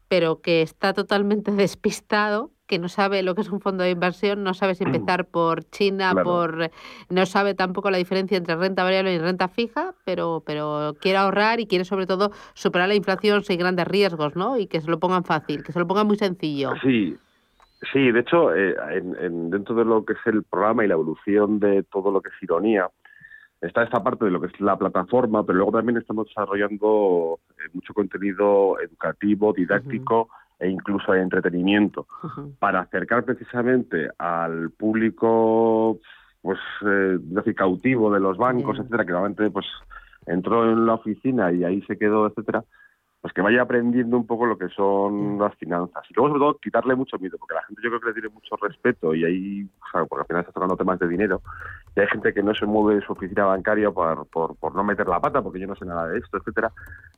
pero 0.08 0.40
que 0.40 0.62
está 0.62 0.92
totalmente 0.92 1.50
despistado 1.52 2.50
que 2.66 2.78
no 2.78 2.88
sabe 2.88 3.22
lo 3.22 3.34
que 3.34 3.42
es 3.42 3.50
un 3.50 3.60
fondo 3.60 3.84
de 3.84 3.90
inversión, 3.90 4.42
no 4.42 4.52
sabe 4.52 4.74
si 4.74 4.84
mm. 4.84 4.88
empezar 4.88 5.26
por 5.26 5.62
China, 5.70 6.14
por 6.22 6.70
no 7.08 7.26
sabe 7.26 7.54
tampoco 7.54 7.90
la 7.90 7.98
diferencia 7.98 8.36
entre 8.36 8.56
renta 8.56 8.82
variable 8.82 9.14
y 9.14 9.18
renta 9.18 9.48
fija, 9.48 9.94
pero 10.04 10.42
pero 10.44 10.96
quiere 11.00 11.18
ahorrar 11.18 11.60
y 11.60 11.66
quiere 11.66 11.84
sobre 11.84 12.06
todo 12.06 12.32
superar 12.54 12.88
la 12.88 12.94
inflación 12.94 13.44
sin 13.44 13.58
grandes 13.58 13.86
riesgos, 13.86 14.34
¿no? 14.36 14.58
Y 14.58 14.66
que 14.66 14.80
se 14.80 14.90
lo 14.90 14.98
pongan 14.98 15.24
fácil, 15.24 15.62
que 15.62 15.72
se 15.72 15.78
lo 15.78 15.86
pongan 15.86 16.06
muy 16.06 16.16
sencillo. 16.16 16.72
Sí. 16.82 17.16
Sí, 17.92 18.10
de 18.10 18.20
hecho, 18.20 18.54
eh, 18.54 18.74
en, 18.90 19.50
dentro 19.50 19.74
de 19.74 19.84
lo 19.84 20.04
que 20.04 20.14
es 20.14 20.18
el 20.24 20.42
programa 20.44 20.84
y 20.84 20.88
la 20.88 20.94
evolución 20.94 21.60
de 21.60 21.82
todo 21.82 22.10
lo 22.10 22.22
que 22.22 22.30
es 22.30 22.42
ironía, 22.42 22.88
está 23.60 23.82
esta 23.82 24.02
parte 24.02 24.24
de 24.24 24.30
lo 24.30 24.40
que 24.40 24.48
es 24.48 24.60
la 24.60 24.76
plataforma, 24.76 25.44
pero 25.44 25.58
luego 25.58 25.72
también 25.72 25.98
estamos 25.98 26.28
desarrollando 26.28 27.38
eh, 27.58 27.68
mucho 27.72 27.94
contenido 27.94 28.78
educativo, 28.80 29.52
didáctico 29.52 30.28
e 30.58 30.68
incluso 30.68 31.12
de 31.12 31.20
entretenimiento, 31.20 32.06
para 32.58 32.80
acercar 32.80 33.24
precisamente 33.24 34.08
al 34.18 34.70
público 34.70 35.98
pues 36.40 36.58
eh, 36.86 37.18
decir, 37.20 37.54
cautivo 37.54 38.12
de 38.12 38.20
los 38.20 38.38
bancos, 38.38 38.78
etcétera, 38.78 39.04
que 39.04 39.10
realmente 39.12 39.50
pues 39.50 39.66
entró 40.26 40.70
en 40.70 40.86
la 40.86 40.94
oficina 40.94 41.52
y 41.52 41.64
ahí 41.64 41.82
se 41.82 41.98
quedó, 41.98 42.26
etcétera, 42.26 42.64
pues 43.26 43.34
que 43.34 43.42
vaya 43.42 43.62
aprendiendo 43.62 44.16
un 44.16 44.24
poco 44.24 44.46
lo 44.46 44.56
que 44.56 44.68
son 44.68 45.34
mm. 45.34 45.40
las 45.40 45.52
finanzas. 45.56 46.04
Y 46.08 46.14
luego, 46.14 46.28
sobre 46.28 46.38
todo, 46.38 46.58
quitarle 46.58 46.94
mucho 46.94 47.18
miedo, 47.18 47.36
porque 47.40 47.56
la 47.56 47.64
gente 47.64 47.82
yo 47.82 47.88
creo 47.88 48.00
que 48.00 48.06
le 48.06 48.12
tiene 48.12 48.28
mucho 48.28 48.54
respeto 48.54 49.16
y 49.16 49.24
ahí, 49.24 49.68
porque 50.08 50.20
al 50.20 50.26
final 50.26 50.40
está 50.42 50.52
tocando 50.52 50.76
temas 50.76 51.00
de 51.00 51.08
dinero, 51.08 51.42
y 51.96 52.00
hay 52.00 52.06
gente 52.06 52.32
que 52.32 52.44
no 52.44 52.54
se 52.54 52.66
mueve 52.66 53.00
de 53.00 53.04
su 53.04 53.14
oficina 53.14 53.46
bancaria 53.46 53.90
por, 53.90 54.28
por, 54.28 54.54
por 54.54 54.76
no 54.76 54.84
meter 54.84 55.08
la 55.08 55.18
pata, 55.18 55.42
porque 55.42 55.58
yo 55.58 55.66
no 55.66 55.74
sé 55.74 55.84
nada 55.84 56.06
de 56.06 56.20
esto, 56.20 56.36
etcétera. 56.36 56.70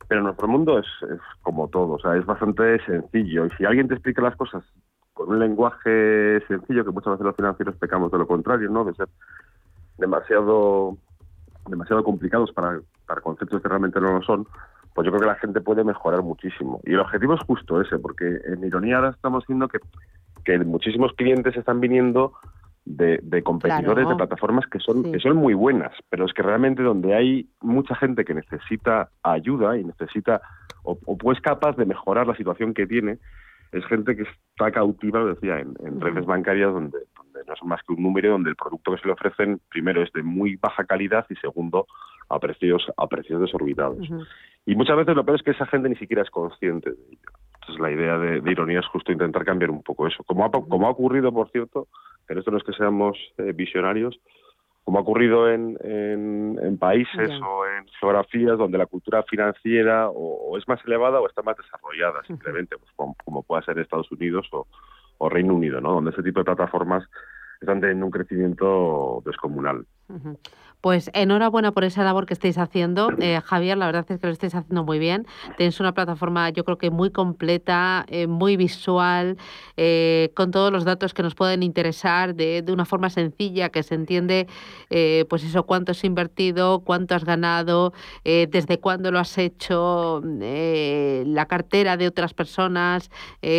Pero 0.08 0.22
nuestro 0.22 0.48
mundo 0.48 0.78
es, 0.78 0.86
es 1.02 1.20
como 1.42 1.68
todo, 1.68 1.96
o 1.96 1.98
sea, 1.98 2.16
es 2.16 2.24
bastante 2.24 2.82
sencillo. 2.86 3.44
Y 3.44 3.50
si 3.50 3.66
alguien 3.66 3.86
te 3.86 3.92
explica 3.92 4.22
las 4.22 4.36
cosas 4.36 4.64
con 5.12 5.28
un 5.28 5.38
lenguaje 5.38 6.40
sencillo, 6.48 6.86
que 6.86 6.90
muchas 6.90 7.12
veces 7.12 7.26
los 7.26 7.36
financieros 7.36 7.76
pecamos 7.76 8.10
de 8.10 8.16
lo 8.16 8.26
contrario, 8.26 8.70
¿no? 8.70 8.82
De 8.82 8.94
ser 8.94 9.08
demasiado 9.98 10.96
demasiado 11.68 12.02
complicados 12.02 12.50
para, 12.52 12.80
para 13.06 13.20
conceptos 13.20 13.60
que 13.60 13.68
realmente 13.68 14.00
no 14.00 14.14
lo 14.14 14.22
son, 14.22 14.46
pues 14.98 15.06
yo 15.06 15.12
creo 15.12 15.20
que 15.20 15.26
la 15.28 15.36
gente 15.36 15.60
puede 15.60 15.84
mejorar 15.84 16.22
muchísimo. 16.22 16.80
Y 16.84 16.94
el 16.94 16.98
objetivo 16.98 17.34
es 17.34 17.40
justo 17.42 17.80
ese, 17.80 18.00
porque 18.00 18.40
en 18.46 18.64
ironía 18.64 18.96
ahora 18.96 19.10
estamos 19.10 19.44
viendo 19.46 19.68
que, 19.68 19.78
que 20.44 20.58
muchísimos 20.58 21.12
clientes 21.12 21.56
están 21.56 21.78
viniendo 21.78 22.32
de, 22.84 23.20
competidores 23.44 24.08
de 24.08 24.16
plataformas 24.16 24.66
que 24.66 24.80
son, 24.80 25.12
que 25.12 25.20
son 25.20 25.36
muy 25.36 25.54
buenas, 25.54 25.92
pero 26.10 26.24
es 26.24 26.32
que 26.32 26.42
realmente 26.42 26.82
donde 26.82 27.14
hay 27.14 27.48
mucha 27.60 27.94
gente 27.94 28.24
que 28.24 28.34
necesita 28.34 29.10
ayuda 29.22 29.78
y 29.78 29.84
necesita 29.84 30.40
o, 30.82 30.98
o 31.06 31.16
pues 31.16 31.40
capaz 31.40 31.76
de 31.76 31.86
mejorar 31.86 32.26
la 32.26 32.34
situación 32.34 32.74
que 32.74 32.88
tiene, 32.88 33.18
es 33.70 33.86
gente 33.86 34.16
que 34.16 34.22
está 34.22 34.72
cautiva, 34.72 35.20
lo 35.20 35.34
decía, 35.34 35.60
en, 35.60 36.00
redes 36.00 36.26
bancarias 36.26 36.72
donde, 36.72 36.98
donde, 37.16 37.40
no 37.46 37.54
es 37.54 37.62
más 37.62 37.80
que 37.86 37.92
un 37.92 38.02
número, 38.02 38.32
donde 38.32 38.50
el 38.50 38.56
producto 38.56 38.90
que 38.90 38.98
se 38.98 39.06
le 39.06 39.12
ofrecen, 39.12 39.60
primero, 39.68 40.02
es 40.02 40.12
de 40.12 40.24
muy 40.24 40.56
baja 40.56 40.82
calidad 40.84 41.24
y 41.30 41.36
segundo, 41.36 41.86
a 42.28 42.38
precios, 42.38 42.86
a 42.96 43.06
precios 43.06 43.40
desorbitados. 43.40 44.08
Y 44.66 44.74
muchas 44.74 44.96
veces 44.96 45.16
lo 45.16 45.24
peor 45.24 45.38
es 45.38 45.42
que 45.42 45.52
esa 45.52 45.66
gente 45.66 45.88
ni 45.88 45.96
siquiera 45.96 46.22
es 46.22 46.30
consciente 46.30 46.90
de 46.90 46.96
ello. 47.10 47.30
Entonces 47.54 47.80
la 47.80 47.90
idea 47.90 48.18
de, 48.18 48.50
ironía 48.50 48.80
es 48.80 48.86
justo 48.86 49.12
intentar 49.12 49.44
cambiar 49.44 49.70
un 49.70 49.82
poco 49.82 50.06
eso. 50.06 50.22
Como 50.24 50.44
ha, 50.44 50.50
como 50.50 50.86
ha 50.86 50.90
ocurrido, 50.90 51.32
por 51.32 51.50
cierto, 51.50 51.88
pero 52.26 52.40
esto 52.40 52.50
no 52.50 52.58
es 52.58 52.64
que 52.64 52.72
seamos 52.72 53.16
eh, 53.38 53.52
visionarios, 53.54 54.18
como 54.84 54.98
ha 54.98 55.02
ocurrido 55.02 55.50
en, 55.50 55.76
en, 55.82 56.78
países 56.78 57.30
o 57.42 57.66
en 57.66 57.86
geografías 58.00 58.56
donde 58.56 58.78
la 58.78 58.86
cultura 58.86 59.22
financiera 59.24 60.08
o, 60.08 60.56
es 60.56 60.66
más 60.66 60.80
elevada 60.86 61.20
o 61.20 61.26
está 61.26 61.42
más 61.42 61.58
desarrollada, 61.58 62.22
simplemente, 62.26 62.76
pues, 62.78 62.90
como, 62.96 63.14
como, 63.22 63.42
pueda 63.42 63.60
ser 63.62 63.78
Estados 63.78 64.10
Unidos 64.10 64.48
o, 64.52 64.66
o 65.18 65.28
Reino 65.28 65.54
Unido, 65.54 65.82
¿no? 65.82 65.92
donde 65.92 66.12
ese 66.12 66.22
tipo 66.22 66.40
de 66.40 66.44
plataformas 66.44 67.04
están 67.60 67.80
teniendo 67.80 68.06
un 68.06 68.12
crecimiento 68.12 69.22
descomunal. 69.24 69.86
Pues 70.80 71.10
enhorabuena 71.12 71.72
por 71.72 71.82
esa 71.82 72.04
labor 72.04 72.24
que 72.24 72.34
estáis 72.34 72.56
haciendo, 72.56 73.10
eh, 73.18 73.40
Javier. 73.44 73.76
La 73.76 73.86
verdad 73.86 74.06
es 74.08 74.20
que 74.20 74.26
lo 74.26 74.32
estáis 74.32 74.54
haciendo 74.54 74.84
muy 74.84 74.98
bien. 74.98 75.26
Tenéis 75.56 75.80
una 75.80 75.92
plataforma, 75.92 76.50
yo 76.50 76.64
creo 76.64 76.78
que 76.78 76.90
muy 76.90 77.10
completa, 77.10 78.06
eh, 78.08 78.28
muy 78.28 78.56
visual, 78.56 79.36
eh, 79.76 80.30
con 80.36 80.52
todos 80.52 80.70
los 80.70 80.84
datos 80.84 81.14
que 81.14 81.22
nos 81.22 81.34
pueden 81.34 81.64
interesar 81.64 82.34
de, 82.36 82.62
de 82.62 82.72
una 82.72 82.84
forma 82.84 83.10
sencilla, 83.10 83.70
que 83.70 83.82
se 83.82 83.96
entiende, 83.96 84.46
pues 85.28 85.44
eso, 85.44 85.64
cuánto 85.64 85.92
has 85.92 86.04
invertido, 86.04 86.80
cuánto 86.80 87.14
has 87.14 87.24
ganado, 87.24 87.92
desde 88.24 88.78
cuándo 88.78 89.10
lo 89.10 89.18
has 89.18 89.36
hecho, 89.38 90.22
la 90.22 91.46
cartera 91.46 91.96
de 91.96 92.06
otras 92.06 92.34
personas, 92.34 93.10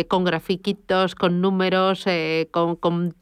con 0.08 0.24
grafiquitos, 0.24 1.14
con 1.14 1.40
números, 1.40 2.04
con, 2.50 2.76
con 2.76 3.14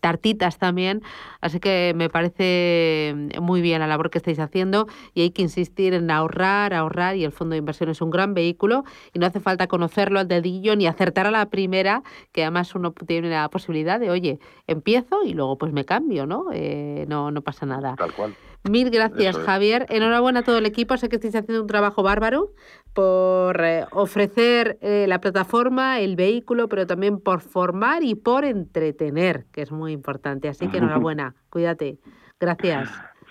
tartitas 0.00 0.58
también. 0.58 1.02
Así 1.40 1.60
que 1.60 1.92
me 1.96 2.08
parece 2.08 3.14
muy 3.40 3.60
bien 3.60 3.80
la 3.80 3.86
labor 3.86 4.10
que 4.10 4.18
estáis 4.18 4.38
haciendo 4.38 4.86
y 5.14 5.22
hay 5.22 5.30
que 5.30 5.42
insistir 5.42 5.94
en 5.94 6.10
ahorrar, 6.10 6.74
ahorrar 6.74 7.16
y 7.16 7.24
el 7.24 7.32
fondo 7.32 7.52
de 7.52 7.58
inversión 7.58 7.90
es 7.90 8.00
un 8.00 8.10
gran 8.10 8.34
vehículo 8.34 8.84
y 9.12 9.18
no 9.18 9.26
hace 9.26 9.40
falta 9.40 9.66
conocerlo 9.66 10.20
al 10.20 10.28
dedillo 10.28 10.76
ni 10.76 10.86
acertar 10.86 11.26
a 11.26 11.30
la 11.30 11.46
primera, 11.46 12.02
que 12.32 12.42
además 12.42 12.74
uno 12.74 12.92
tiene 12.92 13.30
la 13.30 13.48
posibilidad 13.48 14.00
de, 14.00 14.10
oye, 14.10 14.38
empiezo 14.66 15.22
y 15.24 15.34
luego 15.34 15.58
pues 15.58 15.72
me 15.72 15.84
cambio, 15.84 16.26
¿no? 16.26 16.46
Eh, 16.52 17.04
no, 17.08 17.30
no 17.30 17.42
pasa 17.42 17.66
nada. 17.66 17.94
Tal 17.96 18.12
cual. 18.12 18.34
Mil 18.64 18.90
gracias, 18.90 19.36
Javier. 19.38 19.86
Enhorabuena 19.88 20.40
a 20.40 20.42
todo 20.42 20.58
el 20.58 20.66
equipo. 20.66 20.96
Sé 20.96 21.08
que 21.08 21.16
estáis 21.16 21.34
haciendo 21.34 21.62
un 21.62 21.66
trabajo 21.66 22.02
bárbaro 22.02 22.52
por 22.92 23.64
eh, 23.64 23.86
ofrecer 23.92 24.78
eh, 24.80 25.06
la 25.08 25.20
plataforma, 25.20 26.00
el 26.00 26.16
vehículo, 26.16 26.68
pero 26.68 26.86
también 26.86 27.20
por 27.20 27.40
formar 27.40 28.02
y 28.02 28.14
por 28.14 28.44
entretener, 28.44 29.46
que 29.52 29.62
es 29.62 29.72
muy 29.72 29.92
importante. 29.92 30.48
Así 30.48 30.68
que 30.68 30.78
enhorabuena. 30.78 31.34
Cuídate. 31.50 31.98
Gracias. 32.40 32.90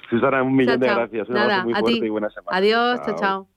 Susana, 0.09 0.41
un 0.43 0.55
millón 0.55 0.80
de 0.80 0.88
gracias. 0.88 1.30
Nada, 1.30 1.63
muy 1.63 1.73
a 1.73 1.82
ti. 1.82 1.99
y 2.03 2.09
buena 2.09 2.30
semana. 2.30 2.57
Adiós, 2.57 3.01
chao. 3.05 3.15
chao. 3.19 3.57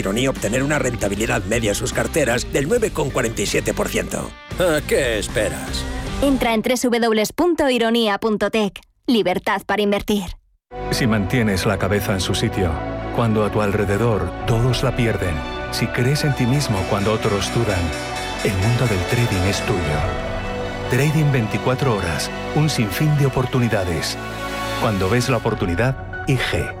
Ironía 0.01 0.29
obtener 0.29 0.61
una 0.63 0.77
rentabilidad 0.77 1.41
media 1.45 1.71
en 1.71 1.75
sus 1.75 1.93
carteras 1.93 2.51
del 2.51 2.67
9,47%. 2.67 4.19
¿A 4.59 4.81
qué 4.87 5.19
esperas? 5.19 5.85
Entra 6.21 6.53
en 6.53 6.61
www.ironía.tech. 6.61 8.81
Libertad 9.07 9.61
para 9.65 9.81
invertir. 9.81 10.23
Si 10.91 11.07
mantienes 11.07 11.65
la 11.65 11.77
cabeza 11.77 12.13
en 12.13 12.21
su 12.21 12.35
sitio, 12.35 12.71
cuando 13.15 13.45
a 13.45 13.51
tu 13.51 13.61
alrededor 13.61 14.29
todos 14.45 14.83
la 14.83 14.95
pierden, 14.95 15.35
si 15.71 15.87
crees 15.87 16.23
en 16.23 16.35
ti 16.35 16.45
mismo 16.45 16.77
cuando 16.89 17.11
otros 17.13 17.53
dudan, 17.53 17.81
el 18.43 18.53
mundo 18.53 18.85
del 18.87 18.99
trading 19.09 19.49
es 19.49 19.61
tuyo. 19.65 19.79
Trading 20.89 21.31
24 21.31 21.95
horas, 21.95 22.29
un 22.55 22.69
sinfín 22.69 23.17
de 23.17 23.25
oportunidades. 23.25 24.17
Cuando 24.81 25.09
ves 25.09 25.29
la 25.29 25.37
oportunidad, 25.37 25.95
IG. 26.27 26.80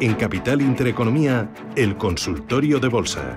En 0.00 0.14
Capital 0.14 0.62
Intereconomía, 0.62 1.48
el 1.74 1.96
consultorio 1.96 2.78
de 2.78 2.88
bolsa. 2.88 3.36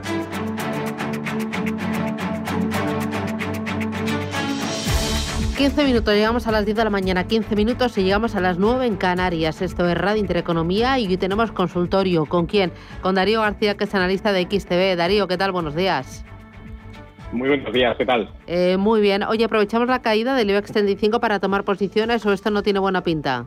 ...15 5.57 5.85
minutos, 5.85 6.13
llegamos 6.15 6.47
a 6.47 6.51
las 6.51 6.65
10 6.65 6.77
de 6.77 6.83
la 6.83 6.89
mañana, 6.89 7.27
15 7.27 7.55
minutos 7.55 7.95
y 7.97 8.03
llegamos 8.03 8.35
a 8.35 8.41
las 8.41 8.57
9 8.57 8.85
en 8.87 8.95
Canarias. 8.95 9.61
Esto 9.61 9.87
es 9.87 9.95
Radio 9.95 10.19
Intereconomía 10.19 10.97
y 10.97 11.07
hoy 11.07 11.17
tenemos 11.17 11.51
consultorio. 11.51 12.25
¿Con 12.25 12.47
quién? 12.47 12.71
Con 13.01 13.13
Darío 13.13 13.41
García, 13.41 13.77
que 13.77 13.83
es 13.83 13.93
analista 13.93 14.31
de 14.31 14.43
XTV. 14.43 14.95
Darío, 14.95 15.27
¿qué 15.27 15.37
tal? 15.37 15.51
Buenos 15.51 15.75
días. 15.75 16.25
Muy 17.31 17.47
buenos 17.47 17.71
días, 17.73 17.95
¿qué 17.95 18.05
tal? 18.05 18.31
Eh, 18.47 18.77
muy 18.77 19.01
bien. 19.01 19.23
Oye, 19.23 19.45
¿aprovechamos 19.45 19.87
la 19.87 20.01
caída 20.01 20.35
del 20.35 20.49
IBEX 20.49 20.71
35 20.71 21.19
para 21.19 21.39
tomar 21.39 21.63
posiciones 21.63 22.25
o 22.25 22.33
esto 22.33 22.49
no 22.49 22.63
tiene 22.63 22.79
buena 22.79 23.03
pinta? 23.03 23.45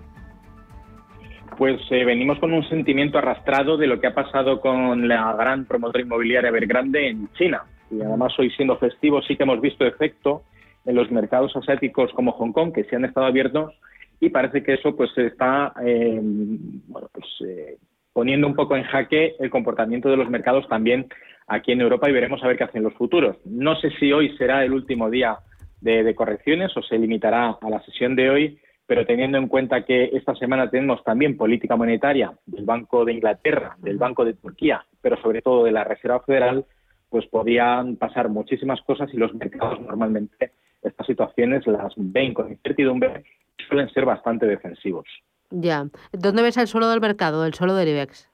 Pues 1.57 1.81
eh, 1.91 2.05
venimos 2.05 2.39
con 2.39 2.53
un 2.53 2.69
sentimiento 2.69 3.19
arrastrado 3.19 3.77
de 3.77 3.87
lo 3.87 4.01
que 4.01 4.09
ha 4.09 4.15
pasado 4.15 4.61
con 4.61 5.07
la 5.07 5.33
gran 5.35 5.67
promotora 5.67 6.03
inmobiliaria 6.03 6.49
Evergrande 6.49 7.09
en 7.09 7.29
China. 7.35 7.63
Y 7.91 8.01
además 8.01 8.33
hoy 8.39 8.51
siendo 8.51 8.77
festivo 8.77 9.23
sí 9.23 9.37
que 9.37 9.45
hemos 9.45 9.61
visto 9.61 9.87
efecto 9.87 10.43
en 10.85 10.97
los 10.97 11.11
mercados 11.11 11.55
asiáticos 11.57 12.13
como 12.13 12.33
Hong 12.33 12.53
Kong, 12.53 12.73
que 12.73 12.85
se 12.85 12.97
han 12.97 13.05
estado 13.05 13.27
abiertos 13.27 13.73
y 14.21 14.31
parece 14.31 14.63
que 14.63 14.75
eso 14.75 14.97
pues 14.97 15.11
está 15.17 15.73
eh, 15.85 16.19
bueno, 16.23 17.09
pues, 17.13 17.27
eh, 17.47 17.79
poniendo 18.13 18.47
un 18.47 18.55
poco 18.55 18.77
en 18.77 18.85
jaque 18.85 19.37
el 19.39 19.51
comportamiento 19.51 20.09
de 20.09 20.17
los 20.17 20.31
mercados 20.31 20.67
también 20.69 21.07
aquí 21.47 21.73
en 21.73 21.83
Europa 21.83 22.09
y 22.09 22.13
veremos 22.13 22.43
a 22.43 22.49
ver 22.49 22.57
qué 22.57 22.65
hacen 22.65 22.83
los 22.83 22.95
futuros. 22.95 23.37
No 23.45 23.77
sé 23.77 23.91
si 23.99 24.13
hoy 24.13 24.37
será 24.37 24.65
el 24.65 24.73
último 24.73 25.11
día 25.11 25.39
de 25.81 26.15
correcciones 26.15 26.75
o 26.79 26.83
se 26.83 26.99
limitará 26.99 27.59
a 27.61 27.69
la 27.69 27.83
sesión 27.83 28.17
de 28.17 28.31
hoy, 28.31 28.59
pero 28.87 29.07
teniendo 29.07 29.39
en 29.39 29.49
cuenta 29.49 29.85
que 29.85 30.11
esta 30.12 30.35
semana 30.35 30.68
tenemos 30.68 31.03
también 31.05 31.37
política 31.37 31.76
monetaria 31.76 32.32
del 32.47 32.64
Banco 32.64 33.05
de 33.05 33.14
Inglaterra, 33.14 33.76
del 33.78 33.97
Banco 33.97 34.24
de 34.24 34.35
Turquía, 34.35 34.85
pero 35.01 35.20
sobre 35.22 35.43
todo 35.43 35.64
de 35.64 35.72
la 35.72 35.85
Reserva 35.85 36.20
Federal, 36.20 36.64
pues 37.09 37.26
podían 37.26 37.97
pasar 37.97 38.28
muchísimas 38.28 38.80
cosas 38.82 39.09
y 39.12 39.16
los 39.16 39.35
mercados 39.35 39.80
normalmente 39.80 40.53
estas 40.82 41.07
situaciones 41.07 41.66
las 41.66 41.93
ven 41.97 42.35
con 42.35 42.51
incertidumbre 42.51 43.24
y 43.59 43.62
suelen 43.64 43.89
ser 43.91 44.05
bastante 44.05 44.47
defensivos. 44.47 45.07
Ya. 45.51 45.87
¿Dónde 46.12 46.43
ves 46.43 46.57
el 46.57 46.66
suelo 46.66 46.89
del 46.89 47.01
mercado, 47.01 47.47
el 47.47 47.55
suelo 47.55 47.74
del 47.74 47.89
IBEX? 47.89 48.30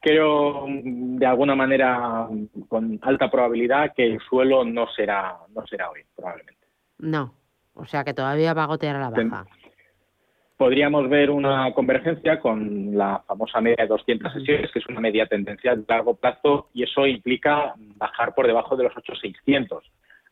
Creo, 0.00 0.64
de 0.66 1.26
alguna 1.26 1.54
manera, 1.54 2.26
con 2.68 2.98
alta 3.02 3.30
probabilidad, 3.30 3.92
que 3.94 4.06
el 4.06 4.18
suelo 4.20 4.64
no 4.64 4.86
será, 4.96 5.36
no 5.54 5.66
será 5.66 5.90
hoy, 5.90 6.00
probablemente. 6.16 6.66
No. 6.98 7.34
O 7.74 7.86
sea 7.86 8.04
que 8.04 8.14
todavía 8.14 8.54
va 8.54 8.64
a 8.64 8.66
gotear 8.66 8.96
a 8.96 9.00
la 9.00 9.10
baja. 9.10 9.46
Podríamos 10.56 11.08
ver 11.08 11.30
una 11.30 11.72
convergencia 11.72 12.38
con 12.38 12.96
la 12.96 13.22
famosa 13.26 13.62
media 13.62 13.84
de 13.84 13.86
200 13.86 14.32
sesiones, 14.32 14.70
que 14.70 14.80
es 14.80 14.86
una 14.88 15.00
media 15.00 15.26
tendencia 15.26 15.74
de 15.74 15.84
largo 15.88 16.16
plazo, 16.16 16.68
y 16.74 16.82
eso 16.82 17.06
implica 17.06 17.74
bajar 17.96 18.34
por 18.34 18.46
debajo 18.46 18.76
de 18.76 18.84
los 18.84 18.92
8,600. 18.94 19.82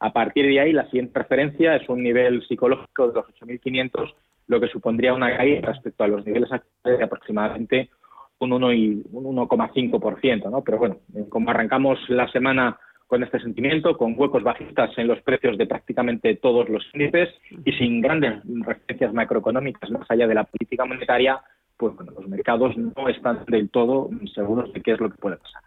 A 0.01 0.13
partir 0.13 0.47
de 0.47 0.61
ahí, 0.61 0.73
la 0.73 0.85
siguiente 0.85 1.19
referencia 1.19 1.77
es 1.77 1.89
un 1.89 2.03
nivel 2.03 2.47
psicológico 2.47 3.09
de 3.09 3.15
los 3.15 3.27
8.500, 3.41 4.15
lo 4.49 4.61
que 4.61 4.69
supondría 4.69 5.15
una 5.15 5.35
caída 5.35 5.73
respecto 5.73 6.05
a 6.05 6.09
los 6.09 6.27
niveles 6.27 6.53
actuales 6.53 6.99
de 6.99 7.05
aproximadamente 7.05 7.91
un 8.39 8.51
1,5%. 8.51 10.51
¿no? 10.51 10.63
Pero 10.63 10.79
bueno, 10.79 10.99
como 11.29 11.51
arrancamos 11.51 11.99
la 12.09 12.31
semana 12.31 12.79
con 13.09 13.25
este 13.25 13.41
sentimiento, 13.41 13.97
con 13.97 14.15
huecos 14.17 14.43
bajistas 14.43 14.91
en 14.99 15.09
los 15.09 15.21
precios 15.23 15.57
de 15.59 15.67
prácticamente 15.67 16.37
todos 16.37 16.69
los 16.69 16.85
índices 16.93 17.31
y 17.65 17.73
sin 17.73 18.03
grandes 18.03 18.41
referencias 18.45 19.13
macroeconómicas 19.15 19.91
más 19.91 20.09
allá 20.11 20.27
de 20.29 20.35
la 20.35 20.45
política 20.45 20.85
monetaria, 20.85 21.41
pues 21.79 21.97
bueno, 21.97 22.13
los 22.13 22.29
mercados 22.29 22.77
no 22.77 23.09
están 23.09 23.45
del 23.47 23.71
todo 23.71 24.11
seguros 24.35 24.73
de 24.75 24.83
qué 24.83 24.93
es 24.93 25.01
lo 25.01 25.11
que 25.11 25.17
puede 25.17 25.39
pasar. 25.39 25.63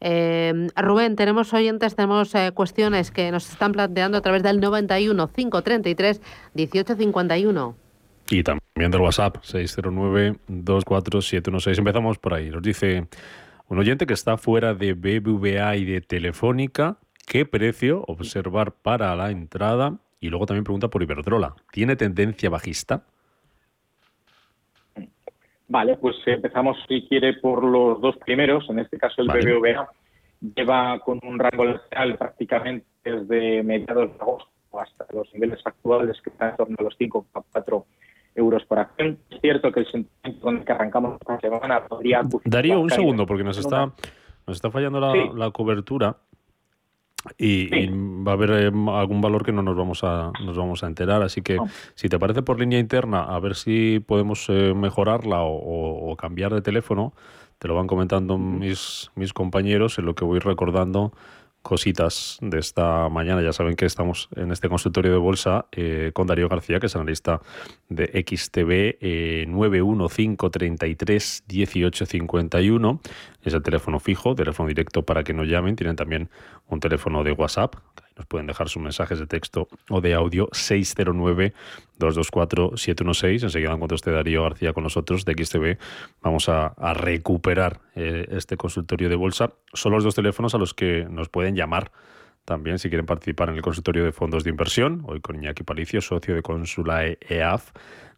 Eh, 0.00 0.68
Rubén, 0.76 1.14
tenemos 1.14 1.54
oyentes, 1.54 1.94
tenemos 1.94 2.34
eh, 2.34 2.50
cuestiones 2.52 3.12
que 3.12 3.30
nos 3.30 3.48
están 3.48 3.70
planteando 3.70 4.18
a 4.18 4.20
través 4.20 4.42
del 4.42 4.58
91 4.58 5.28
533 5.28 6.20
1851. 6.54 7.76
Y 8.30 8.42
también 8.42 8.90
del 8.90 9.00
WhatsApp 9.00 9.36
609 9.42 10.36
24716. 10.48 11.78
Empezamos 11.78 12.18
por 12.18 12.34
ahí. 12.34 12.50
Nos 12.50 12.62
dice 12.62 13.06
un 13.70 13.78
oyente 13.78 14.04
que 14.04 14.14
está 14.14 14.36
fuera 14.36 14.74
de 14.74 14.94
BBVA 14.94 15.76
y 15.76 15.84
de 15.84 16.00
Telefónica, 16.00 16.96
¿qué 17.26 17.46
precio 17.46 18.04
observar 18.08 18.72
para 18.72 19.14
la 19.14 19.30
entrada? 19.30 19.98
Y 20.18 20.28
luego 20.28 20.46
también 20.46 20.64
pregunta 20.64 20.88
por 20.88 21.04
Iberdrola, 21.04 21.54
¿tiene 21.70 21.94
tendencia 21.94 22.50
bajista? 22.50 23.04
Vale, 25.68 25.96
pues 25.98 26.16
empezamos 26.26 26.78
si 26.88 27.06
quiere 27.06 27.34
por 27.34 27.62
los 27.62 28.00
dos 28.00 28.16
primeros, 28.16 28.68
en 28.70 28.80
este 28.80 28.98
caso 28.98 29.22
el 29.22 29.28
BBVA 29.28 29.88
lleva 30.56 30.98
con 30.98 31.20
un 31.22 31.38
rango 31.38 31.64
lateral 31.64 32.18
prácticamente 32.18 32.86
desde 33.04 33.62
mediados 33.62 34.10
de 34.10 34.20
agosto 34.20 34.50
hasta 34.80 35.06
los 35.12 35.32
niveles 35.32 35.60
actuales 35.64 36.20
que 36.22 36.30
están 36.30 36.50
en 36.50 36.56
torno 36.56 36.76
a 36.76 36.82
los 36.82 36.98
5,4 36.98 37.84
euros 38.34 38.64
por 38.64 38.78
acción. 38.78 39.18
Es 39.30 39.40
cierto 39.40 39.72
que 39.72 39.80
el 39.80 39.86
sentimiento 39.90 40.40
con 40.40 40.58
el 40.58 40.64
que 40.64 40.72
arrancamos 40.72 41.20
esta 41.20 41.40
semana 41.40 41.84
podría... 41.84 42.22
Darío, 42.44 42.80
un 42.80 42.90
segundo, 42.90 43.26
porque 43.26 43.44
nos 43.44 43.58
está, 43.58 43.92
nos 44.46 44.56
está 44.56 44.70
fallando 44.70 45.00
la, 45.00 45.50
cobertura. 45.50 46.16
Y, 47.36 47.86
va 48.22 48.32
a 48.32 48.34
haber 48.34 48.50
eh, 48.50 48.66
algún 48.66 49.20
valor 49.20 49.44
que 49.44 49.52
no 49.52 49.60
nos 49.60 49.76
vamos 49.76 50.02
a 50.04 50.32
nos 50.42 50.56
vamos 50.56 50.82
a 50.82 50.86
enterar. 50.86 51.22
Así 51.22 51.42
que 51.42 51.58
si 51.94 52.08
te 52.08 52.18
parece 52.18 52.40
por 52.40 52.58
línea 52.58 52.78
interna 52.78 53.24
a 53.24 53.38
ver 53.40 53.56
si 53.56 54.00
podemos 54.00 54.48
eh, 54.48 54.72
mejorarla 54.74 55.40
o, 55.42 56.16
cambiar 56.16 56.54
de 56.54 56.62
teléfono 56.62 57.12
te 57.58 57.68
lo 57.68 57.74
van 57.74 57.86
comentando 57.86 58.38
mis 58.38 59.10
mis 59.16 59.34
compañeros 59.34 59.98
en 59.98 60.06
lo 60.06 60.14
que 60.14 60.24
voy 60.24 60.38
recordando 60.38 61.12
cositas 61.62 62.38
de 62.40 62.58
esta 62.58 63.08
mañana. 63.08 63.42
Ya 63.42 63.52
saben 63.52 63.76
que 63.76 63.86
estamos 63.86 64.28
en 64.36 64.50
este 64.50 64.68
consultorio 64.68 65.12
de 65.12 65.18
bolsa 65.18 65.66
eh, 65.72 66.10
con 66.14 66.26
Darío 66.26 66.48
García, 66.48 66.80
que 66.80 66.86
es 66.86 66.96
analista 66.96 67.40
de 67.88 68.06
XTV 68.26 68.98
eh, 69.00 69.44
91533 69.48 71.44
1851. 71.48 73.00
Es 73.42 73.54
el 73.54 73.62
teléfono 73.62 74.00
fijo, 74.00 74.34
teléfono 74.34 74.68
directo 74.68 75.04
para 75.04 75.22
que 75.24 75.32
nos 75.32 75.46
llamen. 75.46 75.76
Tienen 75.76 75.96
también 75.96 76.30
un 76.68 76.80
teléfono 76.80 77.24
de 77.24 77.32
WhatsApp, 77.32 77.76
nos 78.20 78.26
pueden 78.26 78.46
dejar 78.46 78.68
sus 78.68 78.82
mensajes 78.82 79.18
de 79.18 79.26
texto 79.26 79.68
o 79.88 80.02
de 80.02 80.12
audio 80.12 80.50
609-224-716. 80.50 83.44
Enseguida, 83.44 83.72
en 83.72 83.78
cuanto 83.78 83.94
esté 83.94 84.10
Darío 84.10 84.42
García 84.42 84.74
con 84.74 84.84
nosotros 84.84 85.24
de 85.24 85.32
XTV, 85.32 85.78
vamos 86.20 86.50
a, 86.50 86.74
recuperar 86.94 87.80
eh, 87.94 88.26
este 88.30 88.58
consultorio 88.58 89.08
de 89.08 89.16
bolsa. 89.16 89.54
Son 89.72 89.92
los 89.92 90.04
dos 90.04 90.14
teléfonos 90.14 90.54
a 90.54 90.58
los 90.58 90.74
que 90.74 91.06
nos 91.08 91.30
pueden 91.30 91.56
llamar 91.56 91.92
también 92.44 92.78
si 92.78 92.90
quieren 92.90 93.06
participar 93.06 93.48
en 93.48 93.56
el 93.56 93.62
consultorio 93.62 94.04
de 94.04 94.12
fondos 94.12 94.44
de 94.44 94.50
inversión, 94.50 95.02
hoy 95.06 95.20
con 95.20 95.36
Iñaki 95.36 95.62
Palicio, 95.62 96.00
socio 96.00 96.34
de 96.34 96.42
Consulae 96.42 97.18
EAF, 97.28 97.70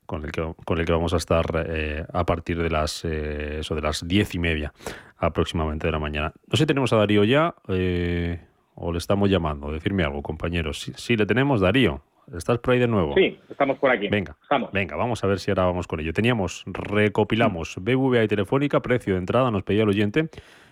con 0.07 0.25
el 0.25 0.33
que, 0.33 0.55
con 0.65 0.79
el 0.79 0.87
que 0.87 0.93
vamos 0.93 1.15
a 1.15 1.17
estar 1.17 1.67
eh, 1.69 2.05
a 2.13 2.25
partir 2.25 2.61
de 2.61 2.71
las, 2.71 3.05
eh, 3.05 3.61
eso, 3.61 3.75
de 3.75 3.83
las 3.83 4.07
diez 4.07 4.35
y 4.35 4.39
media 4.39 4.73
aproximadamente 5.19 5.87
de 5.87 5.93
la 5.93 5.99
mañana. 5.99 6.33
No 6.47 6.57
sé 6.57 6.63
si 6.63 6.67
tenemos 6.67 6.93
a 6.93 6.97
Darío 6.97 7.25
ya 7.25 7.55
eh, 7.69 8.41
o 8.75 8.93
le 8.93 8.99
estamos 8.99 9.31
llamando. 9.31 9.73
Decirme 9.73 10.05
algo, 10.05 10.23
compañeros. 10.23 10.93
Sí, 10.97 11.17
le 11.17 11.27
tenemos, 11.27 11.61
Darío. 11.61 12.03
¿Estás 12.37 12.59
por 12.59 12.75
ahí 12.75 12.81
de 12.81 12.87
nuevo? 12.87 13.15
Sí, 13.15 13.39
estamos 13.51 13.79
por 13.79 13.91
aquí. 13.91 14.09
Venga, 14.09 14.37
venga, 14.73 14.97
vamos 14.97 15.23
a 15.25 15.27
ver 15.27 15.39
si 15.41 15.51
ahora 15.51 15.65
vamos 15.65 15.87
con 15.87 16.01
ello. 16.01 16.13
Teníamos, 16.13 16.65
recopilamos 16.67 17.77
BVA 17.81 18.25
y 18.25 18.29
Telefónica, 18.29 18.81
precio 18.81 19.15
de 19.15 19.21
entrada, 19.21 19.51
nos 19.51 19.65
pedía 19.65 19.83
el 19.83 19.89
oyente, 19.89 20.29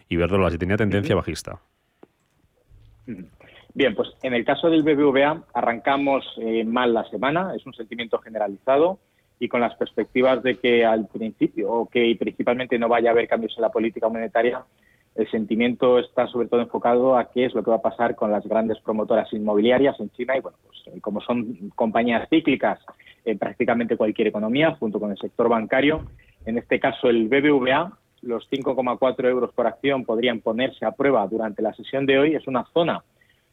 y 0.08 0.16
Verdola, 0.16 0.50
si 0.50 0.58
tenía 0.58 0.76
tendencia 0.76 1.14
bajista. 1.14 1.60
Bien, 3.74 3.94
pues 3.94 4.10
en 4.22 4.34
el 4.34 4.44
caso 4.44 4.70
del 4.70 4.82
BBVA 4.82 5.44
arrancamos 5.52 6.24
eh, 6.38 6.64
mal 6.64 6.94
la 6.94 7.04
semana, 7.04 7.54
es 7.54 7.66
un 7.66 7.74
sentimiento 7.74 8.18
generalizado 8.18 8.98
y 9.38 9.48
con 9.48 9.60
las 9.60 9.74
perspectivas 9.76 10.42
de 10.42 10.58
que 10.58 10.84
al 10.84 11.08
principio 11.08 11.70
o 11.70 11.88
que 11.88 12.14
principalmente 12.18 12.78
no 12.78 12.88
vaya 12.88 13.10
a 13.10 13.12
haber 13.12 13.28
cambios 13.28 13.54
en 13.56 13.62
la 13.62 13.70
política 13.70 14.08
monetaria, 14.08 14.64
el 15.20 15.30
sentimiento 15.30 15.98
está 15.98 16.26
sobre 16.28 16.48
todo 16.48 16.60
enfocado 16.60 17.16
a 17.16 17.30
qué 17.30 17.44
es 17.44 17.54
lo 17.54 17.62
que 17.62 17.70
va 17.70 17.76
a 17.76 17.82
pasar 17.82 18.14
con 18.14 18.30
las 18.30 18.46
grandes 18.46 18.78
promotoras 18.80 19.30
inmobiliarias 19.32 20.00
en 20.00 20.10
China 20.10 20.36
y 20.36 20.40
bueno, 20.40 20.56
pues 20.66 20.78
eh, 20.86 21.00
como 21.00 21.20
son 21.20 21.70
compañías 21.74 22.28
cíclicas 22.30 22.78
en 23.24 23.38
prácticamente 23.38 23.98
cualquier 23.98 24.28
economía, 24.28 24.76
junto 24.80 24.98
con 24.98 25.10
el 25.10 25.18
sector 25.18 25.48
bancario, 25.48 26.06
en 26.46 26.56
este 26.56 26.80
caso 26.80 27.10
el 27.10 27.28
BBVA, 27.28 27.92
los 28.22 28.50
5,4 28.50 29.28
euros 29.28 29.52
por 29.52 29.66
acción 29.66 30.04
podrían 30.04 30.40
ponerse 30.40 30.86
a 30.86 30.92
prueba 30.92 31.26
durante 31.26 31.62
la 31.62 31.74
sesión 31.74 32.06
de 32.06 32.18
hoy, 32.18 32.34
es 32.34 32.46
una 32.46 32.64
zona 32.72 33.04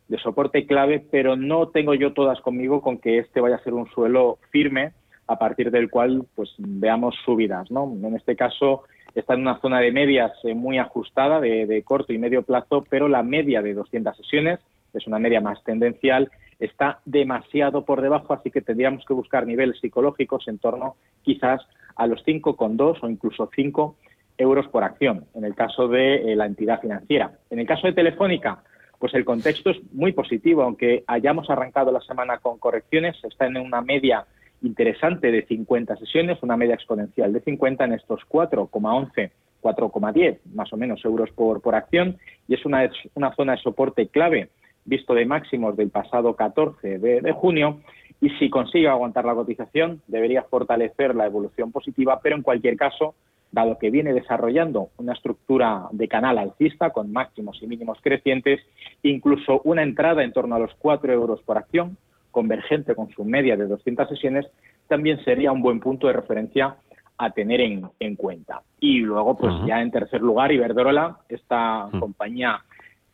de 0.08 0.18
soporte 0.20 0.66
clave, 0.66 1.06
pero 1.12 1.36
no 1.36 1.68
tengo 1.68 1.94
yo 1.94 2.14
todas 2.14 2.40
conmigo 2.40 2.82
con 2.82 2.98
que 2.98 3.20
este 3.20 3.42
vaya 3.42 3.58
a 3.58 3.64
ser 3.64 3.74
un 3.74 3.90
suelo 3.90 4.40
firme 4.52 4.94
a 5.28 5.38
partir 5.38 5.70
del 5.70 5.90
cual 5.90 6.26
pues 6.34 6.54
veamos 6.58 7.16
subidas. 7.26 7.70
¿no? 7.70 7.92
En 8.04 8.16
este 8.16 8.38
caso 8.38 8.84
está 9.16 9.34
en 9.34 9.42
una 9.42 9.60
zona 9.60 9.80
de 9.80 9.92
medias 9.92 10.32
eh, 10.44 10.54
muy 10.54 10.78
ajustada 10.78 11.40
de, 11.40 11.82
corto 11.84 12.14
y 12.14 12.18
medio 12.18 12.44
plazo, 12.44 12.86
pero 12.90 13.08
la 13.08 13.24
media 13.24 13.62
de 13.62 13.74
200 13.74 14.16
sesiones 14.16 14.60
es 14.94 15.08
una 15.08 15.20
media 15.20 15.42
más 15.42 15.64
tendencial, 15.64 16.32
está 16.60 17.00
demasiado 17.06 17.86
por 17.86 18.02
debajo, 18.02 18.34
así 18.34 18.52
que 18.52 18.62
tendríamos 18.62 19.06
que 19.06 19.14
buscar 19.14 19.46
niveles 19.46 19.80
psicológicos 19.80 20.48
en 20.48 20.58
torno 20.58 20.96
quizás 21.22 21.62
a 21.96 22.08
los 22.08 22.26
5,2 22.26 23.00
o 23.02 23.10
incluso 23.10 23.50
5 23.54 23.96
euros 24.38 24.68
por 24.68 24.84
acción, 24.84 25.26
en 25.34 25.46
el 25.46 25.56
caso 25.56 25.88
de 25.88 26.32
eh, 26.32 26.36
la 26.36 26.46
entidad 26.46 26.80
financiera. 26.80 27.32
En 27.50 27.60
el 27.60 27.68
caso 27.68 27.88
de 27.88 27.94
Telefónica, 27.94 28.64
pues 29.00 29.14
el 29.14 29.26
contexto 29.26 29.70
es 29.70 29.78
muy 29.94 30.12
positivo, 30.12 30.64
aunque 30.64 31.04
hayamos 31.08 31.50
arrancado 31.50 31.92
la 31.92 32.02
semana 32.02 32.38
con 32.40 32.58
correcciones, 32.58 33.16
está 33.24 33.46
en 33.46 33.58
una 33.58 33.82
media 33.82 34.26
interesante 34.62 35.32
de 35.32 35.46
50 35.46 35.98
sesiones, 35.98 36.42
una 36.42 36.58
media 36.58 36.76
exponencial 36.76 37.34
de 37.34 37.42
50 37.42 37.86
en 37.86 37.94
estos 37.94 38.22
4,11, 38.30 39.32
4,10 39.62 40.40
más 40.54 40.72
o 40.74 40.78
menos 40.78 41.04
euros 41.06 41.30
por, 41.32 41.62
por 41.62 41.76
acción, 41.76 42.18
y 42.48 42.56
es 42.56 42.66
una, 42.66 42.90
una 43.16 43.34
zona 43.36 43.54
de 43.54 43.62
soporte 43.62 44.08
clave 44.08 44.50
visto 44.86 45.14
de 45.14 45.26
máximos 45.26 45.76
del 45.76 45.90
pasado 45.90 46.36
14 46.36 46.98
de, 46.98 47.22
de 47.22 47.32
junio, 47.34 47.82
y 48.22 48.30
si 48.32 48.50
consigue 48.50 48.88
aguantar 48.88 49.26
la 49.26 49.36
cotización, 49.36 50.02
debería 50.08 50.44
fortalecer 50.44 51.14
la 51.14 51.26
evolución 51.26 51.72
positiva, 51.72 52.20
pero 52.24 52.36
en 52.36 52.42
cualquier 52.42 52.78
caso, 52.78 53.14
dado 53.52 53.78
que 53.78 53.92
viene 53.92 54.14
desarrollando 54.14 54.90
una 54.98 55.14
estructura 55.14 55.88
de 55.92 56.08
canal 56.08 56.38
alcista 56.38 56.90
con 56.92 57.12
máximos 57.12 57.62
y 57.62 57.68
mínimos 57.68 58.00
crecientes, 58.02 58.62
incluso 59.04 59.62
una 59.66 59.84
entrada 59.84 60.24
en 60.24 60.34
torno 60.34 60.56
a 60.56 60.60
los 60.60 60.74
4 60.76 61.14
euros 61.14 61.42
por 61.44 61.58
acción, 61.58 61.98
convergente 62.38 62.94
con 62.94 63.10
su 63.10 63.26
media 63.26 63.58
de 63.58 63.66
200 63.66 64.08
sesiones, 64.08 64.46
también 64.88 65.18
sería 65.26 65.52
un 65.52 65.64
buen 65.64 65.80
punto 65.80 66.06
de 66.06 66.14
referencia 66.14 66.76
a 67.18 67.32
tener 67.32 67.62
en, 67.62 68.16
cuenta. 68.16 68.62
Y 68.80 69.00
luego, 69.00 69.36
pues 69.36 69.52
ya 69.66 69.82
en 69.82 69.90
tercer 69.90 70.22
lugar, 70.22 70.52
Iberdrola, 70.52 71.18
esta 71.30 71.90
compañía 72.00 72.64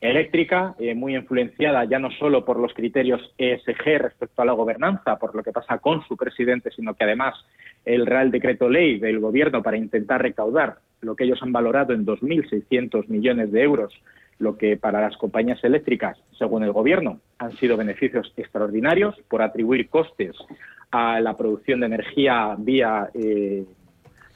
eléctrica, 0.02 0.76
eh, 0.78 0.94
muy 0.94 1.16
influenciada 1.16 1.86
ya 1.86 2.00
no 2.00 2.12
solo 2.20 2.44
por 2.44 2.60
los 2.60 2.74
criterios 2.74 3.22
ESG 3.38 3.98
respecto 3.98 4.42
a 4.42 4.46
la 4.46 4.52
gobernanza, 4.52 5.18
por 5.18 5.34
lo 5.34 5.42
que 5.42 5.54
pasa 5.54 5.78
con 5.78 6.06
su 6.06 6.18
presidente, 6.18 6.70
sino 6.72 6.94
que 6.94 7.06
además 7.06 7.34
el 7.86 8.06
Real 8.06 8.30
Decreto 8.30 8.68
Ley 8.68 9.00
del 9.00 9.22
Gobierno 9.22 9.64
para 9.64 9.78
intentar 9.78 10.22
recaudar 10.22 10.80
lo 11.00 11.16
que 11.16 11.24
ellos 11.24 11.42
han 11.42 11.54
valorado 11.54 11.94
en 11.94 12.06
2.600 12.06 13.08
millones 13.08 13.54
de 13.54 13.64
euros, 13.64 13.94
lo 14.40 14.58
que 14.58 14.78
para 14.78 15.02
las 15.02 15.18
compañías 15.18 15.64
eléctricas, 15.64 16.18
según 16.38 16.64
el 16.64 16.72
Gobierno, 16.72 17.20
han 17.38 17.56
sido 17.58 17.78
beneficios 17.78 18.34
extraordinarios 18.36 19.16
por 19.28 19.42
atribuir 19.42 19.90
costes 19.90 20.36
a 20.92 21.20
la 21.20 21.36
producción 21.36 21.80
de 21.80 21.88
energía 21.88 22.56
vía 22.58 23.10
eh, 23.14 23.66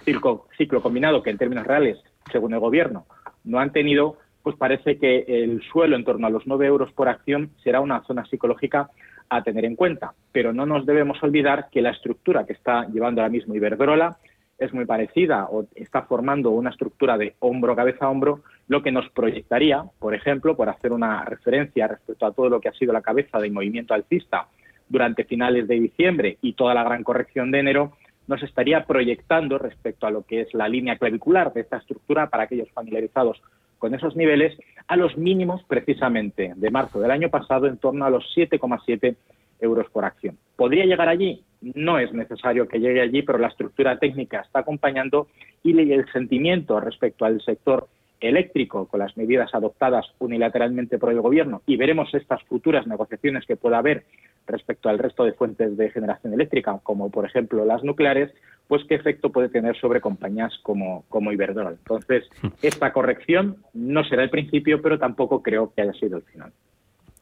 ciclo 0.04 0.82
combinado, 0.82 1.22
que 1.22 1.30
en 1.30 1.38
términos 1.38 1.68
reales, 1.68 1.98
según 2.32 2.54
el 2.54 2.60
Gobierno, 2.60 3.06
no 3.44 3.60
han 3.60 3.72
tenido 3.72 4.18
pues 4.48 4.56
parece 4.56 4.98
que 4.98 5.26
el 5.28 5.62
suelo 5.74 5.98
en 5.98 6.06
torno 6.06 6.26
a 6.26 6.30
los 6.30 6.48
9 6.48 6.68
euros 6.68 6.94
por 6.94 7.10
acción 7.10 7.50
será 7.62 7.82
una 7.82 8.02
zona 8.06 8.24
psicológica 8.28 8.90
a 9.28 9.44
tener 9.44 9.66
en 9.66 9.76
cuenta. 9.76 10.14
Pero 10.32 10.54
no 10.54 10.66
nos 10.66 10.86
debemos 10.86 11.22
olvidar 11.22 11.68
que 11.70 11.82
la 11.82 11.90
estructura 11.90 12.46
que 12.46 12.54
está 12.54 12.88
llevando 12.88 13.20
ahora 13.20 13.30
mismo 13.30 13.56
Iberdrola 13.56 14.20
es 14.58 14.74
muy 14.74 14.86
parecida 14.86 15.48
o 15.50 15.66
está 15.76 16.04
formando 16.04 16.52
una 16.52 16.72
estructura 16.72 17.18
de 17.18 17.36
hombro, 17.40 17.76
cabeza 17.76 18.10
hombro, 18.10 18.42
lo 18.68 18.82
que 18.82 18.92
nos 18.92 19.10
proyectaría, 19.10 19.84
por 20.00 20.16
ejemplo, 20.16 20.56
por 20.56 20.70
hacer 20.70 20.92
una 20.92 21.24
referencia 21.26 21.88
respecto 21.88 22.26
a 22.26 22.32
todo 22.32 22.50
lo 22.50 22.60
que 22.60 22.70
ha 22.70 22.74
sido 22.74 22.94
la 22.94 23.02
cabeza 23.02 23.40
del 23.40 23.52
movimiento 23.52 23.94
alcista 23.94 24.48
durante 24.90 25.26
finales 25.26 25.68
de 25.68 25.80
diciembre 25.80 26.38
y 26.42 26.54
toda 26.54 26.74
la 26.74 26.84
gran 26.84 27.04
corrección 27.04 27.52
de 27.52 27.60
enero, 27.60 27.94
nos 28.28 28.44
estaría 28.44 28.86
proyectando 28.86 29.58
respecto 29.58 30.06
a 30.08 30.12
lo 30.12 30.24
que 30.24 30.42
es 30.42 30.54
la 30.54 30.68
línea 30.68 30.98
clavicular 30.98 31.54
de 31.54 31.62
esta 31.62 31.78
estructura 31.78 32.30
para 32.30 32.44
aquellos 32.44 32.70
familiarizados 32.72 33.42
con 33.78 33.94
esos 33.94 34.16
niveles 34.16 34.58
a 34.88 34.96
los 34.96 35.18
mínimos 35.18 35.64
precisamente 35.64 36.54
de 36.56 36.72
marzo 36.72 37.00
del 37.00 37.12
año 37.12 37.30
pasado 37.30 37.68
en 37.68 37.78
torno 37.78 38.06
a 38.06 38.10
los 38.10 38.26
7,7 38.36 39.16
euros 39.60 39.90
por 39.90 40.06
acción. 40.06 40.38
¿Podría 40.56 40.86
llegar 40.86 41.10
allí? 41.10 41.44
No 41.62 42.00
es 42.00 42.14
necesario 42.14 42.68
que 42.68 42.80
llegue 42.80 43.02
allí, 43.02 43.22
pero 43.24 43.40
la 43.40 43.48
estructura 43.48 43.98
técnica 43.98 44.42
está 44.42 44.60
acompañando 44.60 45.28
y 45.64 45.92
el 45.92 46.10
sentimiento 46.12 46.80
respecto 46.80 47.26
al 47.26 47.42
sector 47.42 47.88
eléctrico 48.20 48.88
con 48.88 49.00
las 49.00 49.16
medidas 49.18 49.54
adoptadas 49.54 50.06
unilateralmente 50.20 50.98
por 50.98 51.12
el 51.12 51.22
Gobierno 51.22 51.62
y 51.66 51.78
veremos 51.78 52.14
estas 52.14 52.42
futuras 52.44 52.88
negociaciones 52.88 53.46
que 53.46 53.56
pueda 53.56 53.78
haber 53.78 54.06
respecto 54.48 54.90
al 54.90 54.98
resto 54.98 55.24
de 55.24 55.34
fuentes 55.34 55.78
de 55.78 55.92
generación 55.92 56.34
eléctrica, 56.34 56.80
como 56.84 57.12
por 57.12 57.26
ejemplo 57.26 57.66
las 57.66 57.84
nucleares, 57.84 58.32
pues 58.68 58.84
qué 58.88 58.96
efecto 58.96 59.32
puede 59.32 59.50
tener 59.50 59.78
sobre 59.78 60.02
compañías 60.02 60.58
como, 60.64 61.04
como 61.10 61.32
Iberdrola. 61.32 61.72
Entonces, 61.72 62.24
esta 62.62 62.94
corrección 62.94 63.58
no 63.74 64.04
será 64.06 64.24
el 64.24 64.30
principio, 64.30 64.82
pero 64.82 64.98
tampoco 64.98 65.42
creo 65.42 65.74
que 65.74 65.82
haya 65.82 65.94
sido 65.94 66.18
el 66.18 66.24
final. 66.24 66.52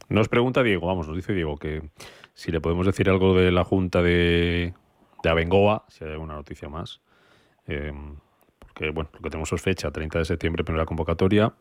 Nos 0.09 0.29
pregunta 0.29 0.63
Diego, 0.63 0.87
vamos, 0.87 1.07
nos 1.07 1.15
dice 1.15 1.33
Diego 1.33 1.57
que 1.57 1.89
si 2.33 2.51
le 2.51 2.61
podemos 2.61 2.85
decir 2.85 3.09
algo 3.09 3.35
de 3.35 3.51
la 3.51 3.63
Junta 3.63 4.01
de, 4.01 4.73
de 5.23 5.29
Abengoa, 5.29 5.85
si 5.87 6.03
hay 6.03 6.11
alguna 6.11 6.35
noticia 6.35 6.69
más. 6.69 7.01
Eh, 7.67 7.93
porque, 8.59 8.91
bueno, 8.91 9.09
lo 9.13 9.19
que 9.19 9.29
tenemos 9.29 9.51
es 9.51 9.61
fecha, 9.61 9.91
30 9.91 10.19
de 10.19 10.25
septiembre, 10.25 10.63
primera 10.63 10.85
convocatoria, 10.85 11.53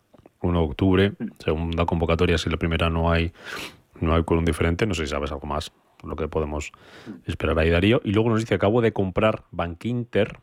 1 0.42 0.58
de 0.58 0.64
octubre, 0.64 1.12
segunda 1.38 1.86
convocatoria, 1.86 2.38
si 2.38 2.50
la 2.50 2.56
primera 2.56 2.90
no 2.90 3.10
hay 3.10 3.32
no 4.00 4.14
hay 4.14 4.24
un 4.26 4.44
diferente, 4.44 4.86
no 4.86 4.94
sé 4.94 5.06
si 5.06 5.10
sabes 5.10 5.32
algo 5.32 5.46
más, 5.46 5.72
lo 6.02 6.16
que 6.16 6.26
podemos 6.28 6.72
esperar 7.26 7.58
ahí, 7.58 7.70
Darío. 7.70 8.00
Y 8.04 8.12
luego 8.12 8.30
nos 8.30 8.40
dice, 8.40 8.54
acabo 8.54 8.80
de 8.80 8.92
comprar 8.92 9.44
Bank 9.50 9.84
Inter 9.84 10.38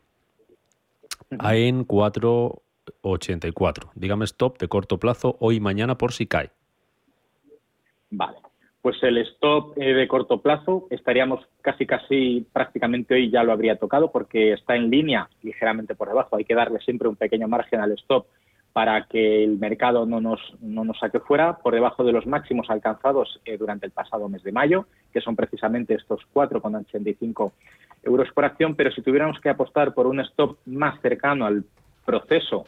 en 1.30 1.86
4.84. 1.86 3.90
Dígame 3.94 4.24
stop 4.24 4.58
de 4.58 4.68
corto 4.68 4.98
plazo 4.98 5.36
hoy 5.40 5.56
y 5.56 5.60
mañana 5.60 5.98
por 5.98 6.12
si 6.12 6.26
cae. 6.26 6.50
Vale. 8.12 8.38
Pues 8.82 9.02
el 9.02 9.18
stop 9.18 9.74
eh, 9.76 9.94
de 9.94 10.08
corto 10.08 10.40
plazo 10.40 10.86
estaríamos 10.90 11.40
casi, 11.62 11.86
casi, 11.86 12.46
prácticamente 12.52 13.14
hoy 13.14 13.30
ya 13.30 13.42
lo 13.42 13.52
habría 13.52 13.76
tocado 13.76 14.10
porque 14.10 14.52
está 14.52 14.76
en 14.76 14.90
línea 14.90 15.28
ligeramente 15.42 15.94
por 15.94 16.08
debajo. 16.08 16.36
Hay 16.36 16.44
que 16.44 16.54
darle 16.54 16.78
siempre 16.80 17.08
un 17.08 17.16
pequeño 17.16 17.48
margen 17.48 17.80
al 17.80 17.92
stop 17.92 18.26
para 18.72 19.06
que 19.06 19.44
el 19.44 19.58
mercado 19.58 20.04
no 20.04 20.20
nos, 20.20 20.40
no 20.60 20.84
nos 20.84 20.98
saque 20.98 21.20
fuera 21.20 21.58
por 21.58 21.74
debajo 21.74 22.04
de 22.04 22.12
los 22.12 22.26
máximos 22.26 22.70
alcanzados 22.70 23.40
eh, 23.44 23.56
durante 23.56 23.86
el 23.86 23.92
pasado 23.92 24.28
mes 24.28 24.42
de 24.42 24.52
mayo, 24.52 24.86
que 25.12 25.20
son 25.20 25.36
precisamente 25.36 25.94
estos 25.94 26.20
4,85 26.34 27.52
euros 28.02 28.28
por 28.34 28.44
acción, 28.44 28.74
pero 28.74 28.90
si 28.90 29.02
tuviéramos 29.02 29.40
que 29.40 29.50
apostar 29.50 29.94
por 29.94 30.06
un 30.06 30.20
stop 30.20 30.58
más 30.66 31.00
cercano 31.00 31.46
al 31.46 31.64
proceso 32.04 32.64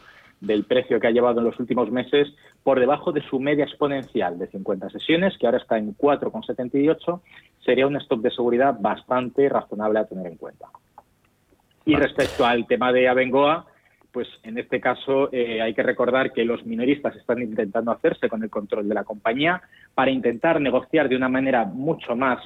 del 0.47 0.64
precio 0.64 1.01
que 1.01 1.07
ha 1.07 1.11
llevado 1.11 1.40
en 1.40 1.47
los 1.47 1.59
últimos 1.59 1.90
meses 1.90 2.28
por 2.62 2.80
debajo 2.80 3.12
de 3.12 3.22
su 3.22 3.40
media 3.40 3.64
exponencial 3.64 4.38
de 4.38 4.47
50 4.49 4.90
sesiones, 4.90 5.36
que 5.38 5.47
ahora 5.47 5.59
está 5.59 5.78
en 5.78 5.97
4,78, 5.97 7.20
sería 7.64 7.86
un 7.86 7.97
stock 7.97 8.20
de 8.20 8.30
seguridad 8.30 8.76
bastante 8.78 9.49
razonable 9.49 9.99
a 9.99 10.07
tener 10.07 10.26
en 10.26 10.36
cuenta. 10.36 10.68
Y 11.84 11.95
respecto 11.97 12.47
al 12.47 12.66
tema 12.66 12.92
de 12.92 13.09
Abengoa, 13.09 13.66
pues 14.14 14.28
en 14.45 14.59
este 14.59 14.80
caso 14.80 15.28
eh, 15.32 15.61
hay 15.61 15.74
que 15.74 15.82
recordar 15.82 16.32
que 16.32 16.45
los 16.45 16.64
minoristas 16.64 17.16
están 17.16 17.42
intentando 17.42 17.90
hacerse 17.90 18.28
con 18.28 18.42
el 18.42 18.49
control 18.49 18.88
de 18.88 18.95
la 18.95 19.05
compañía 19.05 19.61
para 19.92 20.11
intentar 20.11 20.61
negociar 20.61 21.09
de 21.09 21.16
una 21.16 21.28
manera 21.28 21.64
mucho 21.64 22.14
más 22.14 22.38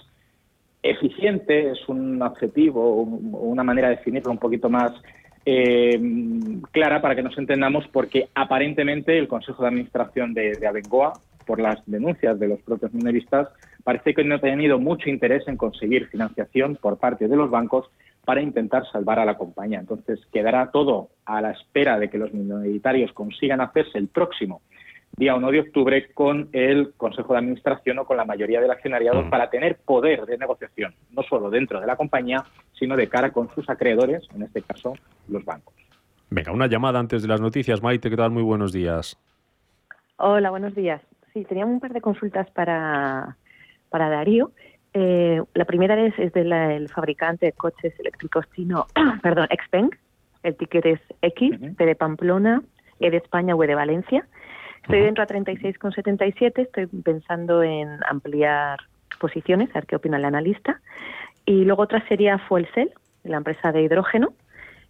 eficiente, 0.82 1.72
es 1.72 1.88
un 1.88 2.22
objetivo, 2.22 3.02
una 3.02 3.62
manera 3.62 3.88
de 3.88 3.96
definirlo 3.96 4.30
un 4.30 4.38
poquito 4.38 4.70
más 4.70 4.92
eh, 5.50 5.98
clara 6.72 7.00
para 7.00 7.16
que 7.16 7.22
nos 7.22 7.38
entendamos, 7.38 7.88
porque 7.88 8.28
aparentemente 8.34 9.18
el 9.18 9.28
Consejo 9.28 9.62
de 9.62 9.68
Administración 9.68 10.34
de, 10.34 10.66
Abengoa, 10.66 11.14
por 11.46 11.58
las 11.58 11.78
denuncias 11.86 12.38
de 12.38 12.48
los 12.48 12.60
propios 12.60 12.92
minoristas, 12.92 13.48
parece 13.82 14.12
que 14.12 14.24
no 14.24 14.34
ha 14.34 14.40
tenido 14.40 14.78
mucho 14.78 15.08
interés 15.08 15.48
en 15.48 15.56
conseguir 15.56 16.08
financiación 16.08 16.76
por 16.76 16.98
parte 16.98 17.28
de 17.28 17.36
los 17.36 17.50
bancos 17.50 17.86
para 18.26 18.42
intentar 18.42 18.82
salvar 18.92 19.20
a 19.20 19.24
la 19.24 19.38
compañía. 19.38 19.80
Entonces, 19.80 20.20
quedará 20.30 20.70
todo 20.70 21.08
a 21.24 21.40
la 21.40 21.52
espera 21.52 21.98
de 21.98 22.10
que 22.10 22.18
los 22.18 22.34
minoritarios 22.34 23.10
consigan 23.14 23.62
hacerse 23.62 23.96
el 23.96 24.08
próximo 24.08 24.60
día 25.18 25.34
1 25.34 25.50
de 25.50 25.60
octubre 25.60 26.08
con 26.14 26.48
el 26.52 26.92
Consejo 26.96 27.32
de 27.32 27.40
Administración 27.40 27.98
o 27.98 28.04
con 28.04 28.16
la 28.16 28.24
mayoría 28.24 28.60
del 28.60 28.70
accionariado 28.70 29.24
mm. 29.24 29.30
para 29.30 29.50
tener 29.50 29.76
poder 29.76 30.24
de 30.26 30.38
negociación, 30.38 30.94
no 31.10 31.22
solo 31.24 31.50
dentro 31.50 31.80
de 31.80 31.86
la 31.86 31.96
compañía, 31.96 32.44
sino 32.78 32.96
de 32.96 33.08
cara 33.08 33.30
con 33.32 33.52
sus 33.54 33.68
acreedores, 33.68 34.26
en 34.34 34.42
este 34.42 34.62
caso 34.62 34.94
los 35.28 35.44
bancos. 35.44 35.74
Venga, 36.30 36.52
una 36.52 36.68
llamada 36.68 37.00
antes 37.00 37.22
de 37.22 37.28
las 37.28 37.40
noticias. 37.40 37.82
Maite, 37.82 38.10
¿qué 38.10 38.16
tal? 38.16 38.30
Muy 38.30 38.42
buenos 38.42 38.72
días. 38.72 39.18
Hola, 40.18 40.50
buenos 40.50 40.74
días. 40.74 41.02
Sí, 41.32 41.44
teníamos 41.44 41.74
un 41.74 41.80
par 41.80 41.92
de 41.92 42.00
consultas 42.00 42.48
para, 42.50 43.36
para 43.88 44.08
Darío. 44.08 44.52
Eh, 44.94 45.42
la 45.54 45.64
primera 45.64 46.00
es, 46.00 46.16
es 46.18 46.32
del 46.32 46.88
fabricante 46.88 47.46
de 47.46 47.52
coches 47.52 47.98
eléctricos 47.98 48.46
chino, 48.54 48.86
perdón, 49.22 49.48
Xpeng. 49.64 49.90
El 50.44 50.56
ticket 50.56 50.86
es 50.86 51.00
X, 51.22 51.58
P 51.76 51.84
de 51.84 51.94
Pamplona, 51.96 52.62
E 53.00 53.10
de 53.10 53.16
España, 53.16 53.56
U 53.56 53.60
de 53.60 53.74
Valencia. 53.74 54.26
Estoy 54.88 55.02
dentro 55.02 55.22
a 55.22 55.26
36,77, 55.26 56.62
estoy 56.62 56.86
pensando 56.86 57.62
en 57.62 58.00
ampliar 58.08 58.78
posiciones, 59.20 59.68
a 59.68 59.80
ver 59.80 59.86
qué 59.86 59.96
opina 59.96 60.16
el 60.16 60.24
analista. 60.24 60.80
Y 61.44 61.66
luego 61.66 61.82
otra 61.82 62.02
sería 62.08 62.38
Fuel 62.38 62.66
Cell, 62.72 62.88
la 63.22 63.36
empresa 63.36 63.70
de 63.70 63.82
hidrógeno. 63.82 64.32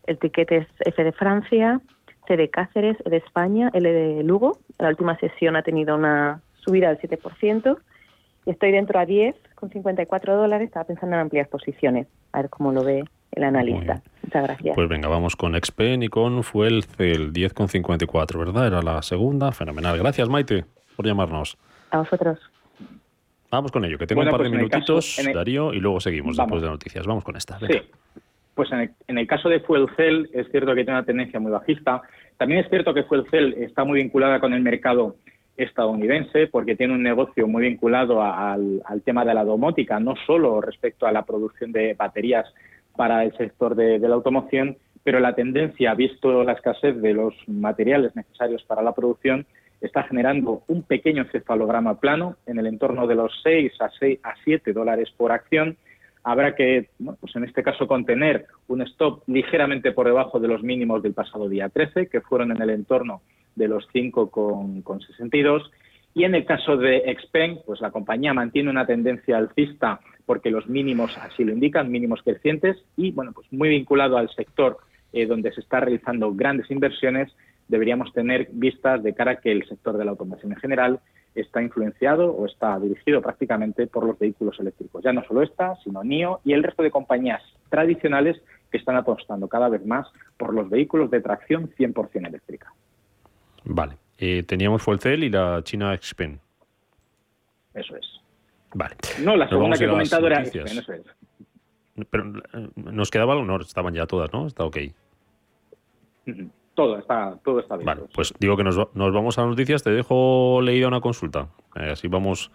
El 0.07 0.19
ticket 0.19 0.53
es 0.53 0.69
F 0.87 1.03
de 1.03 1.11
Francia, 1.11 1.81
C 2.29 2.37
de 2.37 2.49
Cáceres, 2.49 2.97
E 3.05 3.11
de 3.11 3.17
España, 3.17 3.73
L 3.75 3.93
de 3.93 4.23
Lugo. 4.23 4.61
La 4.79 4.91
última 4.91 5.19
sesión 5.19 5.57
ha 5.57 5.63
tenido 5.65 5.97
una 5.97 6.43
subida 6.61 6.95
del 6.95 7.01
7%. 7.01 7.77
Y 8.47 8.51
estoy 8.51 8.71
dentro 8.71 9.01
a 9.01 9.05
10 9.05 9.35
con 9.57 9.71
54 9.71 10.37
dólares. 10.37 10.69
Estaba 10.69 10.85
pensando 10.85 11.17
en 11.17 11.23
ampliar 11.23 11.49
posiciones, 11.49 12.07
a 12.31 12.43
ver 12.43 12.51
cómo 12.51 12.71
lo 12.71 12.85
ve 12.85 13.03
el 13.33 13.45
analista. 13.45 14.03
Muchas 14.23 14.43
gracias. 14.45 14.75
Pues 14.75 14.89
venga, 14.89 15.09
vamos 15.09 15.37
con 15.37 15.55
Expen 15.55 16.03
y 16.03 16.09
con 16.09 16.43
Fuel 16.43 16.85
el 16.99 17.33
10,54, 17.33 18.39
¿verdad? 18.39 18.67
Era 18.67 18.83
la 18.83 19.03
segunda. 19.03 19.53
Fenomenal. 19.53 19.99
Gracias, 19.99 20.29
Maite, 20.29 20.65
por 20.97 21.07
llamarnos. 21.07 21.57
A 21.91 21.99
vosotros. 21.99 22.39
Vamos 23.51 23.73
con 23.73 23.85
ello, 23.85 23.97
que 23.97 24.07
tengo 24.07 24.21
un 24.21 24.31
par 24.31 24.43
de 24.43 24.51
pues 24.51 24.53
minutitos, 24.53 25.21
Darío, 25.33 25.73
y 25.73 25.81
luego 25.81 26.01
seguimos 26.01 26.37
después 26.37 26.61
de 26.61 26.69
noticias. 26.69 27.07
Vamos 27.07 27.25
con 27.25 27.37
esta. 27.37 27.59
Sí. 27.61 27.81
Pues 28.55 28.71
en 28.73 28.81
el, 28.81 28.91
en 29.07 29.19
el, 29.19 29.27
caso 29.27 29.49
de 29.49 29.61
Fuel 29.61 29.87
Cell 29.97 30.27
es 30.33 30.51
cierto 30.51 30.75
que 30.75 30.85
tiene 30.85 30.99
una 30.99 31.07
tendencia 31.07 31.41
muy 31.41 31.53
bajista. 31.53 32.03
También 32.37 32.61
es 32.61 32.69
cierto 32.69 32.93
que 32.93 33.05
Fuel 33.05 33.25
Cell 33.31 33.55
está 33.59 33.85
muy 33.85 34.03
vinculada 34.03 34.41
con 34.41 34.53
el 34.53 34.61
mercado 34.61 35.17
estadounidense 35.59 36.47
porque 36.47 36.77
tiene 36.77 36.95
un 36.95 37.03
negocio 37.03 37.47
muy 37.47 37.63
vinculado 37.63 38.23
al, 38.23 38.83
tema 39.05 39.25
de 39.25 39.35
la 39.35 39.45
domótica, 39.45 39.99
no 39.99 40.15
solo 40.25 40.61
respecto 40.61 41.07
a 41.07 41.13
la 41.13 41.27
producción 41.27 41.73
de 41.73 41.95
baterías 41.95 42.47
para 42.99 43.23
el 43.23 43.33
sector 43.37 43.77
de, 43.77 44.01
la 44.01 44.17
automoción, 44.17 44.77
pero 45.05 45.21
la 45.21 45.37
tendencia, 45.37 45.95
visto 45.95 46.43
la 46.43 46.55
escasez 46.55 47.01
de 47.01 47.15
los 47.15 47.33
materiales 47.47 48.17
necesarios 48.17 48.65
para 48.65 48.83
la 48.83 48.93
producción, 48.93 49.47
está 49.81 50.03
generando 50.03 50.65
un 50.67 50.83
pequeño 50.83 51.25
cefalograma 51.31 52.01
plano 52.01 52.39
en 52.47 52.59
el 52.59 52.67
entorno 52.67 53.07
de 53.07 53.15
los 53.15 53.33
6 53.45 53.73
a, 53.79 53.89
6 54.01 54.19
a 54.25 54.35
7 54.43 54.73
dólares 54.73 55.13
por 55.17 55.31
acción. 55.31 55.77
Habrá 56.25 56.57
que, 56.57 56.89
pues 57.21 57.37
en 57.37 57.45
este 57.45 57.63
caso, 57.63 57.87
contener 57.87 58.47
un 58.67 58.83
stop 58.83 59.23
ligeramente 59.29 59.93
por 59.93 60.07
debajo 60.07 60.41
de 60.41 60.49
los 60.49 60.65
mínimos 60.65 61.01
del 61.01 61.15
pasado 61.15 61.49
día 61.49 61.69
13, 61.69 62.09
que 62.09 62.21
fueron 62.21 62.51
en 62.51 62.61
el 62.61 62.71
entorno 62.71 63.23
de 63.55 63.69
los 63.69 63.89
5,62. 63.95 65.71
Y 66.15 66.25
en 66.25 66.35
el 66.35 66.45
caso 66.45 66.77
de 66.77 66.97
Expen, 67.13 67.61
pues 67.65 67.81
la 67.81 67.93
compañía 67.93 68.35
mantiene 68.35 68.71
una 68.71 68.87
tendencia 68.87 69.37
alcista 69.37 70.01
porque 70.29 70.51
los 70.51 70.69
mínimos 70.69 71.17
así 71.17 71.43
lo 71.43 71.55
indican, 71.55 71.91
mínimos 71.91 72.21
crecientes 72.23 72.77
y 72.99 73.13
bueno, 73.13 73.33
pues 73.33 73.51
muy 73.51 73.71
vinculado 73.71 74.19
al 74.19 74.29
sector 74.29 74.77
eh, 75.15 75.25
donde 75.25 75.51
se 75.53 75.63
está 75.63 75.81
realizando 75.81 76.35
grandes 76.35 76.71
inversiones, 76.71 77.35
deberíamos 77.67 78.13
tener 78.13 78.47
vistas 78.53 79.03
de 79.03 79.15
cara 79.15 79.33
a 79.33 79.37
que 79.37 79.51
el 79.51 79.67
sector 79.67 79.97
de 79.97 80.05
la 80.05 80.11
automoción 80.11 80.53
en 80.53 80.59
general 80.59 81.01
está 81.35 81.63
influenciado 81.63 82.31
o 82.31 82.45
está 82.45 82.79
dirigido 82.79 83.23
prácticamente 83.23 83.87
por 83.87 84.05
los 84.05 84.19
vehículos 84.19 84.61
eléctricos. 84.61 85.03
Ya 85.03 85.15
no 85.15 85.25
solo 85.25 85.43
esta, 85.43 85.77
sino 85.83 86.05
NIO 86.05 86.41
y 86.45 86.53
el 86.53 86.63
resto 86.63 86.83
de 86.83 86.91
compañías 86.91 87.43
tradicionales 87.71 88.37
que 88.71 88.77
están 88.77 88.97
apostando 88.97 89.49
cada 89.49 89.71
vez 89.71 89.85
más 89.87 90.07
por 90.37 90.53
los 90.53 90.69
vehículos 90.69 91.11
de 91.11 91.23
tracción 91.23 91.71
100% 91.71 92.29
eléctrica. 92.29 92.75
Vale. 93.65 93.97
Eh, 94.19 94.43
teníamos 94.43 94.83
Fuelcel 94.83 95.25
y 95.25 95.31
la 95.31 95.63
China 95.65 95.97
Xpen. 95.97 96.39
Eso 97.73 97.97
es. 97.97 98.18
Vale. 98.75 98.97
No, 99.23 99.37
la 99.37 99.49
segunda 99.49 99.77
que 99.77 99.85
he 99.85 99.89
comentado 99.89 100.27
era 100.27 100.45
Xpen, 100.45 100.67
eso 100.67 100.93
es. 100.93 101.03
Pero 102.11 102.33
eh, 102.55 102.69
nos 102.77 103.11
quedaba 103.11 103.33
algo, 103.33 103.45
no, 103.45 103.61
estaban 103.61 103.95
ya 103.95 104.07
todas, 104.07 104.33
¿no? 104.33 104.47
Está 104.47 104.65
ok. 104.65 104.77
Todo 106.75 106.99
está, 106.99 107.37
todo 107.45 107.61
está 107.61 107.77
bien. 107.77 107.87
Vale, 107.87 108.03
pues 108.15 108.33
digo 108.39 108.57
que 108.57 108.65
nos, 108.65 108.77
nos 108.95 109.13
vamos 109.13 109.39
a 109.39 109.43
las 109.43 109.51
noticias. 109.51 109.83
Te 109.83 109.91
dejo 109.91 110.61
leída 110.63 110.87
una 110.87 111.01
consulta. 111.01 111.49
Eh, 111.75 111.91
así 111.91 112.09
vamos 112.09 112.51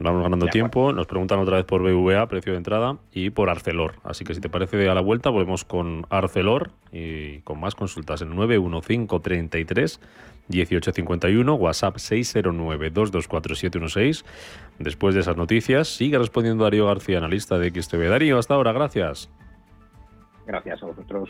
Vamos 0.00 0.22
ganando 0.22 0.46
tiempo. 0.46 0.92
Nos 0.92 1.06
preguntan 1.06 1.40
otra 1.40 1.56
vez 1.56 1.64
por 1.64 1.82
BVA, 1.82 2.28
precio 2.28 2.52
de 2.52 2.58
entrada, 2.58 2.98
y 3.12 3.30
por 3.30 3.50
Arcelor. 3.50 3.94
Así 4.04 4.24
que 4.24 4.32
si 4.34 4.40
te 4.40 4.48
parece 4.48 4.88
a 4.88 4.94
la 4.94 5.00
vuelta, 5.00 5.30
volvemos 5.30 5.64
con 5.64 6.06
Arcelor 6.10 6.70
y 6.92 7.40
con 7.40 7.58
más 7.60 7.74
consultas 7.74 8.22
en 8.22 8.30
91533 8.30 10.00
1851, 10.48 11.54
WhatsApp 11.54 11.96
609-224716. 11.96 14.24
Después 14.78 15.14
de 15.14 15.22
esas 15.22 15.36
noticias, 15.36 15.88
sigue 15.88 16.18
respondiendo 16.18 16.64
Darío 16.64 16.86
García, 16.86 17.18
analista 17.18 17.58
de 17.58 17.70
XTV. 17.70 18.08
Darío, 18.08 18.38
hasta 18.38 18.54
ahora, 18.54 18.72
gracias. 18.72 19.28
Gracias 20.46 20.82
a 20.82 20.86
vosotros. 20.86 21.28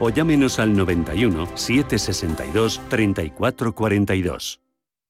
o 0.00 0.10
llámenos 0.10 0.58
al 0.58 0.76
91 0.76 1.56
762 1.56 2.80
3442. 2.88 4.60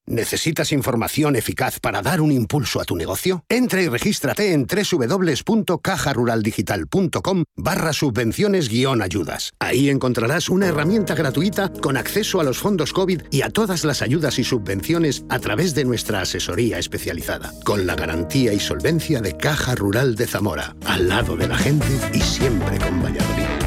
¿Necesitas 0.07 0.71
información 0.71 1.35
eficaz 1.35 1.79
para 1.79 2.03
dar 2.03 2.21
un 2.21 2.31
impulso 2.31 2.79
a 2.79 2.85
tu 2.85 2.95
negocio? 2.95 3.43
Entra 3.49 3.81
y 3.81 3.87
regístrate 3.87 4.53
en 4.53 4.67
www.cajaruraldigital.com 4.67 7.43
barra 7.55 7.91
subvenciones 7.91 8.69
guion 8.69 9.01
ayudas. 9.01 9.53
Ahí 9.57 9.89
encontrarás 9.89 10.49
una 10.49 10.67
herramienta 10.67 11.15
gratuita 11.15 11.73
con 11.81 11.97
acceso 11.97 12.39
a 12.39 12.43
los 12.43 12.59
fondos 12.59 12.93
COVID 12.93 13.23
y 13.31 13.41
a 13.41 13.49
todas 13.49 13.83
las 13.83 14.03
ayudas 14.03 14.37
y 14.37 14.43
subvenciones 14.43 15.25
a 15.27 15.39
través 15.39 15.73
de 15.73 15.85
nuestra 15.85 16.21
asesoría 16.21 16.77
especializada, 16.77 17.51
con 17.63 17.87
la 17.87 17.95
garantía 17.95 18.53
y 18.53 18.59
solvencia 18.59 19.21
de 19.21 19.35
Caja 19.35 19.73
Rural 19.73 20.13
de 20.15 20.27
Zamora, 20.27 20.75
al 20.85 21.09
lado 21.09 21.35
de 21.35 21.47
la 21.47 21.57
gente 21.57 21.87
y 22.13 22.19
siempre 22.19 22.77
con 22.77 23.01
Valladolid. 23.01 23.64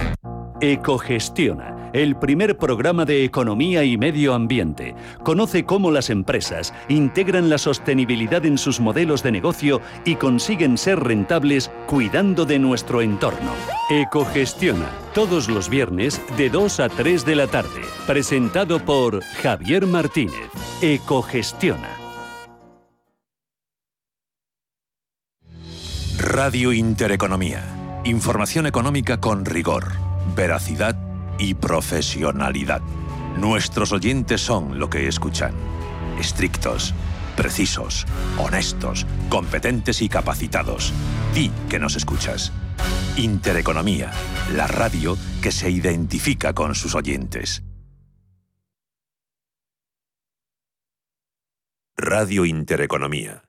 Ecogestiona, 0.60 1.90
el 1.92 2.16
primer 2.16 2.56
programa 2.56 3.04
de 3.04 3.22
economía 3.22 3.84
y 3.84 3.96
medio 3.96 4.34
ambiente. 4.34 4.96
Conoce 5.22 5.64
cómo 5.64 5.92
las 5.92 6.10
empresas 6.10 6.74
integran 6.88 7.48
la 7.48 7.58
sostenibilidad 7.58 8.44
en 8.44 8.58
sus 8.58 8.80
modelos 8.80 9.22
de 9.22 9.30
negocio 9.30 9.80
y 10.04 10.16
consiguen 10.16 10.76
ser 10.76 10.98
rentables 10.98 11.70
cuidando 11.86 12.44
de 12.44 12.58
nuestro 12.58 13.02
entorno. 13.02 13.52
Ecogestiona, 13.88 14.90
todos 15.14 15.48
los 15.48 15.68
viernes 15.68 16.20
de 16.36 16.50
2 16.50 16.80
a 16.80 16.88
3 16.88 17.24
de 17.24 17.36
la 17.36 17.46
tarde. 17.46 17.82
Presentado 18.08 18.84
por 18.84 19.22
Javier 19.22 19.86
Martínez. 19.86 20.50
Ecogestiona. 20.82 21.88
Radio 26.18 26.72
Intereconomía. 26.72 27.62
Información 28.04 28.66
económica 28.66 29.20
con 29.20 29.44
rigor 29.44 30.07
veracidad 30.34 30.96
y 31.38 31.54
profesionalidad. 31.54 32.82
Nuestros 33.38 33.92
oyentes 33.92 34.40
son 34.40 34.78
lo 34.78 34.90
que 34.90 35.06
escuchan. 35.06 35.54
Estrictos, 36.18 36.94
precisos, 37.36 38.06
honestos, 38.36 39.06
competentes 39.28 40.02
y 40.02 40.08
capacitados. 40.08 40.92
Di 41.34 41.50
que 41.68 41.78
nos 41.78 41.94
escuchas. 41.96 42.52
Intereconomía, 43.16 44.10
la 44.54 44.66
radio 44.66 45.16
que 45.42 45.52
se 45.52 45.70
identifica 45.70 46.52
con 46.52 46.74
sus 46.74 46.94
oyentes. 46.94 47.62
Radio 51.96 52.44
Intereconomía. 52.44 53.44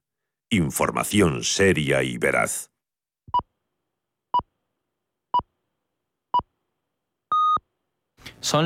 Información 0.49 1.43
seria 1.43 2.01
y 2.01 2.17
veraz. 2.17 2.68